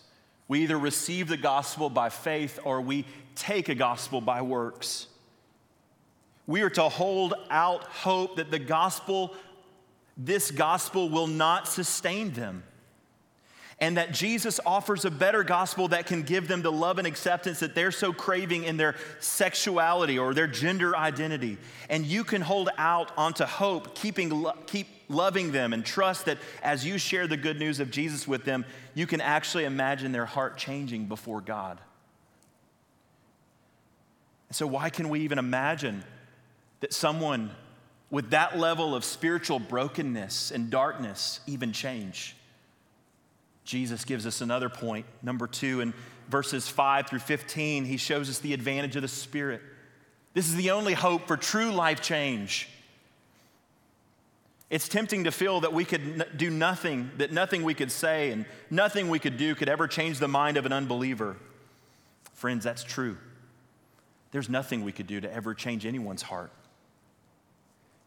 We 0.49 0.63
either 0.63 0.79
receive 0.79 1.29
the 1.29 1.37
gospel 1.37 1.91
by 1.91 2.09
faith 2.09 2.59
or 2.65 2.81
we 2.81 3.05
take 3.35 3.69
a 3.69 3.75
gospel 3.75 4.23
by 4.23 4.41
works. 4.41 5.09
We 6.53 6.61
are 6.61 6.69
to 6.69 6.91
hold 6.91 7.33
out 7.49 7.85
hope 7.85 8.37
that 8.37 8.51
the 8.51 8.59
gospel, 8.59 9.33
this 10.19 10.51
gospel, 10.51 11.09
will 11.09 11.27
not 11.27 11.67
sustain 11.67 12.35
them. 12.35 12.62
And 13.79 13.97
that 13.97 14.12
Jesus 14.12 14.61
offers 14.67 15.07
a 15.07 15.11
better 15.11 15.45
gospel 15.45 15.88
that 15.88 16.05
can 16.05 16.21
give 16.25 16.49
them 16.49 16.61
the 16.61 16.71
love 16.71 16.99
and 16.99 17.07
acceptance 17.07 17.61
that 17.61 17.75
they're 17.75 17.91
so 17.91 18.12
craving 18.12 18.65
in 18.65 18.77
their 18.77 18.97
sexuality 19.19 20.19
or 20.19 20.35
their 20.35 20.47
gender 20.47 20.95
identity. 20.95 21.57
And 21.88 22.05
you 22.05 22.23
can 22.23 22.43
hold 22.43 22.69
out 22.77 23.12
onto 23.17 23.47
hope, 23.47 23.95
keeping, 23.95 24.45
keep 24.67 24.88
loving 25.09 25.53
them, 25.53 25.73
and 25.73 25.83
trust 25.83 26.27
that 26.27 26.37
as 26.62 26.85
you 26.85 26.99
share 26.99 27.27
the 27.27 27.38
good 27.38 27.59
news 27.59 27.81
of 27.81 27.91
Jesus 27.91 28.29
with 28.29 28.45
them, 28.45 28.67
you 28.93 29.07
can 29.07 29.23
actually 29.23 29.65
imagine 29.65 30.12
their 30.12 30.27
heart 30.27 30.59
changing 30.59 31.07
before 31.07 31.41
God. 31.41 31.81
So, 34.51 34.67
why 34.67 34.91
can 34.91 35.09
we 35.09 35.21
even 35.21 35.38
imagine 35.38 36.05
that 36.83 36.92
someone 36.92 37.51
with 38.11 38.31
that 38.31 38.59
level 38.59 38.95
of 38.95 39.05
spiritual 39.05 39.59
brokenness 39.59 40.51
and 40.51 40.68
darkness 40.68 41.40
even 41.47 41.73
change. 41.73 42.37
Jesus 43.64 44.05
gives 44.05 44.27
us 44.27 44.42
another 44.42 44.68
point, 44.68 45.07
number 45.23 45.47
two, 45.47 45.81
in 45.81 45.95
verses 46.29 46.68
5 46.68 47.09
through 47.09 47.21
15, 47.21 47.85
he 47.85 47.97
shows 47.97 48.29
us 48.29 48.40
the 48.40 48.53
advantage 48.53 48.97
of 48.97 49.03
the 49.03 49.09
Spirit. 49.09 49.62
This 50.35 50.49
is 50.49 50.57
the 50.57 50.73
only 50.73 50.92
hope 50.92 51.27
for 51.29 51.37
true 51.37 51.71
life 51.71 52.03
change. 52.03 52.68
It's 54.68 54.88
tempting 54.88 55.25
to 55.25 55.31
feel 55.31 55.61
that 55.61 55.73
we 55.73 55.85
could 55.85 56.37
do 56.37 56.51
nothing, 56.51 57.11
that 57.18 57.31
nothing 57.31 57.62
we 57.62 57.75
could 57.75 57.92
say 57.92 58.31
and 58.31 58.45
nothing 58.71 59.09
we 59.09 59.21
could 59.21 59.37
do 59.37 59.55
could 59.55 59.68
ever 59.68 59.87
change 59.87 60.18
the 60.18 60.29
mind 60.29 60.57
of 60.57 60.66
an 60.66 60.73
unbeliever. 60.73 61.37
Friends, 62.35 62.64
that's 62.64 62.83
true. 62.83 63.16
There's 64.33 64.49
nothing 64.49 64.83
we 64.83 64.90
could 64.90 65.07
do 65.07 65.21
to 65.21 65.33
ever 65.33 65.55
change 65.55 65.87
anyone's 65.87 66.23
heart. 66.23 66.51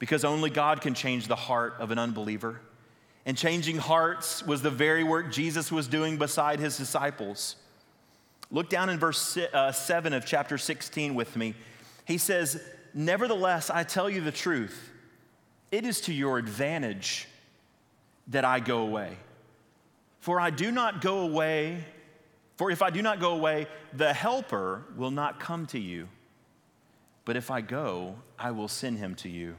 Because 0.05 0.23
only 0.23 0.51
God 0.51 0.81
can 0.81 0.93
change 0.93 1.27
the 1.27 1.35
heart 1.35 1.77
of 1.79 1.89
an 1.89 1.97
unbeliever. 1.97 2.61
And 3.25 3.35
changing 3.35 3.77
hearts 3.77 4.43
was 4.45 4.61
the 4.61 4.69
very 4.69 5.03
work 5.03 5.31
Jesus 5.31 5.71
was 5.71 5.87
doing 5.87 6.17
beside 6.17 6.59
his 6.59 6.77
disciples. 6.77 7.55
Look 8.51 8.69
down 8.69 8.91
in 8.91 8.99
verse 8.99 9.35
uh, 9.35 9.71
7 9.71 10.13
of 10.13 10.23
chapter 10.23 10.59
16 10.59 11.15
with 11.15 11.35
me. 11.35 11.55
He 12.05 12.19
says, 12.19 12.61
Nevertheless, 12.93 13.71
I 13.71 13.81
tell 13.81 14.07
you 14.07 14.21
the 14.21 14.31
truth. 14.31 14.91
It 15.71 15.85
is 15.85 16.01
to 16.01 16.13
your 16.13 16.37
advantage 16.37 17.27
that 18.27 18.45
I 18.45 18.59
go 18.59 18.81
away. 18.81 19.17
For 20.19 20.39
I 20.39 20.51
do 20.51 20.69
not 20.69 21.01
go 21.01 21.21
away, 21.21 21.83
for 22.57 22.69
if 22.69 22.83
I 22.83 22.91
do 22.91 23.01
not 23.01 23.19
go 23.19 23.33
away, 23.33 23.65
the 23.91 24.13
Helper 24.13 24.83
will 24.95 25.09
not 25.09 25.39
come 25.39 25.65
to 25.67 25.79
you. 25.79 26.09
But 27.25 27.37
if 27.37 27.49
I 27.49 27.61
go, 27.61 28.17
I 28.37 28.51
will 28.51 28.67
send 28.67 28.99
him 28.99 29.15
to 29.15 29.29
you. 29.29 29.55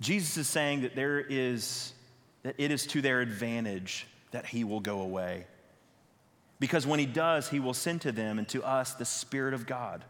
Jesus 0.00 0.36
is 0.36 0.48
saying 0.48 0.82
that 0.82 0.96
there 0.96 1.20
is 1.20 1.92
that 2.42 2.54
it 2.58 2.70
is 2.70 2.86
to 2.86 3.00
their 3.00 3.20
advantage 3.20 4.06
that 4.30 4.46
he 4.46 4.64
will 4.64 4.80
go 4.80 5.00
away. 5.00 5.46
Because 6.60 6.86
when 6.86 7.00
he 7.00 7.06
does, 7.06 7.48
he 7.48 7.58
will 7.58 7.74
send 7.74 8.02
to 8.02 8.12
them 8.12 8.38
and 8.38 8.48
to 8.48 8.62
us 8.62 8.94
the 8.94 9.04
Spirit 9.04 9.54
of 9.54 9.66
God. 9.66 10.04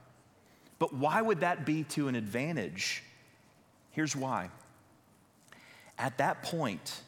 But 0.78 0.92
why 0.92 1.22
would 1.22 1.40
that 1.40 1.64
be 1.64 1.84
to 1.90 2.08
an 2.08 2.16
advantage? 2.16 3.02
Here's 3.92 4.14
why. 4.14 4.50
At 5.96 6.18
that 6.18 6.42
point, 6.42 7.00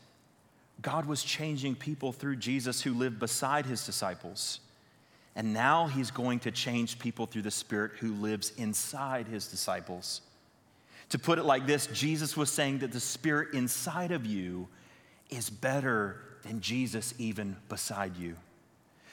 God 0.81 1.07
was 1.07 1.23
changing 1.23 1.75
people 1.75 2.13
through 2.13 2.37
Jesus 2.37 2.81
who 2.81 2.95
lived 2.95 3.19
beside 3.19 3.67
his 3.67 3.85
disciples. 3.85 4.61
And 5.35 5.53
now 5.53 5.87
he's 5.87 6.11
going 6.11 6.39
to 6.41 6.51
change 6.51 6.99
people 6.99 7.27
through 7.27 7.43
the 7.43 7.51
Spirit 7.51 7.93
who 7.99 8.15
lives 8.15 8.53
inside 8.57 9.27
his 9.27 9.49
disciples. 9.49 10.23
To 11.11 11.19
put 11.19 11.39
it 11.39 11.45
like 11.45 11.67
this, 11.67 11.87
Jesus 11.89 12.37
was 12.37 12.51
saying 12.51 12.79
that 12.79 12.93
the 12.93 13.01
Spirit 13.01 13.55
inside 13.55 14.11
of 14.11 14.27
you 14.27 14.69
is 15.31 15.49
better 15.49 16.21
than 16.43 16.61
Jesus 16.61 17.15
even 17.19 17.57
beside 17.69 18.17
you. 18.17 18.37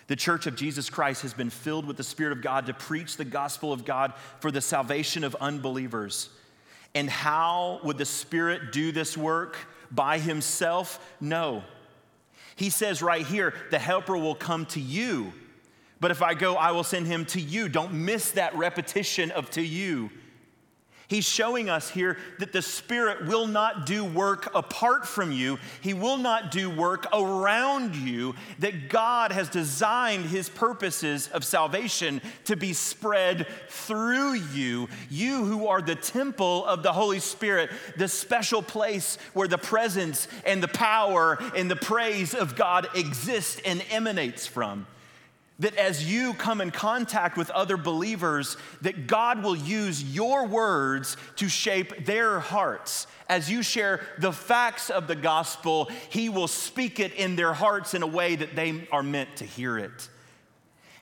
The 0.08 0.16
church 0.16 0.48
of 0.48 0.56
Jesus 0.56 0.90
Christ 0.90 1.22
has 1.22 1.34
been 1.34 1.50
filled 1.50 1.86
with 1.86 1.98
the 1.98 2.04
Spirit 2.04 2.34
of 2.34 2.42
God 2.42 2.66
to 2.66 2.74
preach 2.74 3.16
the 3.16 3.26
gospel 3.26 3.72
of 3.72 3.86
God 3.86 4.14
for 4.40 4.52
the 4.52 4.62
salvation 4.62 5.24
of 5.24 5.36
unbelievers. 5.40 6.30
And 6.94 7.10
how 7.10 7.80
would 7.84 7.98
the 7.98 8.06
Spirit 8.06 8.72
do 8.72 8.92
this 8.92 9.18
work 9.18 9.58
by 9.90 10.20
himself? 10.20 11.00
No. 11.22 11.64
He 12.56 12.70
says 12.70 13.02
right 13.02 13.26
here, 13.26 13.54
the 13.72 13.80
helper 13.80 14.18
will 14.18 14.36
come 14.36 14.66
to 14.68 14.80
you. 14.80 15.34
But 16.00 16.12
if 16.12 16.22
I 16.22 16.34
go, 16.34 16.56
I 16.56 16.72
will 16.72 16.84
send 16.84 17.08
him 17.08 17.26
to 17.28 17.40
you. 17.40 17.70
Don't 17.70 17.94
miss 17.94 18.32
that 18.32 18.56
repetition 18.56 19.32
of 19.32 19.50
to 19.52 19.62
you. 19.62 20.12
He's 21.08 21.26
showing 21.26 21.70
us 21.70 21.90
here 21.90 22.18
that 22.40 22.54
the 22.54 22.62
Spirit 22.62 23.26
will 23.26 23.46
not 23.46 23.86
do 23.86 24.06
work 24.06 24.50
apart 24.56 25.06
from 25.06 25.32
you. 25.32 25.60
He 25.82 25.94
will 25.94 26.18
not 26.18 26.50
do 26.50 26.70
work 26.70 27.08
around 27.14 27.96
you, 27.96 28.36
that 28.60 28.90
God 28.90 29.32
has 29.32 29.50
designed 29.50 30.26
His 30.26 30.50
purposes 30.50 31.28
of 31.30 31.44
salvation 31.44 32.22
to 32.46 32.56
be 32.56 32.74
spread 32.74 33.48
through 33.68 34.34
you. 34.54 34.88
You 35.10 35.46
who 35.46 35.68
are 35.68 35.82
the 35.82 35.96
temple 35.96 36.66
of 36.66 36.84
the 36.84 36.94
Holy 36.94 37.20
Spirit, 37.20 37.70
the 37.98 38.08
special 38.08 38.62
place 38.62 39.18
where 39.34 39.48
the 39.48 39.58
presence 39.58 40.28
and 40.46 40.64
the 40.64 40.68
power 40.68 41.38
and 41.56 41.70
the 41.70 41.76
praise 41.76 42.34
of 42.34 42.56
God 42.56 42.88
exist 42.96 43.62
and 43.66 43.84
emanates 43.92 44.48
from 44.48 44.88
that 45.64 45.76
as 45.78 46.12
you 46.12 46.34
come 46.34 46.60
in 46.60 46.72
contact 46.72 47.38
with 47.38 47.50
other 47.52 47.78
believers 47.78 48.58
that 48.82 49.08
god 49.08 49.42
will 49.42 49.56
use 49.56 50.04
your 50.04 50.46
words 50.46 51.16
to 51.38 51.48
shape 51.48 52.06
their 52.06 52.40
hearts. 52.40 53.08
As 53.30 53.50
you 53.50 53.64
share 53.64 54.02
the 54.20 54.34
facts 54.34 54.90
of 54.90 55.08
the 55.08 55.16
gospel 55.16 55.90
he 56.10 56.28
will 56.28 56.50
speak 56.50 57.00
it 57.00 57.14
in 57.14 57.36
their 57.38 57.54
hearts 57.54 57.94
in 57.94 58.04
a 58.04 58.08
way 58.08 58.36
that 58.36 58.56
they 58.56 58.88
are 58.92 59.04
meant 59.04 59.38
to 59.38 59.46
hear 59.46 59.78
it 59.78 60.10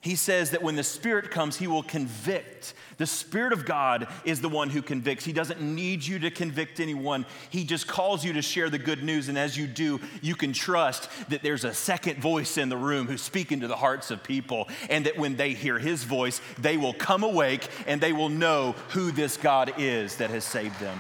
he 0.02 0.16
says 0.16 0.50
that 0.50 0.64
when 0.64 0.76
the 0.76 0.84
Spirit 0.84 1.30
comes, 1.30 1.58
He 1.58 1.68
will 1.68 1.84
convict. 1.84 2.74
The 2.98 3.06
Spirit 3.06 3.54
of 3.54 3.66
God 3.66 4.08
is 4.26 4.42
the 4.42 4.50
one 4.50 4.72
who 4.72 4.82
convicts. 4.82 5.24
He 5.24 5.32
doesn't 5.32 5.62
need 5.62 6.04
you 6.04 6.18
to 6.20 6.32
convict 6.32 6.80
anyone. 6.80 7.24
He 7.52 7.64
just 7.64 7.88
calls 7.88 8.26
you 8.26 8.34
to 8.34 8.42
share 8.42 8.72
the 8.72 8.80
good 8.80 9.04
news. 9.04 9.30
And 9.30 9.38
as 9.38 9.56
you 9.56 9.68
do, 9.68 10.00
you 10.24 10.34
can 10.34 10.54
trust 10.54 11.08
that 11.30 11.44
there's 11.44 11.66
a 11.66 11.74
second 11.74 12.20
voice 12.20 12.58
in 12.58 12.70
the 12.70 12.78
room 12.78 13.06
who's 13.06 13.22
speaking 13.22 13.60
to 13.60 13.68
the 13.68 13.76
hearts 13.76 14.10
of 14.10 14.24
people. 14.24 14.68
And 14.90 15.06
that 15.06 15.20
when 15.20 15.36
they 15.36 15.54
hear 15.54 15.78
His 15.78 16.04
voice, 16.04 16.42
they 16.58 16.78
will 16.78 16.96
come 16.96 17.22
awake 17.22 17.68
and 17.86 18.02
they 18.02 18.12
will 18.12 18.30
know 18.30 18.72
who 18.90 19.12
this 19.12 19.38
God 19.38 19.76
is 19.78 20.16
that 20.16 20.32
has 20.32 20.44
saved 20.44 20.80
them. 20.80 20.98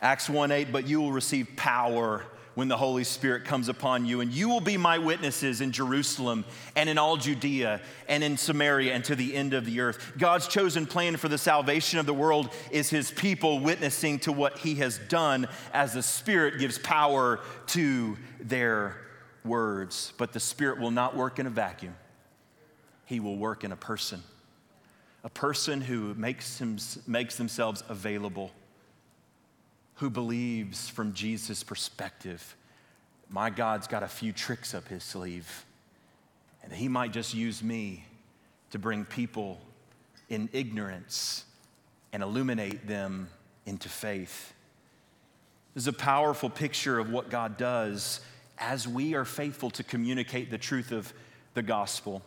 Acts 0.00 0.30
1 0.30 0.52
8, 0.52 0.70
but 0.70 0.86
you 0.86 1.00
will 1.00 1.10
receive 1.10 1.56
power 1.56 2.24
when 2.56 2.68
the 2.68 2.76
Holy 2.76 3.04
Spirit 3.04 3.44
comes 3.44 3.68
upon 3.68 4.06
you, 4.06 4.22
and 4.22 4.32
you 4.32 4.48
will 4.48 4.62
be 4.62 4.78
my 4.78 4.96
witnesses 4.96 5.60
in 5.60 5.72
Jerusalem 5.72 6.42
and 6.74 6.88
in 6.88 6.96
all 6.96 7.18
Judea 7.18 7.82
and 8.08 8.24
in 8.24 8.38
Samaria 8.38 8.94
and 8.94 9.04
to 9.04 9.14
the 9.14 9.36
end 9.36 9.52
of 9.52 9.66
the 9.66 9.80
earth. 9.80 10.14
God's 10.16 10.48
chosen 10.48 10.86
plan 10.86 11.18
for 11.18 11.28
the 11.28 11.36
salvation 11.36 11.98
of 11.98 12.06
the 12.06 12.14
world 12.14 12.50
is 12.70 12.88
his 12.88 13.10
people 13.10 13.60
witnessing 13.60 14.18
to 14.20 14.32
what 14.32 14.56
he 14.56 14.76
has 14.76 14.98
done 15.10 15.48
as 15.74 15.92
the 15.92 16.02
Spirit 16.02 16.58
gives 16.58 16.78
power 16.78 17.40
to 17.66 18.16
their 18.40 18.96
words. 19.44 20.14
But 20.16 20.32
the 20.32 20.40
Spirit 20.40 20.80
will 20.80 20.90
not 20.90 21.14
work 21.14 21.38
in 21.38 21.46
a 21.46 21.50
vacuum, 21.50 21.94
he 23.04 23.20
will 23.20 23.36
work 23.36 23.64
in 23.64 23.72
a 23.72 23.76
person. 23.76 24.22
A 25.24 25.30
person 25.30 25.82
who 25.82 26.14
makes, 26.14 26.58
him, 26.58 26.78
makes 27.06 27.36
themselves 27.36 27.84
available 27.90 28.50
who 29.96 30.10
believes 30.10 30.88
from 30.88 31.12
Jesus' 31.12 31.62
perspective, 31.62 32.56
my 33.28 33.50
God's 33.50 33.86
got 33.86 34.02
a 34.02 34.08
few 34.08 34.32
tricks 34.32 34.74
up 34.74 34.88
his 34.88 35.02
sleeve, 35.02 35.64
and 36.62 36.72
he 36.72 36.88
might 36.88 37.12
just 37.12 37.34
use 37.34 37.62
me 37.62 38.04
to 38.70 38.78
bring 38.78 39.04
people 39.04 39.60
in 40.28 40.48
ignorance 40.52 41.44
and 42.12 42.22
illuminate 42.22 42.86
them 42.86 43.28
into 43.64 43.88
faith. 43.88 44.52
This 45.74 45.84
is 45.84 45.88
a 45.88 45.92
powerful 45.92 46.50
picture 46.50 46.98
of 46.98 47.10
what 47.10 47.30
God 47.30 47.56
does 47.56 48.20
as 48.58 48.88
we 48.88 49.14
are 49.14 49.24
faithful 49.24 49.70
to 49.70 49.84
communicate 49.84 50.50
the 50.50 50.58
truth 50.58 50.92
of 50.92 51.12
the 51.54 51.62
gospel. 51.62 52.22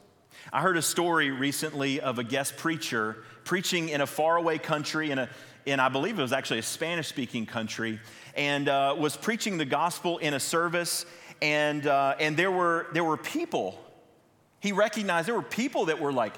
I 0.53 0.61
heard 0.61 0.77
a 0.77 0.81
story 0.81 1.31
recently 1.31 1.99
of 1.99 2.19
a 2.19 2.23
guest 2.23 2.57
preacher 2.57 3.17
preaching 3.43 3.89
in 3.89 4.01
a 4.01 4.07
faraway 4.07 4.57
country 4.57 5.11
in 5.11 5.19
a 5.19 5.29
in, 5.69 5.79
I 5.79 5.89
believe 5.89 6.17
it 6.17 6.21
was 6.21 6.33
actually 6.33 6.59
a 6.59 6.63
Spanish 6.63 7.07
speaking 7.07 7.45
country, 7.45 7.99
and 8.35 8.67
uh, 8.67 8.95
was 8.97 9.15
preaching 9.15 9.57
the 9.57 9.65
gospel 9.65 10.17
in 10.17 10.33
a 10.33 10.39
service. 10.39 11.05
And, 11.41 11.85
uh, 11.87 12.15
and 12.19 12.35
there, 12.35 12.51
were, 12.51 12.87
there 12.93 13.03
were 13.03 13.17
people, 13.17 13.79
he 14.59 14.71
recognized 14.71 15.27
there 15.27 15.35
were 15.35 15.41
people 15.41 15.85
that 15.85 15.99
were 15.99 16.11
like 16.11 16.33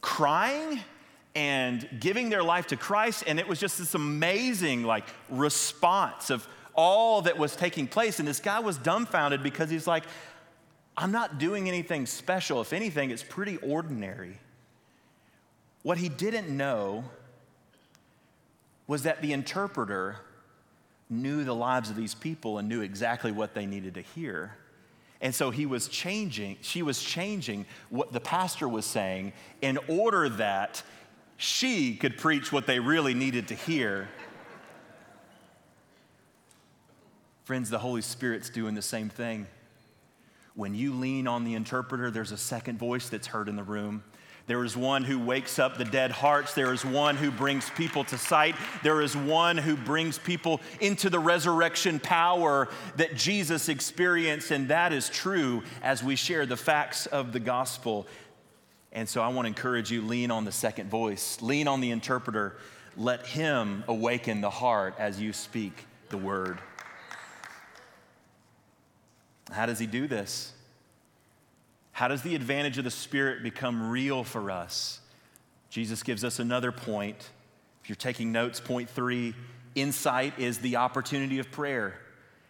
crying 0.00 0.80
and 1.34 1.88
giving 2.00 2.30
their 2.30 2.42
life 2.42 2.66
to 2.68 2.76
Christ. 2.76 3.24
And 3.26 3.38
it 3.38 3.46
was 3.46 3.60
just 3.60 3.78
this 3.78 3.94
amazing 3.94 4.82
like 4.82 5.04
response 5.28 6.30
of 6.30 6.46
all 6.74 7.22
that 7.22 7.38
was 7.38 7.56
taking 7.56 7.86
place. 7.86 8.18
And 8.18 8.28
this 8.28 8.40
guy 8.40 8.60
was 8.60 8.76
dumbfounded 8.76 9.42
because 9.42 9.70
he's 9.70 9.86
like, 9.86 10.04
I'm 10.96 11.12
not 11.12 11.38
doing 11.38 11.68
anything 11.68 12.06
special. 12.06 12.60
If 12.60 12.72
anything, 12.72 13.10
it's 13.10 13.22
pretty 13.22 13.56
ordinary. 13.58 14.38
What 15.82 15.96
he 15.96 16.08
didn't 16.08 16.54
know 16.54 17.04
was 18.88 19.04
that 19.04 19.22
the 19.22 19.32
interpreter 19.32 20.16
knew 21.08 21.44
the 21.44 21.54
lives 21.54 21.90
of 21.90 21.96
these 21.96 22.14
people 22.14 22.58
and 22.58 22.68
knew 22.68 22.80
exactly 22.80 23.30
what 23.30 23.54
they 23.54 23.66
needed 23.66 23.94
to 23.94 24.00
hear. 24.00 24.56
And 25.20 25.34
so 25.34 25.50
he 25.50 25.66
was 25.66 25.88
changing, 25.88 26.56
she 26.60 26.82
was 26.82 27.02
changing 27.02 27.66
what 27.90 28.12
the 28.12 28.20
pastor 28.20 28.68
was 28.68 28.84
saying 28.84 29.32
in 29.62 29.78
order 29.88 30.28
that 30.28 30.82
she 31.36 31.96
could 31.96 32.16
preach 32.18 32.52
what 32.52 32.66
they 32.66 32.80
really 32.80 33.14
needed 33.14 33.48
to 33.48 33.54
hear. 33.54 34.08
Friends, 37.44 37.70
the 37.70 37.78
Holy 37.78 38.02
Spirit's 38.02 38.50
doing 38.50 38.74
the 38.74 38.82
same 38.82 39.08
thing. 39.08 39.46
When 40.54 40.74
you 40.74 40.92
lean 40.94 41.26
on 41.26 41.44
the 41.44 41.54
interpreter, 41.54 42.10
there's 42.10 42.32
a 42.32 42.36
second 42.36 42.78
voice 42.78 43.08
that's 43.08 43.28
heard 43.28 43.48
in 43.48 43.56
the 43.56 43.62
room. 43.62 44.02
There 44.48 44.64
is 44.64 44.78
one 44.78 45.04
who 45.04 45.18
wakes 45.18 45.58
up 45.58 45.76
the 45.76 45.84
dead 45.84 46.10
hearts. 46.10 46.54
There 46.54 46.72
is 46.72 46.82
one 46.82 47.16
who 47.16 47.30
brings 47.30 47.68
people 47.68 48.02
to 48.04 48.16
sight. 48.16 48.56
There 48.82 49.02
is 49.02 49.14
one 49.14 49.58
who 49.58 49.76
brings 49.76 50.18
people 50.18 50.62
into 50.80 51.10
the 51.10 51.18
resurrection 51.18 52.00
power 52.00 52.68
that 52.96 53.14
Jesus 53.14 53.68
experienced. 53.68 54.50
And 54.50 54.68
that 54.68 54.94
is 54.94 55.10
true 55.10 55.62
as 55.82 56.02
we 56.02 56.16
share 56.16 56.46
the 56.46 56.56
facts 56.56 57.04
of 57.04 57.32
the 57.32 57.40
gospel. 57.40 58.06
And 58.90 59.06
so 59.06 59.20
I 59.20 59.28
want 59.28 59.44
to 59.44 59.48
encourage 59.48 59.90
you 59.90 60.00
lean 60.00 60.30
on 60.30 60.46
the 60.46 60.52
second 60.52 60.88
voice, 60.88 61.42
lean 61.42 61.68
on 61.68 61.82
the 61.82 61.90
interpreter, 61.90 62.56
let 62.96 63.26
Him 63.26 63.84
awaken 63.86 64.40
the 64.40 64.48
heart 64.48 64.94
as 64.98 65.20
you 65.20 65.34
speak 65.34 65.84
the 66.08 66.16
word. 66.16 66.58
How 69.52 69.66
does 69.66 69.78
He 69.78 69.86
do 69.86 70.06
this? 70.06 70.54
How 71.98 72.06
does 72.06 72.22
the 72.22 72.36
advantage 72.36 72.78
of 72.78 72.84
the 72.84 72.92
Spirit 72.92 73.42
become 73.42 73.90
real 73.90 74.22
for 74.22 74.52
us? 74.52 75.00
Jesus 75.68 76.04
gives 76.04 76.22
us 76.22 76.38
another 76.38 76.70
point. 76.70 77.28
If 77.82 77.88
you're 77.88 77.96
taking 77.96 78.30
notes, 78.30 78.60
point 78.60 78.88
three 78.88 79.34
insight 79.74 80.38
is 80.38 80.58
the 80.58 80.76
opportunity 80.76 81.40
of 81.40 81.50
prayer. 81.50 81.98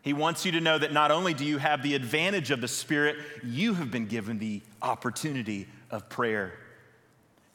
He 0.02 0.12
wants 0.12 0.44
you 0.44 0.52
to 0.52 0.60
know 0.60 0.76
that 0.76 0.92
not 0.92 1.10
only 1.10 1.32
do 1.32 1.46
you 1.46 1.56
have 1.56 1.82
the 1.82 1.94
advantage 1.94 2.50
of 2.50 2.60
the 2.60 2.68
Spirit, 2.68 3.16
you 3.42 3.72
have 3.72 3.90
been 3.90 4.04
given 4.04 4.38
the 4.38 4.60
opportunity 4.82 5.66
of 5.90 6.10
prayer. 6.10 6.52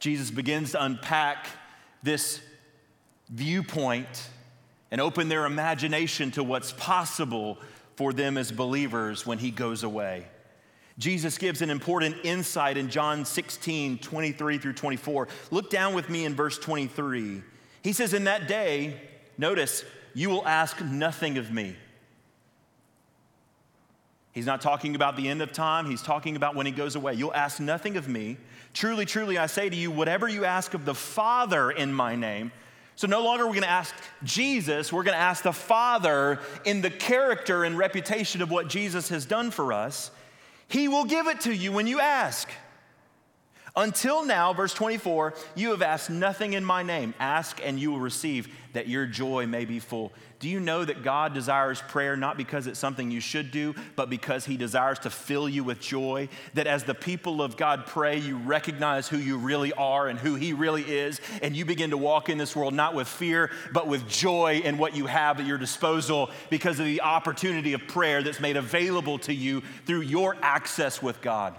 Jesus 0.00 0.32
begins 0.32 0.72
to 0.72 0.82
unpack 0.82 1.46
this 2.02 2.40
viewpoint 3.28 4.30
and 4.90 5.00
open 5.00 5.28
their 5.28 5.46
imagination 5.46 6.32
to 6.32 6.42
what's 6.42 6.72
possible 6.72 7.56
for 7.94 8.12
them 8.12 8.36
as 8.36 8.50
believers 8.50 9.24
when 9.24 9.38
he 9.38 9.52
goes 9.52 9.84
away. 9.84 10.26
Jesus 10.98 11.38
gives 11.38 11.60
an 11.60 11.70
important 11.70 12.16
insight 12.22 12.76
in 12.76 12.88
John 12.88 13.24
16, 13.24 13.98
23 13.98 14.58
through 14.58 14.72
24. 14.74 15.28
Look 15.50 15.70
down 15.70 15.94
with 15.94 16.08
me 16.08 16.24
in 16.24 16.34
verse 16.34 16.56
23. 16.58 17.42
He 17.82 17.92
says, 17.92 18.14
In 18.14 18.24
that 18.24 18.46
day, 18.46 19.00
notice, 19.36 19.84
you 20.14 20.30
will 20.30 20.46
ask 20.46 20.80
nothing 20.80 21.36
of 21.36 21.50
me. 21.50 21.76
He's 24.32 24.46
not 24.46 24.60
talking 24.60 24.96
about 24.96 25.16
the 25.16 25.28
end 25.28 25.42
of 25.42 25.52
time, 25.52 25.86
he's 25.86 26.02
talking 26.02 26.34
about 26.34 26.56
when 26.56 26.66
he 26.66 26.72
goes 26.72 26.96
away. 26.96 27.14
You'll 27.14 27.34
ask 27.34 27.60
nothing 27.60 27.96
of 27.96 28.08
me. 28.08 28.36
Truly, 28.72 29.04
truly, 29.04 29.38
I 29.38 29.46
say 29.46 29.68
to 29.68 29.76
you, 29.76 29.92
whatever 29.92 30.28
you 30.28 30.44
ask 30.44 30.74
of 30.74 30.84
the 30.84 30.94
Father 30.94 31.70
in 31.70 31.92
my 31.94 32.16
name, 32.16 32.50
so 32.96 33.06
no 33.06 33.22
longer 33.22 33.44
are 33.44 33.46
we 33.46 33.54
going 33.54 33.62
to 33.62 33.68
ask 33.68 33.94
Jesus, 34.22 34.92
we're 34.92 35.02
going 35.02 35.16
to 35.16 35.22
ask 35.22 35.42
the 35.42 35.52
Father 35.52 36.40
in 36.64 36.80
the 36.80 36.90
character 36.90 37.64
and 37.64 37.76
reputation 37.76 38.42
of 38.42 38.50
what 38.50 38.68
Jesus 38.68 39.08
has 39.08 39.24
done 39.24 39.50
for 39.50 39.72
us. 39.72 40.10
He 40.68 40.88
will 40.88 41.04
give 41.04 41.26
it 41.26 41.40
to 41.42 41.54
you 41.54 41.72
when 41.72 41.86
you 41.86 42.00
ask. 42.00 42.48
Until 43.76 44.24
now, 44.24 44.52
verse 44.52 44.72
24, 44.72 45.34
you 45.56 45.70
have 45.70 45.82
asked 45.82 46.08
nothing 46.08 46.52
in 46.52 46.64
my 46.64 46.84
name. 46.84 47.12
Ask 47.18 47.60
and 47.60 47.78
you 47.78 47.90
will 47.90 47.98
receive, 47.98 48.48
that 48.72 48.86
your 48.86 49.04
joy 49.04 49.48
may 49.48 49.64
be 49.64 49.80
full. 49.80 50.12
Do 50.38 50.48
you 50.48 50.60
know 50.60 50.84
that 50.84 51.02
God 51.02 51.34
desires 51.34 51.82
prayer 51.88 52.16
not 52.16 52.36
because 52.36 52.68
it's 52.68 52.78
something 52.78 53.10
you 53.10 53.20
should 53.20 53.50
do, 53.50 53.74
but 53.96 54.10
because 54.10 54.44
He 54.44 54.56
desires 54.56 55.00
to 55.00 55.10
fill 55.10 55.48
you 55.48 55.64
with 55.64 55.80
joy? 55.80 56.28
That 56.54 56.68
as 56.68 56.84
the 56.84 56.94
people 56.94 57.42
of 57.42 57.56
God 57.56 57.86
pray, 57.86 58.18
you 58.18 58.36
recognize 58.36 59.08
who 59.08 59.16
you 59.16 59.38
really 59.38 59.72
are 59.72 60.06
and 60.06 60.20
who 60.20 60.36
He 60.36 60.52
really 60.52 60.82
is, 60.82 61.20
and 61.42 61.56
you 61.56 61.64
begin 61.64 61.90
to 61.90 61.98
walk 61.98 62.28
in 62.28 62.38
this 62.38 62.54
world 62.54 62.74
not 62.74 62.94
with 62.94 63.08
fear, 63.08 63.50
but 63.72 63.88
with 63.88 64.08
joy 64.08 64.60
in 64.64 64.78
what 64.78 64.94
you 64.94 65.06
have 65.06 65.40
at 65.40 65.46
your 65.46 65.58
disposal 65.58 66.30
because 66.48 66.78
of 66.78 66.86
the 66.86 67.00
opportunity 67.00 67.72
of 67.72 67.88
prayer 67.88 68.22
that's 68.22 68.38
made 68.38 68.56
available 68.56 69.18
to 69.18 69.34
you 69.34 69.62
through 69.84 70.02
your 70.02 70.36
access 70.42 71.02
with 71.02 71.20
God. 71.20 71.56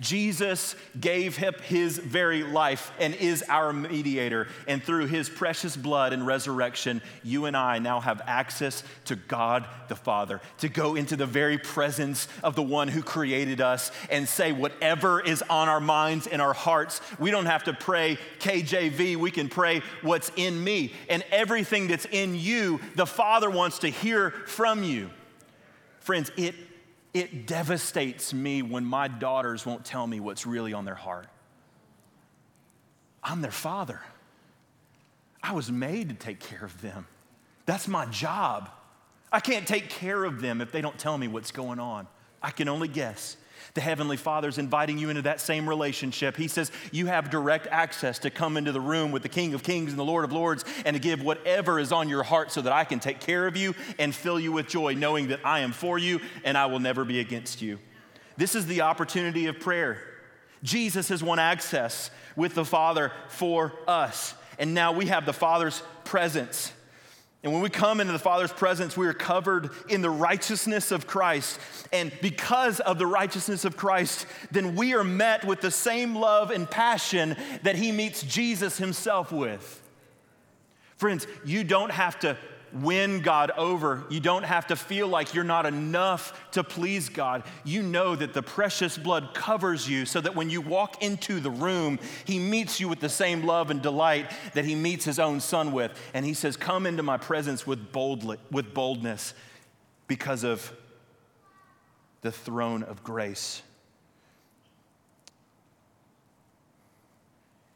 Jesus 0.00 0.76
gave 1.00 1.36
him 1.36 1.54
his 1.64 1.98
very 1.98 2.42
life 2.42 2.92
and 2.98 3.14
is 3.14 3.42
our 3.48 3.72
mediator. 3.72 4.48
And 4.68 4.82
through 4.82 5.06
his 5.06 5.28
precious 5.28 5.76
blood 5.76 6.12
and 6.12 6.26
resurrection, 6.26 7.00
you 7.22 7.46
and 7.46 7.56
I 7.56 7.78
now 7.78 8.00
have 8.00 8.20
access 8.26 8.82
to 9.06 9.16
God 9.16 9.66
the 9.88 9.96
Father, 9.96 10.40
to 10.58 10.68
go 10.68 10.96
into 10.96 11.16
the 11.16 11.26
very 11.26 11.58
presence 11.58 12.28
of 12.42 12.56
the 12.56 12.62
one 12.62 12.88
who 12.88 13.02
created 13.02 13.60
us 13.60 13.90
and 14.10 14.28
say 14.28 14.52
whatever 14.52 15.20
is 15.20 15.42
on 15.48 15.68
our 15.68 15.80
minds 15.80 16.26
and 16.26 16.42
our 16.42 16.52
hearts. 16.52 17.00
We 17.18 17.30
don't 17.30 17.46
have 17.46 17.64
to 17.64 17.72
pray 17.72 18.18
KJV, 18.40 19.16
we 19.16 19.30
can 19.30 19.48
pray 19.48 19.82
what's 20.02 20.30
in 20.36 20.62
me. 20.62 20.92
And 21.08 21.24
everything 21.30 21.86
that's 21.86 22.06
in 22.06 22.34
you, 22.34 22.80
the 22.96 23.06
Father 23.06 23.48
wants 23.48 23.78
to 23.80 23.88
hear 23.88 24.30
from 24.30 24.82
you. 24.82 25.10
Friends, 26.00 26.30
it 26.36 26.54
it 27.16 27.46
devastates 27.46 28.34
me 28.34 28.60
when 28.60 28.84
my 28.84 29.08
daughters 29.08 29.64
won't 29.64 29.86
tell 29.86 30.06
me 30.06 30.20
what's 30.20 30.46
really 30.46 30.74
on 30.74 30.84
their 30.84 30.94
heart. 30.94 31.28
I'm 33.24 33.40
their 33.40 33.50
father. 33.50 34.02
I 35.42 35.54
was 35.54 35.72
made 35.72 36.10
to 36.10 36.14
take 36.14 36.40
care 36.40 36.62
of 36.62 36.78
them. 36.82 37.06
That's 37.64 37.88
my 37.88 38.04
job. 38.06 38.68
I 39.32 39.40
can't 39.40 39.66
take 39.66 39.88
care 39.88 40.24
of 40.24 40.42
them 40.42 40.60
if 40.60 40.72
they 40.72 40.82
don't 40.82 40.98
tell 40.98 41.16
me 41.16 41.26
what's 41.26 41.52
going 41.52 41.80
on. 41.80 42.06
I 42.42 42.50
can 42.50 42.68
only 42.68 42.88
guess 42.88 43.38
the 43.74 43.80
Heavenly 43.80 44.16
Father's 44.16 44.58
inviting 44.58 44.98
you 44.98 45.10
into 45.10 45.22
that 45.22 45.40
same 45.40 45.68
relationship. 45.68 46.36
He 46.36 46.48
says, 46.48 46.70
You 46.92 47.06
have 47.06 47.30
direct 47.30 47.66
access 47.68 48.18
to 48.20 48.30
come 48.30 48.56
into 48.56 48.72
the 48.72 48.80
room 48.80 49.12
with 49.12 49.22
the 49.22 49.28
King 49.28 49.54
of 49.54 49.62
Kings 49.62 49.90
and 49.90 49.98
the 49.98 50.04
Lord 50.04 50.24
of 50.24 50.32
Lords 50.32 50.64
and 50.84 50.94
to 50.94 51.00
give 51.00 51.22
whatever 51.22 51.78
is 51.78 51.92
on 51.92 52.08
your 52.08 52.22
heart 52.22 52.52
so 52.52 52.60
that 52.62 52.72
I 52.72 52.84
can 52.84 53.00
take 53.00 53.20
care 53.20 53.46
of 53.46 53.56
you 53.56 53.74
and 53.98 54.14
fill 54.14 54.40
you 54.40 54.52
with 54.52 54.68
joy, 54.68 54.94
knowing 54.94 55.28
that 55.28 55.40
I 55.44 55.60
am 55.60 55.72
for 55.72 55.98
you 55.98 56.20
and 56.44 56.56
I 56.56 56.66
will 56.66 56.80
never 56.80 57.04
be 57.04 57.20
against 57.20 57.62
you. 57.62 57.78
This 58.36 58.54
is 58.54 58.66
the 58.66 58.82
opportunity 58.82 59.46
of 59.46 59.60
prayer. 59.60 59.98
Jesus 60.62 61.08
has 61.08 61.22
won 61.22 61.38
access 61.38 62.10
with 62.34 62.54
the 62.54 62.64
Father 62.64 63.12
for 63.28 63.72
us. 63.86 64.34
And 64.58 64.74
now 64.74 64.92
we 64.92 65.06
have 65.06 65.26
the 65.26 65.32
Father's 65.32 65.82
presence. 66.04 66.72
And 67.46 67.52
when 67.52 67.62
we 67.62 67.70
come 67.70 68.00
into 68.00 68.12
the 68.12 68.18
Father's 68.18 68.52
presence, 68.52 68.96
we 68.96 69.06
are 69.06 69.12
covered 69.12 69.70
in 69.88 70.02
the 70.02 70.10
righteousness 70.10 70.90
of 70.90 71.06
Christ. 71.06 71.60
And 71.92 72.12
because 72.20 72.80
of 72.80 72.98
the 72.98 73.06
righteousness 73.06 73.64
of 73.64 73.76
Christ, 73.76 74.26
then 74.50 74.74
we 74.74 74.94
are 74.94 75.04
met 75.04 75.44
with 75.44 75.60
the 75.60 75.70
same 75.70 76.16
love 76.16 76.50
and 76.50 76.68
passion 76.68 77.36
that 77.62 77.76
He 77.76 77.92
meets 77.92 78.24
Jesus 78.24 78.78
Himself 78.78 79.30
with. 79.30 79.80
Friends, 80.96 81.28
you 81.44 81.62
don't 81.62 81.92
have 81.92 82.18
to 82.18 82.36
win 82.82 83.20
God 83.20 83.50
over. 83.56 84.04
You 84.08 84.20
don't 84.20 84.44
have 84.44 84.68
to 84.68 84.76
feel 84.76 85.08
like 85.08 85.34
you're 85.34 85.44
not 85.44 85.66
enough 85.66 86.50
to 86.52 86.64
please 86.64 87.08
God. 87.08 87.42
You 87.64 87.82
know 87.82 88.16
that 88.16 88.34
the 88.34 88.42
precious 88.42 88.98
blood 88.98 89.34
covers 89.34 89.88
you 89.88 90.06
so 90.06 90.20
that 90.20 90.34
when 90.34 90.50
you 90.50 90.60
walk 90.60 91.02
into 91.02 91.40
the 91.40 91.50
room, 91.50 91.98
He 92.24 92.38
meets 92.38 92.80
you 92.80 92.88
with 92.88 93.00
the 93.00 93.08
same 93.08 93.44
love 93.44 93.70
and 93.70 93.82
delight 93.82 94.30
that 94.54 94.64
He 94.64 94.74
meets 94.74 95.04
His 95.04 95.18
own 95.18 95.40
Son 95.40 95.72
with. 95.72 95.92
And 96.14 96.24
He 96.24 96.34
says, 96.34 96.56
Come 96.56 96.86
into 96.86 97.02
my 97.02 97.16
presence 97.16 97.66
with, 97.66 97.92
boldly, 97.92 98.38
with 98.50 98.74
boldness 98.74 99.34
because 100.06 100.44
of 100.44 100.72
the 102.22 102.32
throne 102.32 102.82
of 102.82 103.02
grace. 103.04 103.62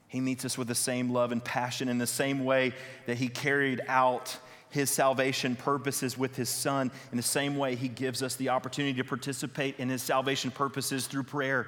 He 0.09 0.21
meets 0.21 0.45
us 0.45 0.59
with 0.59 0.67
the 0.67 0.75
same 0.75 1.11
love 1.11 1.31
and 1.31 1.43
passion 1.43 1.89
in 1.89 1.99
the 1.99 2.07
same 2.07 2.45
way 2.45 2.73
that 3.07 3.17
He 3.17 3.29
carried 3.29 3.81
out 3.87 4.37
his 4.71 4.89
salvation 4.89 5.57
purposes 5.57 6.17
with 6.17 6.37
his 6.37 6.49
son. 6.49 6.91
In 7.11 7.17
the 7.17 7.23
same 7.23 7.57
way, 7.57 7.75
he 7.75 7.89
gives 7.89 8.23
us 8.23 8.37
the 8.37 8.49
opportunity 8.51 8.95
to 8.95 9.05
participate 9.05 9.79
in 9.79 9.89
his 9.89 10.03
salvation 10.03 10.51
purposes 10.51 11.07
through 11.07 11.25
prayer. 11.25 11.67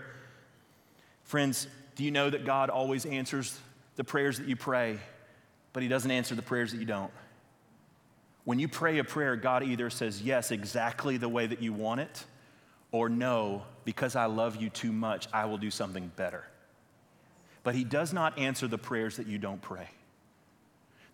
Friends, 1.24 1.66
do 1.96 2.04
you 2.04 2.10
know 2.10 2.30
that 2.30 2.44
God 2.44 2.70
always 2.70 3.04
answers 3.04 3.58
the 3.96 4.04
prayers 4.04 4.38
that 4.38 4.48
you 4.48 4.56
pray, 4.56 4.98
but 5.72 5.82
he 5.82 5.88
doesn't 5.88 6.10
answer 6.10 6.34
the 6.34 6.42
prayers 6.42 6.72
that 6.72 6.78
you 6.78 6.86
don't? 6.86 7.12
When 8.44 8.58
you 8.58 8.68
pray 8.68 8.98
a 8.98 9.04
prayer, 9.04 9.36
God 9.36 9.62
either 9.62 9.90
says 9.90 10.22
yes, 10.22 10.50
exactly 10.50 11.16
the 11.16 11.28
way 11.28 11.46
that 11.46 11.62
you 11.62 11.72
want 11.72 12.00
it, 12.00 12.24
or 12.90 13.08
no, 13.08 13.62
because 13.84 14.16
I 14.16 14.26
love 14.26 14.56
you 14.56 14.68
too 14.68 14.92
much, 14.92 15.28
I 15.32 15.46
will 15.46 15.58
do 15.58 15.70
something 15.70 16.10
better. 16.16 16.44
But 17.62 17.74
he 17.74 17.84
does 17.84 18.12
not 18.12 18.38
answer 18.38 18.66
the 18.66 18.78
prayers 18.78 19.16
that 19.16 19.26
you 19.26 19.38
don't 19.38 19.62
pray. 19.62 19.88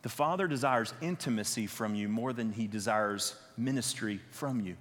The 0.03 0.09
Father 0.09 0.47
desires 0.47 0.95
intimacy 1.01 1.67
from 1.67 1.95
you 1.95 2.09
more 2.09 2.33
than 2.33 2.53
he 2.53 2.67
desires 2.67 3.35
ministry 3.57 4.21
from 4.31 4.61
you. 4.61 4.77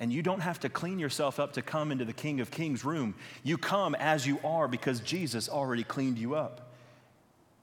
And 0.00 0.12
you 0.12 0.22
don't 0.22 0.40
have 0.40 0.60
to 0.60 0.68
clean 0.68 0.98
yourself 0.98 1.40
up 1.40 1.54
to 1.54 1.62
come 1.62 1.90
into 1.90 2.04
the 2.04 2.12
King 2.12 2.40
of 2.40 2.50
Kings 2.50 2.84
room. 2.84 3.14
You 3.42 3.58
come 3.58 3.94
as 3.96 4.26
you 4.26 4.38
are 4.44 4.68
because 4.68 5.00
Jesus 5.00 5.48
already 5.48 5.82
cleaned 5.82 6.18
you 6.18 6.34
up. 6.34 6.72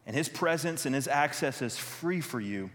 And 0.06 0.16
his 0.16 0.28
presence 0.28 0.86
and 0.86 0.94
his 0.94 1.08
access 1.08 1.62
is 1.62 1.78
free 1.78 2.22
for 2.22 2.40
you. 2.40 2.70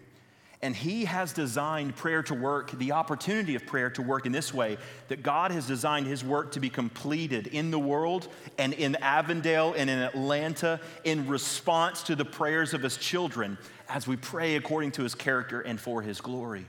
And 0.63 0.77
he 0.77 1.07
has 1.07 1.33
designed 1.33 1.97
prayer 1.97 2.23
to 2.25 2.35
work, 2.35 2.71
the 2.73 2.93
opportunity 2.93 3.55
of 3.55 3.65
prayer 3.65 3.89
to 3.91 4.03
work 4.03 4.27
in 4.27 4.33
this 4.33 4.53
way 4.53 4.77
that 5.09 5.23
God 5.23 5.53
has 5.53 5.67
designed 5.67 6.07
his 6.07 6.23
work 6.23 6.53
to 6.53 6.61
be 6.61 6.69
completed 6.69 7.47
in 7.47 7.71
the 7.71 7.79
world 7.79 8.29
and 8.59 8.75
in 8.75 8.97
Avondale 8.97 9.73
and 9.75 9.89
in 9.89 9.99
Atlanta 9.99 10.79
in 11.05 11.27
response 11.29 12.03
to 12.05 12.15
the 12.15 12.27
prayers 12.27 12.75
of 12.75 12.83
his 12.83 12.99
children 12.99 13.57
as 13.91 14.07
we 14.07 14.17
pray 14.17 14.55
according 14.55 14.93
to 14.93 15.03
his 15.03 15.17
character 15.17 15.61
and 15.61 15.81
for 15.81 16.01
his 16.01 16.21
glory. 16.21 16.65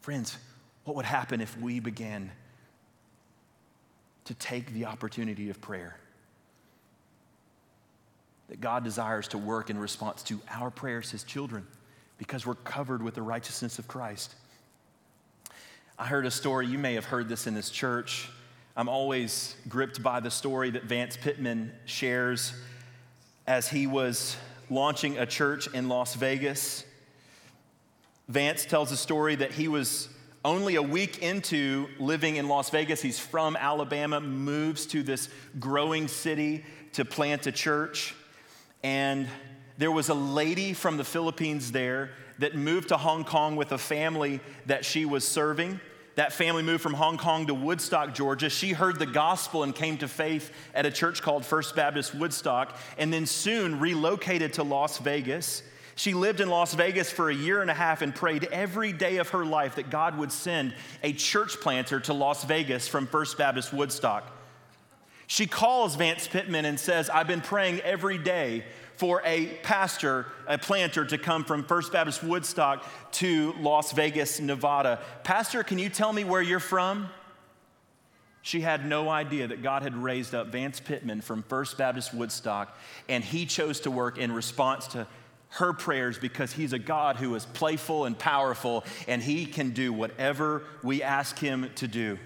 Friends, 0.00 0.38
what 0.84 0.96
would 0.96 1.04
happen 1.04 1.40
if 1.42 1.58
we 1.60 1.80
began 1.80 2.32
to 4.24 4.34
take 4.34 4.72
the 4.72 4.86
opportunity 4.86 5.50
of 5.50 5.60
prayer? 5.60 5.98
That 8.48 8.60
God 8.60 8.84
desires 8.84 9.28
to 9.28 9.38
work 9.38 9.68
in 9.68 9.78
response 9.78 10.22
to 10.24 10.40
our 10.50 10.70
prayers, 10.70 11.10
his 11.10 11.24
children 11.24 11.66
because 12.16 12.46
we're 12.46 12.54
covered 12.54 13.02
with 13.02 13.14
the 13.14 13.22
righteousness 13.22 13.78
of 13.78 13.86
Christ. 13.86 14.34
I 15.98 16.06
heard 16.06 16.24
a 16.24 16.30
story, 16.30 16.66
you 16.66 16.78
may 16.78 16.94
have 16.94 17.04
heard 17.04 17.28
this 17.28 17.46
in 17.46 17.54
this 17.54 17.70
church. 17.70 18.30
I'm 18.76 18.88
always 18.88 19.56
gripped 19.68 20.02
by 20.02 20.20
the 20.20 20.30
story 20.30 20.70
that 20.70 20.84
Vance 20.84 21.16
Pitman 21.16 21.72
shares 21.84 22.54
as 23.46 23.68
he 23.68 23.86
was 23.86 24.36
launching 24.70 25.18
a 25.18 25.26
church 25.26 25.66
in 25.72 25.88
Las 25.88 26.14
Vegas. 26.14 26.84
Vance 28.28 28.64
tells 28.64 28.90
a 28.90 28.96
story 28.96 29.34
that 29.36 29.52
he 29.52 29.68
was 29.68 30.08
only 30.44 30.74
a 30.74 30.82
week 30.82 31.22
into 31.22 31.88
living 31.98 32.36
in 32.36 32.48
Las 32.48 32.70
Vegas. 32.70 33.00
He's 33.00 33.18
from 33.18 33.56
Alabama, 33.56 34.20
moves 34.20 34.86
to 34.86 35.02
this 35.02 35.28
growing 35.58 36.08
city 36.08 36.64
to 36.92 37.04
plant 37.04 37.46
a 37.46 37.52
church. 37.52 38.14
And 38.82 39.28
there 39.78 39.90
was 39.90 40.08
a 40.08 40.14
lady 40.14 40.72
from 40.72 40.96
the 40.96 41.04
Philippines 41.04 41.72
there 41.72 42.10
that 42.38 42.54
moved 42.54 42.88
to 42.88 42.96
Hong 42.96 43.24
Kong 43.24 43.56
with 43.56 43.72
a 43.72 43.78
family 43.78 44.40
that 44.66 44.84
she 44.84 45.04
was 45.04 45.26
serving. 45.26 45.80
That 46.16 46.32
family 46.32 46.62
moved 46.62 46.82
from 46.82 46.94
Hong 46.94 47.18
Kong 47.18 47.46
to 47.48 47.54
Woodstock, 47.54 48.14
Georgia. 48.14 48.48
She 48.48 48.72
heard 48.72 48.98
the 48.98 49.06
gospel 49.06 49.64
and 49.64 49.74
came 49.74 49.98
to 49.98 50.08
faith 50.08 50.52
at 50.72 50.86
a 50.86 50.90
church 50.90 51.22
called 51.22 51.44
First 51.44 51.74
Baptist 51.74 52.14
Woodstock, 52.14 52.76
and 52.98 53.12
then 53.12 53.26
soon 53.26 53.80
relocated 53.80 54.52
to 54.54 54.62
Las 54.62 54.98
Vegas. 54.98 55.62
She 55.96 56.14
lived 56.14 56.40
in 56.40 56.48
Las 56.48 56.74
Vegas 56.74 57.10
for 57.10 57.30
a 57.30 57.34
year 57.34 57.62
and 57.62 57.70
a 57.70 57.74
half 57.74 58.02
and 58.02 58.14
prayed 58.14 58.44
every 58.52 58.92
day 58.92 59.16
of 59.18 59.30
her 59.30 59.44
life 59.44 59.76
that 59.76 59.90
God 59.90 60.16
would 60.18 60.32
send 60.32 60.74
a 61.02 61.12
church 61.12 61.60
planter 61.60 62.00
to 62.00 62.12
Las 62.12 62.44
Vegas 62.44 62.86
from 62.86 63.06
First 63.06 63.38
Baptist 63.38 63.72
Woodstock. 63.72 64.30
She 65.26 65.46
calls 65.46 65.94
Vance 65.96 66.28
Pitman 66.28 66.64
and 66.64 66.78
says, 66.78 67.08
I've 67.08 67.26
been 67.26 67.40
praying 67.40 67.80
every 67.80 68.18
day 68.18 68.64
for 68.96 69.22
a 69.24 69.46
pastor, 69.62 70.26
a 70.46 70.58
planter 70.58 71.04
to 71.04 71.18
come 71.18 71.44
from 71.44 71.64
First 71.64 71.92
Baptist 71.92 72.22
Woodstock 72.22 72.84
to 73.12 73.54
Las 73.58 73.92
Vegas, 73.92 74.40
Nevada. 74.40 75.00
Pastor, 75.24 75.62
can 75.62 75.78
you 75.78 75.88
tell 75.88 76.12
me 76.12 76.24
where 76.24 76.42
you're 76.42 76.60
from? 76.60 77.08
She 78.42 78.60
had 78.60 78.86
no 78.86 79.08
idea 79.08 79.48
that 79.48 79.62
God 79.62 79.82
had 79.82 79.96
raised 79.96 80.34
up 80.34 80.48
Vance 80.48 80.78
Pitman 80.78 81.22
from 81.22 81.42
First 81.44 81.78
Baptist 81.78 82.12
Woodstock, 82.12 82.76
and 83.08 83.24
he 83.24 83.46
chose 83.46 83.80
to 83.80 83.90
work 83.90 84.18
in 84.18 84.30
response 84.32 84.86
to 84.88 85.06
her 85.48 85.72
prayers 85.72 86.18
because 86.18 86.52
he's 86.52 86.72
a 86.72 86.78
God 86.78 87.16
who 87.16 87.34
is 87.34 87.46
playful 87.46 88.04
and 88.04 88.18
powerful, 88.18 88.84
and 89.08 89.22
he 89.22 89.46
can 89.46 89.70
do 89.70 89.92
whatever 89.92 90.64
we 90.82 91.02
ask 91.02 91.38
him 91.38 91.70
to 91.76 91.88
do. 91.88 92.18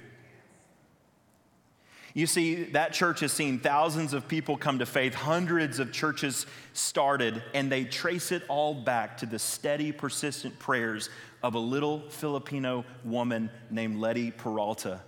You 2.18 2.26
see, 2.26 2.64
that 2.72 2.92
church 2.92 3.20
has 3.20 3.30
seen 3.30 3.60
thousands 3.60 4.12
of 4.12 4.26
people 4.26 4.56
come 4.56 4.80
to 4.80 4.86
faith, 4.86 5.14
hundreds 5.14 5.78
of 5.78 5.92
churches 5.92 6.46
started, 6.72 7.44
and 7.54 7.70
they 7.70 7.84
trace 7.84 8.32
it 8.32 8.42
all 8.48 8.74
back 8.74 9.18
to 9.18 9.26
the 9.26 9.38
steady, 9.38 9.92
persistent 9.92 10.58
prayers 10.58 11.10
of 11.44 11.54
a 11.54 11.60
little 11.60 12.00
Filipino 12.10 12.84
woman 13.04 13.50
named 13.70 13.98
Letty 14.00 14.32
Peralta. 14.32 15.00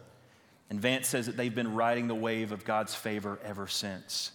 And 0.70 0.80
Vance 0.80 1.08
says 1.08 1.26
that 1.26 1.36
they've 1.36 1.52
been 1.52 1.74
riding 1.74 2.06
the 2.06 2.14
wave 2.14 2.52
of 2.52 2.64
God's 2.64 2.94
favor 2.94 3.40
ever 3.44 3.66
since. 3.66 4.30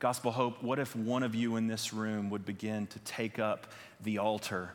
Gospel 0.00 0.32
Hope, 0.32 0.64
what 0.64 0.80
if 0.80 0.96
one 0.96 1.22
of 1.22 1.36
you 1.36 1.54
in 1.54 1.68
this 1.68 1.92
room 1.92 2.28
would 2.30 2.44
begin 2.44 2.88
to 2.88 2.98
take 2.98 3.38
up 3.38 3.68
the 4.02 4.18
altar 4.18 4.72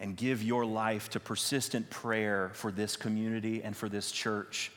and 0.00 0.16
give 0.16 0.42
your 0.42 0.64
life 0.64 1.10
to 1.10 1.20
persistent 1.20 1.90
prayer 1.90 2.50
for 2.54 2.72
this 2.72 2.96
community 2.96 3.62
and 3.62 3.76
for 3.76 3.90
this 3.90 4.10
church? 4.10 4.72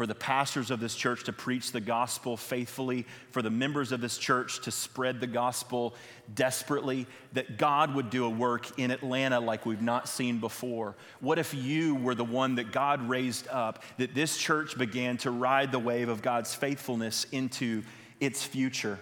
For 0.00 0.06
the 0.06 0.14
pastors 0.14 0.70
of 0.70 0.80
this 0.80 0.94
church 0.94 1.24
to 1.24 1.30
preach 1.30 1.72
the 1.72 1.80
gospel 1.80 2.34
faithfully, 2.34 3.04
for 3.32 3.42
the 3.42 3.50
members 3.50 3.92
of 3.92 4.00
this 4.00 4.16
church 4.16 4.62
to 4.62 4.70
spread 4.70 5.20
the 5.20 5.26
gospel 5.26 5.92
desperately, 6.34 7.06
that 7.34 7.58
God 7.58 7.94
would 7.94 8.08
do 8.08 8.24
a 8.24 8.30
work 8.30 8.78
in 8.78 8.90
Atlanta 8.90 9.38
like 9.38 9.66
we've 9.66 9.82
not 9.82 10.08
seen 10.08 10.38
before. 10.38 10.96
What 11.20 11.38
if 11.38 11.52
you 11.52 11.96
were 11.96 12.14
the 12.14 12.24
one 12.24 12.54
that 12.54 12.72
God 12.72 13.10
raised 13.10 13.46
up, 13.48 13.82
that 13.98 14.14
this 14.14 14.38
church 14.38 14.78
began 14.78 15.18
to 15.18 15.30
ride 15.30 15.70
the 15.70 15.78
wave 15.78 16.08
of 16.08 16.22
God's 16.22 16.54
faithfulness 16.54 17.26
into 17.30 17.82
its 18.20 18.42
future? 18.42 18.98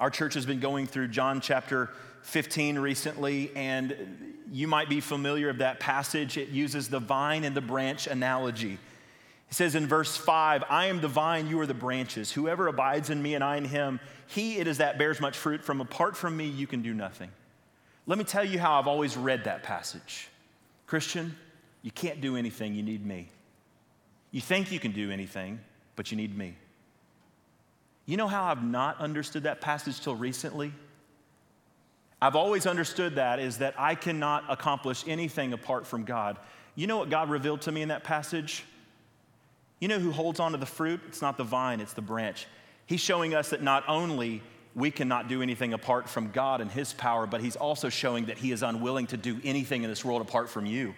Our 0.00 0.10
church 0.10 0.34
has 0.34 0.46
been 0.46 0.58
going 0.58 0.88
through 0.88 1.06
John 1.08 1.40
chapter 1.40 1.90
15 2.26 2.80
recently, 2.80 3.52
and 3.54 4.34
you 4.50 4.66
might 4.66 4.88
be 4.88 5.00
familiar 5.00 5.48
of 5.48 5.58
that 5.58 5.78
passage. 5.78 6.36
It 6.36 6.48
uses 6.48 6.88
the 6.88 6.98
vine 6.98 7.44
and 7.44 7.56
the 7.56 7.60
branch 7.60 8.08
analogy. 8.08 8.78
It 9.48 9.54
says 9.54 9.76
in 9.76 9.86
verse 9.86 10.16
5, 10.16 10.64
I 10.68 10.86
am 10.86 11.00
the 11.00 11.06
vine, 11.06 11.46
you 11.46 11.60
are 11.60 11.66
the 11.66 11.74
branches. 11.74 12.32
Whoever 12.32 12.66
abides 12.66 13.10
in 13.10 13.22
me 13.22 13.36
and 13.36 13.44
I 13.44 13.56
in 13.58 13.64
him, 13.64 14.00
he 14.26 14.58
it 14.58 14.66
is 14.66 14.78
that 14.78 14.98
bears 14.98 15.20
much 15.20 15.36
fruit. 15.36 15.62
From 15.62 15.80
apart 15.80 16.16
from 16.16 16.36
me, 16.36 16.46
you 16.46 16.66
can 16.66 16.82
do 16.82 16.92
nothing. 16.92 17.30
Let 18.06 18.18
me 18.18 18.24
tell 18.24 18.44
you 18.44 18.58
how 18.58 18.80
I've 18.80 18.88
always 18.88 19.16
read 19.16 19.44
that 19.44 19.62
passage. 19.62 20.28
Christian, 20.88 21.36
you 21.82 21.92
can't 21.92 22.20
do 22.20 22.36
anything, 22.36 22.74
you 22.74 22.82
need 22.82 23.06
me. 23.06 23.28
You 24.32 24.40
think 24.40 24.72
you 24.72 24.80
can 24.80 24.90
do 24.90 25.12
anything, 25.12 25.60
but 25.94 26.10
you 26.10 26.16
need 26.16 26.36
me. 26.36 26.56
You 28.04 28.16
know 28.16 28.26
how 28.26 28.44
I've 28.44 28.64
not 28.64 28.98
understood 28.98 29.44
that 29.44 29.60
passage 29.60 30.00
till 30.00 30.16
recently? 30.16 30.72
I've 32.20 32.36
always 32.36 32.66
understood 32.66 33.16
that 33.16 33.38
is 33.38 33.58
that 33.58 33.74
I 33.78 33.94
cannot 33.94 34.44
accomplish 34.48 35.04
anything 35.06 35.52
apart 35.52 35.86
from 35.86 36.04
God. 36.04 36.38
You 36.74 36.86
know 36.86 36.96
what 36.96 37.10
God 37.10 37.28
revealed 37.28 37.62
to 37.62 37.72
me 37.72 37.82
in 37.82 37.88
that 37.88 38.04
passage? 38.04 38.64
You 39.80 39.88
know 39.88 39.98
who 39.98 40.10
holds 40.10 40.40
on 40.40 40.52
to 40.52 40.58
the 40.58 40.66
fruit? 40.66 41.00
It's 41.08 41.20
not 41.20 41.36
the 41.36 41.44
vine, 41.44 41.80
it's 41.80 41.92
the 41.92 42.02
branch. 42.02 42.46
He's 42.86 43.00
showing 43.00 43.34
us 43.34 43.50
that 43.50 43.62
not 43.62 43.84
only 43.88 44.42
we 44.74 44.90
cannot 44.90 45.28
do 45.28 45.42
anything 45.42 45.72
apart 45.74 46.08
from 46.08 46.30
God 46.30 46.60
and 46.60 46.70
His 46.70 46.92
power, 46.94 47.26
but 47.26 47.40
He's 47.42 47.56
also 47.56 47.88
showing 47.88 48.26
that 48.26 48.38
He 48.38 48.52
is 48.52 48.62
unwilling 48.62 49.06
to 49.08 49.16
do 49.16 49.38
anything 49.44 49.82
in 49.82 49.90
this 49.90 50.04
world 50.04 50.22
apart 50.22 50.48
from 50.48 50.64
you. 50.64 50.94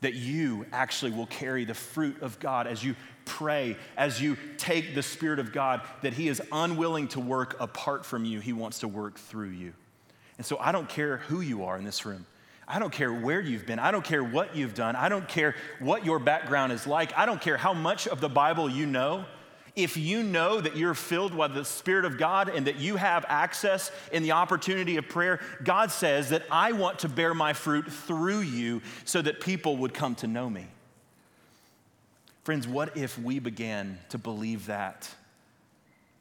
That 0.00 0.14
you 0.14 0.66
actually 0.72 1.12
will 1.12 1.26
carry 1.26 1.64
the 1.64 1.74
fruit 1.74 2.22
of 2.22 2.40
God 2.40 2.66
as 2.66 2.82
you 2.82 2.96
pray, 3.24 3.76
as 3.96 4.20
you 4.20 4.36
take 4.58 4.96
the 4.96 5.02
Spirit 5.02 5.38
of 5.38 5.52
God, 5.52 5.82
that 6.02 6.14
He 6.14 6.26
is 6.26 6.42
unwilling 6.50 7.06
to 7.08 7.20
work 7.20 7.56
apart 7.60 8.04
from 8.04 8.24
you. 8.24 8.40
He 8.40 8.52
wants 8.52 8.80
to 8.80 8.88
work 8.88 9.16
through 9.16 9.50
you. 9.50 9.74
And 10.42 10.46
so 10.48 10.58
I 10.58 10.72
don't 10.72 10.88
care 10.88 11.18
who 11.18 11.40
you 11.40 11.66
are 11.66 11.78
in 11.78 11.84
this 11.84 12.04
room. 12.04 12.26
I 12.66 12.80
don't 12.80 12.92
care 12.92 13.12
where 13.12 13.40
you've 13.40 13.64
been. 13.64 13.78
I 13.78 13.92
don't 13.92 14.02
care 14.02 14.24
what 14.24 14.56
you've 14.56 14.74
done. 14.74 14.96
I 14.96 15.08
don't 15.08 15.28
care 15.28 15.54
what 15.78 16.04
your 16.04 16.18
background 16.18 16.72
is 16.72 16.84
like. 16.84 17.16
I 17.16 17.26
don't 17.26 17.40
care 17.40 17.56
how 17.56 17.72
much 17.72 18.08
of 18.08 18.20
the 18.20 18.28
Bible 18.28 18.68
you 18.68 18.84
know. 18.84 19.24
If 19.76 19.96
you 19.96 20.24
know 20.24 20.60
that 20.60 20.76
you're 20.76 20.94
filled 20.94 21.32
with 21.32 21.54
the 21.54 21.64
Spirit 21.64 22.04
of 22.04 22.18
God 22.18 22.48
and 22.48 22.66
that 22.66 22.80
you 22.80 22.96
have 22.96 23.24
access 23.28 23.92
in 24.10 24.24
the 24.24 24.32
opportunity 24.32 24.96
of 24.96 25.08
prayer, 25.08 25.38
God 25.62 25.92
says 25.92 26.30
that 26.30 26.42
I 26.50 26.72
want 26.72 26.98
to 26.98 27.08
bear 27.08 27.34
my 27.34 27.52
fruit 27.52 27.92
through 27.92 28.40
you 28.40 28.82
so 29.04 29.22
that 29.22 29.40
people 29.40 29.76
would 29.76 29.94
come 29.94 30.16
to 30.16 30.26
know 30.26 30.50
me. 30.50 30.66
Friends, 32.42 32.66
what 32.66 32.96
if 32.96 33.16
we 33.16 33.38
began 33.38 33.96
to 34.08 34.18
believe 34.18 34.66
that? 34.66 35.08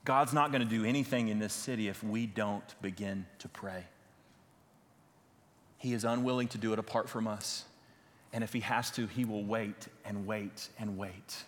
God's 0.06 0.32
not 0.32 0.52
going 0.52 0.62
to 0.62 0.70
do 0.70 0.86
anything 0.86 1.30
in 1.30 1.40
this 1.40 1.54
city 1.54 1.88
if 1.88 2.04
we 2.04 2.28
don't 2.28 2.80
begin 2.84 3.26
to 3.40 3.50
pray. 3.50 3.86
He 5.82 5.94
is 5.96 6.06
unwilling 6.06 6.48
to 6.50 6.60
do 6.60 6.74
it 6.74 6.80
apart 6.80 7.10
from 7.10 7.28
us. 7.28 7.66
And 8.34 8.44
if 8.44 8.54
he 8.54 8.60
has 8.60 8.92
to, 8.92 9.08
he 9.08 9.26
will 9.26 9.44
wait 9.44 9.88
and 10.06 10.28
wait 10.28 10.70
and 10.78 10.96
wait. 10.96 11.44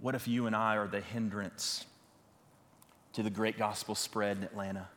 What 0.00 0.14
if 0.14 0.26
you 0.26 0.46
and 0.46 0.56
I 0.56 0.78
are 0.78 0.88
the 0.88 1.02
hindrance 1.02 1.84
to 3.12 3.22
the 3.22 3.28
great 3.28 3.58
gospel 3.58 3.94
spread 3.94 4.38
in 4.38 4.44
Atlanta? 4.44 4.88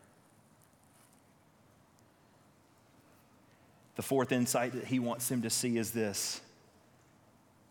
The 3.97 4.03
fourth 4.03 4.31
insight 4.31 4.71
that 4.71 4.85
he 4.85 4.99
wants 4.99 5.27
them 5.27 5.41
to 5.41 5.49
see 5.49 5.77
is 5.77 5.91
this. 5.91 6.39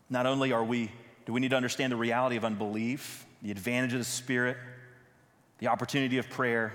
Not 0.07 0.27
only 0.27 0.51
are 0.51 0.63
we, 0.63 0.91
do 1.25 1.33
we 1.33 1.41
need 1.41 1.49
to 1.49 1.57
understand 1.57 1.91
the 1.91 1.97
reality 1.97 2.35
of 2.35 2.45
unbelief, 2.45 3.25
the 3.41 3.49
advantage 3.49 3.93
of 3.93 3.99
the 3.99 4.05
Spirit, 4.05 4.57
the 5.57 5.67
opportunity 5.67 6.19
of 6.19 6.29
prayer, 6.29 6.73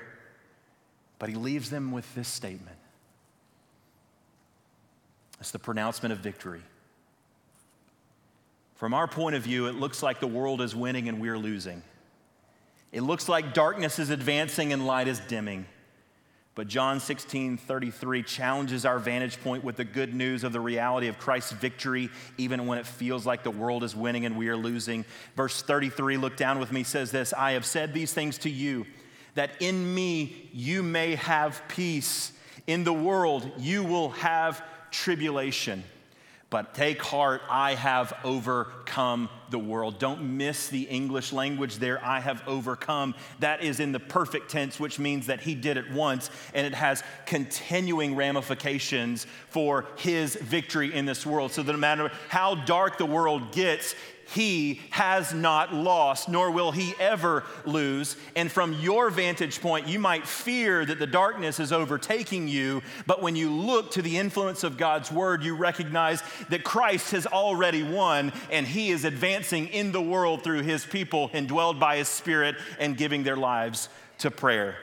but 1.21 1.29
he 1.29 1.37
leaves 1.37 1.71
them 1.71 1.93
with 1.93 2.13
this 2.17 2.27
statement 2.27 2.78
it's 5.41 5.51
the 5.51 5.59
pronouncement 5.59 6.13
of 6.13 6.19
victory. 6.19 6.63
From 8.77 8.95
our 8.95 9.09
point 9.09 9.35
of 9.35 9.43
view, 9.43 9.67
it 9.67 9.75
looks 9.75 10.03
like 10.03 10.21
the 10.21 10.27
world 10.27 10.61
is 10.61 10.75
winning 10.75 11.09
and 11.09 11.21
we're 11.21 11.39
losing. 11.39 11.83
It 12.93 13.03
looks 13.03 13.29
like 13.29 13.53
darkness 13.53 13.99
is 13.99 14.11
advancing 14.11 14.73
and 14.73 14.87
light 14.87 15.09
is 15.09 15.21
dimming. 15.21 15.67
But 16.55 16.67
John 16.67 16.99
16, 16.99 17.57
33 17.57 18.25
challenges 18.25 18.85
our 18.85 18.99
vantage 18.99 19.41
point 19.43 19.63
with 19.63 19.77
the 19.77 19.85
good 19.85 20.13
news 20.13 20.43
of 20.43 20.53
the 20.53 20.61
reality 20.61 21.07
of 21.07 21.19
Christ's 21.19 21.53
victory, 21.53 22.11
even 22.37 22.67
when 22.67 22.79
it 22.79 22.87
feels 22.87 23.25
like 23.25 23.45
the 23.45 23.51
world 23.51 23.85
is 23.85 23.95
winning 23.95 24.27
and 24.27 24.37
we 24.37 24.49
are 24.49 24.57
losing. 24.57 25.05
Verse 25.37 25.63
33, 25.63 26.17
look 26.17 26.37
down 26.37 26.59
with 26.59 26.73
me, 26.73 26.83
says 26.83 27.13
this 27.13 27.33
I 27.33 27.53
have 27.53 27.65
said 27.65 27.95
these 27.95 28.13
things 28.13 28.39
to 28.39 28.51
you, 28.51 28.87
that 29.35 29.51
in 29.61 29.95
me 29.95 30.51
you 30.53 30.83
may 30.83 31.15
have 31.15 31.63
peace. 31.69 32.33
In 32.67 32.83
the 32.83 32.93
world 32.93 33.51
you 33.59 33.85
will 33.85 34.11
have 34.11 34.61
tribulation. 34.91 35.85
But 36.51 36.75
take 36.75 37.03
heart, 37.03 37.43
I 37.51 37.75
have 37.75 38.13
overcome 38.25 39.29
the 39.51 39.59
world. 39.59 39.99
Don't 39.99 40.37
miss 40.37 40.69
the 40.69 40.83
English 40.83 41.33
language 41.33 41.77
there. 41.77 42.05
I 42.05 42.21
have 42.21 42.47
overcome. 42.47 43.15
That 43.41 43.63
is 43.63 43.81
in 43.81 43.93
the 43.93 44.01
perfect 44.01 44.51
tense, 44.51 44.79
which 44.79 44.99
means 44.99 45.27
that 45.27 45.41
he 45.41 45.55
did 45.55 45.77
it 45.77 45.91
once 45.91 46.31
and 46.55 46.67
it 46.67 46.75
has 46.75 47.03
continuing 47.27 48.17
ramifications 48.17 49.27
for 49.49 49.87
his 49.97 50.35
victory 50.37 50.95
in 50.95 51.07
this 51.07 51.25
world. 51.25 51.53
So 51.53 51.63
that 51.63 51.73
no 51.73 51.79
matter 51.79 52.11
how 52.29 52.55
dark 52.55 52.99
the 52.99 53.07
world 53.07 53.53
gets, 53.53 53.95
he 54.35 54.81
has 54.91 55.33
not 55.33 55.73
lost, 55.73 56.29
nor 56.29 56.51
will 56.51 56.71
he 56.71 56.95
ever 57.01 57.45
lose. 57.65 58.17
And 58.37 58.53
from 58.53 58.75
your 58.75 59.09
vantage 59.09 59.61
point, 59.61 59.89
you 59.89 59.99
might 59.99 60.27
fear 60.27 60.85
that 60.85 60.99
the 60.99 61.07
darkness 61.07 61.59
is 61.59 61.73
overtaking 61.73 62.47
you, 62.47 62.83
but 63.07 63.23
when 63.23 63.37
you 63.37 63.51
look 63.51 63.93
to 63.93 64.03
the 64.03 64.19
influence 64.19 64.65
of 64.65 64.77
God's 64.77 65.11
word, 65.11 65.43
you 65.43 65.57
recognize 65.57 66.23
that 66.51 66.63
Christ 66.63 67.13
has 67.13 67.27
already 67.27 67.83
won 67.83 68.33
and 68.51 68.67
he 68.67 68.91
is 68.91 69.05
advancing 69.39 69.69
in 69.69 69.93
the 69.93 70.03
world 70.03 70.43
through 70.43 70.63
his 70.63 70.85
people, 70.85 71.29
indwelled 71.29 71.79
by 71.79 71.99
his 71.99 72.09
spirit 72.09 72.57
and 72.81 72.97
giving 72.97 73.23
their 73.23 73.37
lives 73.37 73.89
to 74.19 74.33
prayer. 74.33 74.75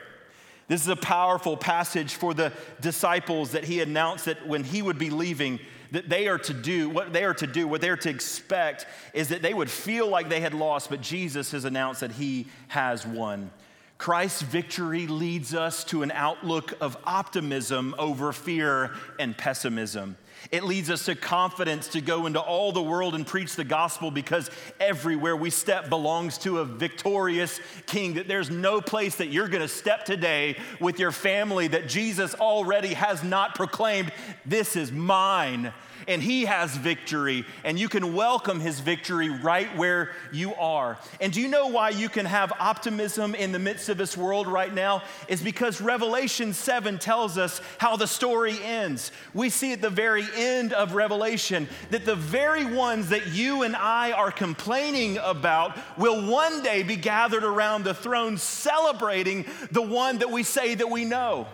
This 0.66 0.80
is 0.80 0.88
a 0.88 0.96
powerful 0.96 1.58
passage 1.58 2.14
for 2.14 2.32
the 2.32 2.52
disciples 2.80 3.52
that 3.52 3.64
he 3.64 3.82
announced 3.82 4.24
that 4.24 4.48
when 4.48 4.64
he 4.64 4.80
would 4.80 4.98
be 4.98 5.10
leaving, 5.10 5.60
that 5.90 6.08
they 6.08 6.26
are 6.26 6.38
to 6.38 6.54
do, 6.54 6.88
what 6.88 7.12
they 7.12 7.24
are 7.24 7.34
to 7.34 7.46
do, 7.46 7.68
what 7.68 7.82
they 7.82 7.90
are 7.90 7.98
to 7.98 8.08
expect 8.08 8.86
is 9.12 9.28
that 9.28 9.42
they 9.42 9.52
would 9.52 9.70
feel 9.70 10.08
like 10.08 10.30
they 10.30 10.40
had 10.40 10.54
lost, 10.54 10.88
but 10.88 11.02
Jesus 11.02 11.52
has 11.52 11.66
announced 11.66 12.00
that 12.00 12.12
he 12.12 12.46
has 12.68 13.06
won. 13.06 13.50
Christ's 13.98 14.42
victory 14.42 15.06
leads 15.06 15.54
us 15.54 15.84
to 15.84 16.02
an 16.02 16.10
outlook 16.12 16.72
of 16.80 16.96
optimism 17.04 17.94
over 17.98 18.32
fear 18.32 18.92
and 19.18 19.36
pessimism. 19.36 20.16
It 20.50 20.64
leads 20.64 20.90
us 20.90 21.04
to 21.06 21.14
confidence 21.14 21.88
to 21.88 22.00
go 22.00 22.26
into 22.26 22.40
all 22.40 22.72
the 22.72 22.82
world 22.82 23.14
and 23.14 23.26
preach 23.26 23.56
the 23.56 23.64
gospel 23.64 24.10
because 24.10 24.50
everywhere 24.80 25.36
we 25.36 25.50
step 25.50 25.88
belongs 25.88 26.38
to 26.38 26.60
a 26.60 26.64
victorious 26.64 27.60
king. 27.86 28.14
That 28.14 28.28
there's 28.28 28.50
no 28.50 28.80
place 28.80 29.16
that 29.16 29.28
you're 29.28 29.48
going 29.48 29.62
to 29.62 29.68
step 29.68 30.04
today 30.04 30.56
with 30.80 30.98
your 30.98 31.12
family 31.12 31.68
that 31.68 31.88
Jesus 31.88 32.34
already 32.34 32.94
has 32.94 33.22
not 33.22 33.54
proclaimed, 33.54 34.12
This 34.44 34.76
is 34.76 34.92
mine 34.92 35.72
and 36.08 36.22
he 36.22 36.44
has 36.44 36.76
victory, 36.76 37.44
and 37.64 37.78
you 37.78 37.88
can 37.88 38.14
welcome 38.14 38.60
his 38.60 38.80
victory 38.80 39.28
right 39.28 39.74
where 39.76 40.12
you 40.32 40.54
are. 40.54 40.98
And 41.20 41.32
do 41.32 41.40
you 41.40 41.48
know 41.48 41.68
why 41.68 41.90
you 41.90 42.08
can 42.08 42.26
have 42.26 42.52
optimism 42.58 43.34
in 43.34 43.52
the 43.52 43.58
midst 43.58 43.88
of 43.88 43.98
this 43.98 44.16
world 44.16 44.46
right 44.46 44.72
now? 44.72 45.02
Is 45.28 45.42
because 45.42 45.80
Revelation 45.80 46.52
7 46.52 46.98
tells 46.98 47.38
us 47.38 47.60
how 47.78 47.96
the 47.96 48.06
story 48.06 48.56
ends. 48.62 49.12
We 49.34 49.50
see 49.50 49.72
at 49.72 49.82
the 49.82 49.90
very 49.90 50.24
end 50.34 50.72
of 50.72 50.94
Revelation 50.94 51.68
that 51.90 52.04
the 52.04 52.14
very 52.14 52.64
ones 52.64 53.08
that 53.10 53.28
you 53.28 53.62
and 53.62 53.74
I 53.74 54.12
are 54.12 54.30
complaining 54.30 55.18
about 55.18 55.76
will 55.98 56.30
one 56.30 56.62
day 56.62 56.82
be 56.82 56.96
gathered 56.96 57.44
around 57.44 57.84
the 57.84 57.94
throne 57.94 58.38
celebrating 58.38 59.44
the 59.70 59.82
one 59.82 60.18
that 60.18 60.30
we 60.30 60.42
say 60.42 60.74
that 60.74 60.90
we 60.90 61.04
know. 61.04 61.46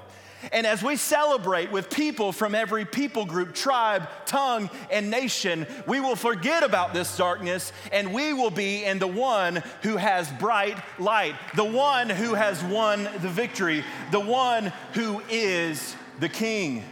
And 0.50 0.66
as 0.66 0.82
we 0.82 0.96
celebrate 0.96 1.70
with 1.70 1.90
people 1.90 2.32
from 2.32 2.54
every 2.54 2.84
people 2.84 3.24
group, 3.24 3.54
tribe, 3.54 4.08
tongue, 4.26 4.70
and 4.90 5.10
nation, 5.10 5.66
we 5.86 6.00
will 6.00 6.16
forget 6.16 6.62
about 6.62 6.92
this 6.92 7.16
darkness 7.16 7.72
and 7.92 8.12
we 8.12 8.32
will 8.32 8.50
be 8.50 8.84
in 8.84 8.98
the 8.98 9.06
one 9.06 9.62
who 9.82 9.96
has 9.96 10.30
bright 10.32 10.78
light, 10.98 11.36
the 11.54 11.64
one 11.64 12.10
who 12.10 12.34
has 12.34 12.62
won 12.64 13.04
the 13.20 13.28
victory, 13.28 13.84
the 14.10 14.20
one 14.20 14.72
who 14.94 15.22
is 15.28 15.94
the 16.18 16.28
king 16.28 16.84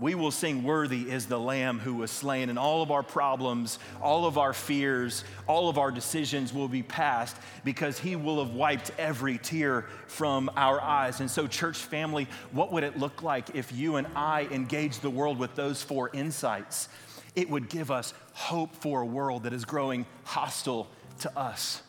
we 0.00 0.14
will 0.14 0.30
sing, 0.30 0.62
Worthy 0.62 1.10
is 1.10 1.26
the 1.26 1.38
Lamb 1.38 1.78
who 1.78 1.94
was 1.94 2.10
slain, 2.10 2.48
and 2.48 2.58
all 2.58 2.82
of 2.82 2.90
our 2.90 3.02
problems, 3.02 3.78
all 4.00 4.24
of 4.26 4.38
our 4.38 4.54
fears, 4.54 5.24
all 5.46 5.68
of 5.68 5.76
our 5.76 5.90
decisions 5.90 6.52
will 6.54 6.68
be 6.68 6.82
past 6.82 7.36
because 7.64 7.98
He 7.98 8.16
will 8.16 8.42
have 8.44 8.54
wiped 8.54 8.90
every 8.98 9.36
tear 9.38 9.82
from 10.06 10.50
our 10.56 10.80
eyes. 10.80 11.20
And 11.20 11.30
so, 11.30 11.46
church 11.46 11.76
family, 11.76 12.26
what 12.52 12.72
would 12.72 12.82
it 12.82 12.98
look 12.98 13.22
like 13.22 13.54
if 13.54 13.72
you 13.72 13.96
and 13.96 14.06
I 14.16 14.48
engage 14.50 15.00
the 15.00 15.10
world 15.10 15.38
with 15.38 15.54
those 15.54 15.82
four 15.82 16.10
insights? 16.14 16.88
It 17.36 17.50
would 17.50 17.68
give 17.68 17.90
us 17.90 18.14
hope 18.32 18.74
for 18.74 19.02
a 19.02 19.06
world 19.06 19.44
that 19.44 19.52
is 19.52 19.64
growing 19.64 20.06
hostile 20.24 20.88
to 21.20 21.38
us 21.38 21.82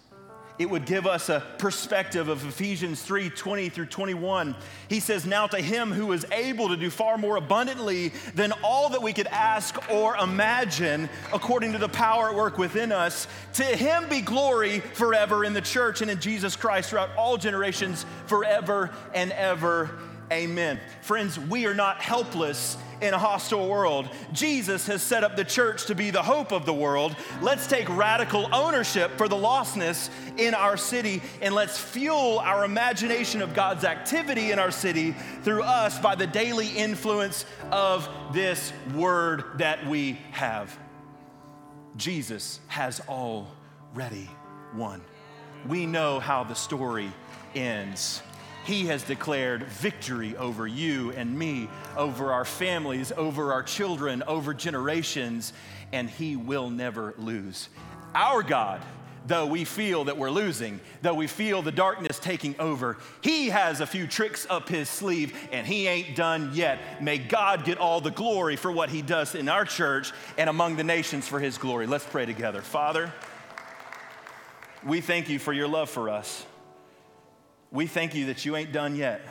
it 0.60 0.70
would 0.70 0.86
give 0.86 1.08
us 1.08 1.30
a 1.30 1.44
perspective 1.58 2.28
of 2.28 2.46
Ephesians 2.46 3.02
3 3.02 3.30
20 3.30 3.70
through 3.70 3.86
21. 3.88 4.56
He 4.90 5.00
says, 5.00 5.26
Now 5.26 5.48
to 5.48 5.60
him 5.60 5.92
who 5.92 6.12
is 6.12 6.26
able 6.32 6.70
to 6.70 6.78
do 6.78 6.90
far 6.90 7.18
more 7.18 7.38
abundantly 7.38 8.10
than 8.36 8.54
all 8.64 8.90
that 8.90 9.02
we 9.02 9.14
could 9.14 9.28
ask 9.28 9.92
or 9.92 10.16
imagine, 10.18 11.10
according 11.34 11.72
to 11.74 11.78
the 11.78 11.90
power 11.90 12.30
at 12.30 12.36
work 12.36 12.58
within 12.58 12.92
us, 12.92 13.28
to 13.54 13.64
him 13.64 14.08
be 14.10 14.22
glory 14.22 14.80
forever 14.80 15.44
in 15.44 15.54
the 15.54 15.62
church 15.62 16.02
and 16.02 16.12
in 16.12 16.20
Jesus 16.20 16.56
Christ 16.56 16.90
throughout 16.90 17.10
all 17.16 17.38
generations, 17.38 18.06
forever 18.28 18.92
and 19.14 19.32
ever. 19.32 19.98
Amen. 20.32 20.80
Friends, 21.02 21.38
we 21.38 21.66
are 21.66 21.74
not 21.74 22.02
helpless 22.02 22.78
in 23.02 23.14
a 23.14 23.18
hostile 23.18 23.68
world. 23.68 24.08
Jesus 24.32 24.88
has 24.88 25.02
set 25.02 25.26
up 25.26 25.36
the 25.36 25.44
church 25.44 25.88
to 25.88 25.96
be 25.96 26.10
the 26.10 26.22
hope 26.22 26.54
of 26.54 26.66
the 26.66 26.74
world. 26.74 27.18
Let's 27.42 27.68
take 27.68 27.90
radical 27.90 28.48
ownership 28.56 29.18
for 29.18 29.28
the 29.28 29.36
lostness 29.36 30.10
in 30.38 30.54
our 30.54 30.78
city 30.78 31.22
and 31.42 31.54
let's 31.54 31.78
fuel 31.78 32.40
our 32.40 32.64
imagination 32.64 33.42
of 33.42 33.54
God's 33.54 33.84
activity 33.84 34.52
in 34.52 34.60
our 34.60 34.72
city 34.72 35.14
through 35.44 35.64
us 35.64 36.00
by 36.00 36.16
the 36.16 36.28
daily 36.28 36.70
influence 36.70 37.46
of 37.72 38.08
this 38.32 38.72
word 38.96 39.44
that 39.58 39.86
we 39.86 40.18
have. 40.32 40.78
Jesus 41.98 42.62
has 42.68 43.02
already 43.10 44.30
won. 44.76 45.02
We 45.68 45.86
know 45.86 46.22
how 46.22 46.46
the 46.46 46.56
story 46.56 47.12
ends. 47.54 48.22
He 48.64 48.86
has 48.88 49.04
declared 49.04 49.64
victory 49.64 50.38
over 50.38 50.68
you 50.68 51.12
and 51.12 51.38
me, 51.38 51.68
over 51.98 52.32
our 52.32 52.46
families, 52.46 53.12
over 53.12 53.54
our 53.54 53.64
children, 53.64 54.24
over 54.28 54.54
generations, 54.54 55.54
and 55.92 56.10
He 56.10 56.36
will 56.36 56.70
never 56.70 57.16
lose. 57.18 57.70
Our 58.14 58.44
God, 58.44 58.82
though 59.26 59.48
we 59.48 59.66
feel 59.66 60.04
that 60.06 60.18
we're 60.18 60.30
losing, 60.30 60.80
though 61.02 61.16
we 61.16 61.26
feel 61.26 61.64
the 61.64 61.72
darkness 61.72 62.20
taking 62.20 62.56
over, 62.60 62.98
He 63.22 63.50
has 63.50 63.82
a 63.82 63.88
few 63.88 64.06
tricks 64.06 64.46
up 64.48 64.70
His 64.70 64.88
sleeve 64.88 65.36
and 65.52 65.66
He 65.66 65.88
ain't 65.88 66.16
done 66.16 66.52
yet. 66.54 67.02
May 67.02 67.18
God 67.18 67.66
get 67.66 67.80
all 67.80 68.00
the 68.00 68.12
glory 68.12 68.58
for 68.58 68.72
what 68.72 68.90
He 68.90 69.02
does 69.02 69.34
in 69.34 69.50
our 69.50 69.66
church 69.66 70.12
and 70.38 70.50
among 70.50 70.76
the 70.76 70.84
nations 70.84 71.28
for 71.28 71.40
His 71.40 71.58
glory. 71.58 71.88
Let's 71.88 72.06
pray 72.06 72.28
together. 72.28 72.62
Father, 72.62 73.12
we 74.86 75.02
thank 75.02 75.30
you 75.30 75.40
for 75.40 75.52
your 75.52 75.68
love 75.68 75.90
for 75.90 76.10
us 76.10 76.46
we 77.72 77.88
thank 77.88 78.14
you 78.14 78.28
that 78.28 78.46
you 78.46 78.56
ain't 78.56 78.72
done 78.72 78.96
yet. 78.96 79.22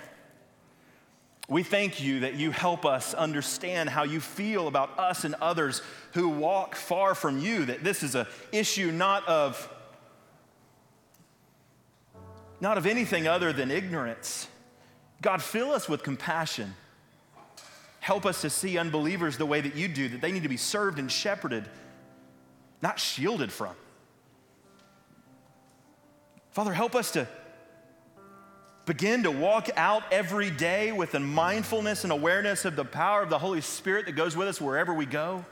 We 1.49 1.63
thank 1.63 2.01
you 2.01 2.21
that 2.21 2.35
you 2.35 2.53
help 2.53 2.87
us 2.87 3.13
understand 3.13 3.91
how 3.91 4.05
you 4.05 4.21
feel 4.21 4.69
about 4.69 4.99
us 4.99 5.25
and 5.25 5.35
others 5.37 5.83
who 6.15 6.29
walk 6.29 6.77
far 6.77 7.15
from 7.15 7.41
you, 7.41 7.65
that 7.67 7.83
this 7.83 8.03
is 8.03 8.15
an 8.15 8.27
issue 8.53 8.93
not 8.93 9.27
of 9.27 9.69
not 12.61 12.77
of 12.77 12.87
anything 12.87 13.27
other 13.27 13.53
than 13.53 13.71
ignorance. 13.71 14.47
God, 15.23 15.43
fill 15.43 15.73
us 15.73 15.89
with 15.89 16.03
compassion. 16.03 16.75
Help 18.01 18.27
us 18.27 18.43
to 18.43 18.51
see 18.51 18.79
unbelievers 18.79 19.39
the 19.39 19.47
way 19.47 19.61
that 19.61 19.75
you 19.75 19.89
do, 19.89 20.09
that 20.11 20.21
they 20.21 20.31
need 20.31 20.43
to 20.43 20.49
be 20.49 20.57
served 20.57 20.99
and 20.99 21.11
shepherded, 21.11 21.65
not 22.83 22.99
shielded 23.01 23.51
from. 23.51 23.75
Father, 26.51 26.73
help 26.73 26.95
us 26.95 27.13
to 27.13 27.27
begin 28.91 29.23
to 29.23 29.31
walk 29.31 29.69
out 29.77 30.03
every 30.11 30.51
day 30.51 30.91
with 30.91 31.15
a 31.15 31.21
mindfulness 31.21 32.03
and 32.03 32.13
awareness 32.13 32.65
of 32.65 32.75
the 32.75 32.85
power 32.85 33.23
of 33.23 33.31
the 33.31 33.39
Holy 33.39 33.61
Spirit 33.61 34.07
that 34.07 34.17
goes 34.17 34.37
with 34.37 34.49
us 34.49 34.61
wherever 34.61 34.93
we 34.93 35.07
go. 35.07 35.45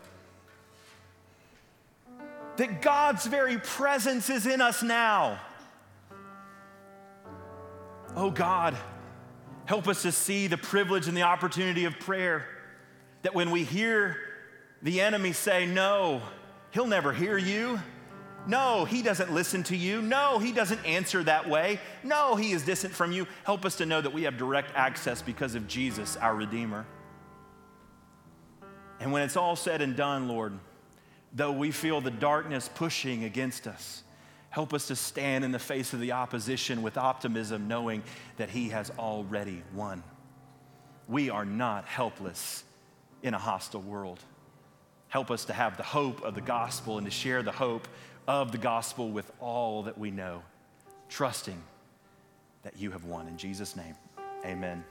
That 2.57 2.83
God's 2.83 3.27
very 3.27 3.57
presence 3.59 4.29
is 4.29 4.45
in 4.45 4.61
us 4.61 4.83
now. 4.83 5.39
Oh 8.17 8.33
God, 8.33 8.77
help 9.67 9.87
us 9.87 10.03
to 10.03 10.11
see 10.11 10.49
the 10.49 10.59
privilege 10.59 11.07
and 11.07 11.17
the 11.17 11.23
opportunity 11.23 11.85
of 11.85 11.97
prayer. 12.01 12.45
That 13.23 13.37
when 13.37 13.53
we 13.53 13.63
hear 13.63 14.17
the 14.83 15.01
enemy 15.01 15.33
say, 15.33 15.65
No, 15.65 16.23
he'll 16.73 16.89
never 16.89 17.13
hear 17.13 17.39
you. 17.39 17.79
No, 18.47 18.85
he 18.85 19.03
doesn't 19.03 19.33
listen 19.33 19.63
to 19.65 19.77
you. 19.77 20.01
No, 20.01 20.39
he 20.39 20.53
doesn't 20.53 20.85
answer 20.87 21.23
that 21.25 21.49
way. 21.49 21.81
No, 22.03 22.35
he 22.35 22.53
is 22.53 22.65
distant 22.65 22.95
from 22.95 23.13
you. 23.13 23.27
Help 23.45 23.65
us 23.65 23.77
to 23.77 23.87
know 23.87 24.01
that 24.01 24.13
we 24.13 24.23
have 24.23 24.39
direct 24.39 24.71
access 24.75 25.21
because 25.21 25.55
of 25.55 25.69
Jesus, 25.69 26.17
our 26.17 26.35
Redeemer. 26.35 26.87
And 29.01 29.13
when 29.13 29.23
it's 29.23 29.37
all 29.37 29.57
said 29.57 29.83
and 29.83 29.95
done, 29.97 30.29
Lord, 30.29 30.59
though 31.33 31.53
we 31.53 31.71
feel 31.71 32.01
the 32.01 32.11
darkness 32.11 32.71
pushing 32.75 33.25
against 33.25 33.67
us, 33.67 34.03
help 34.51 34.73
us 34.73 34.89
to 34.89 34.97
stand 34.97 35.45
in 35.45 35.53
the 35.53 35.59
face 35.59 35.93
of 35.93 36.01
the 36.01 36.13
opposition 36.13 36.83
with 36.83 36.97
optimism, 36.97 37.69
knowing 37.69 38.03
that 38.39 38.51
he 38.51 38.71
has 38.71 38.91
already 38.99 39.63
won. 39.75 40.03
We 41.07 41.31
are 41.31 41.45
not 41.45 41.85
helpless 41.85 42.65
in 43.23 43.35
a 43.35 43.39
hostile 43.39 43.83
world. 43.83 44.21
Help 45.09 45.31
us 45.31 45.47
to 45.47 45.53
have 45.53 45.77
the 45.77 45.83
hope 45.83 46.23
of 46.23 46.35
the 46.35 46.41
gospel 46.41 46.99
and 46.99 47.07
to 47.07 47.11
share 47.11 47.43
the 47.43 47.53
hope 47.53 47.89
of 48.29 48.53
the 48.53 48.59
gospel 48.59 49.09
with 49.09 49.33
all 49.41 49.83
that 49.85 49.97
we 49.97 50.11
know, 50.11 50.43
trusting 51.09 51.61
that 52.63 52.79
you 52.79 52.91
have 52.91 53.05
won. 53.07 53.27
In 53.27 53.39
Jesus' 53.39 53.75
name, 53.75 53.95
amen. 54.45 54.85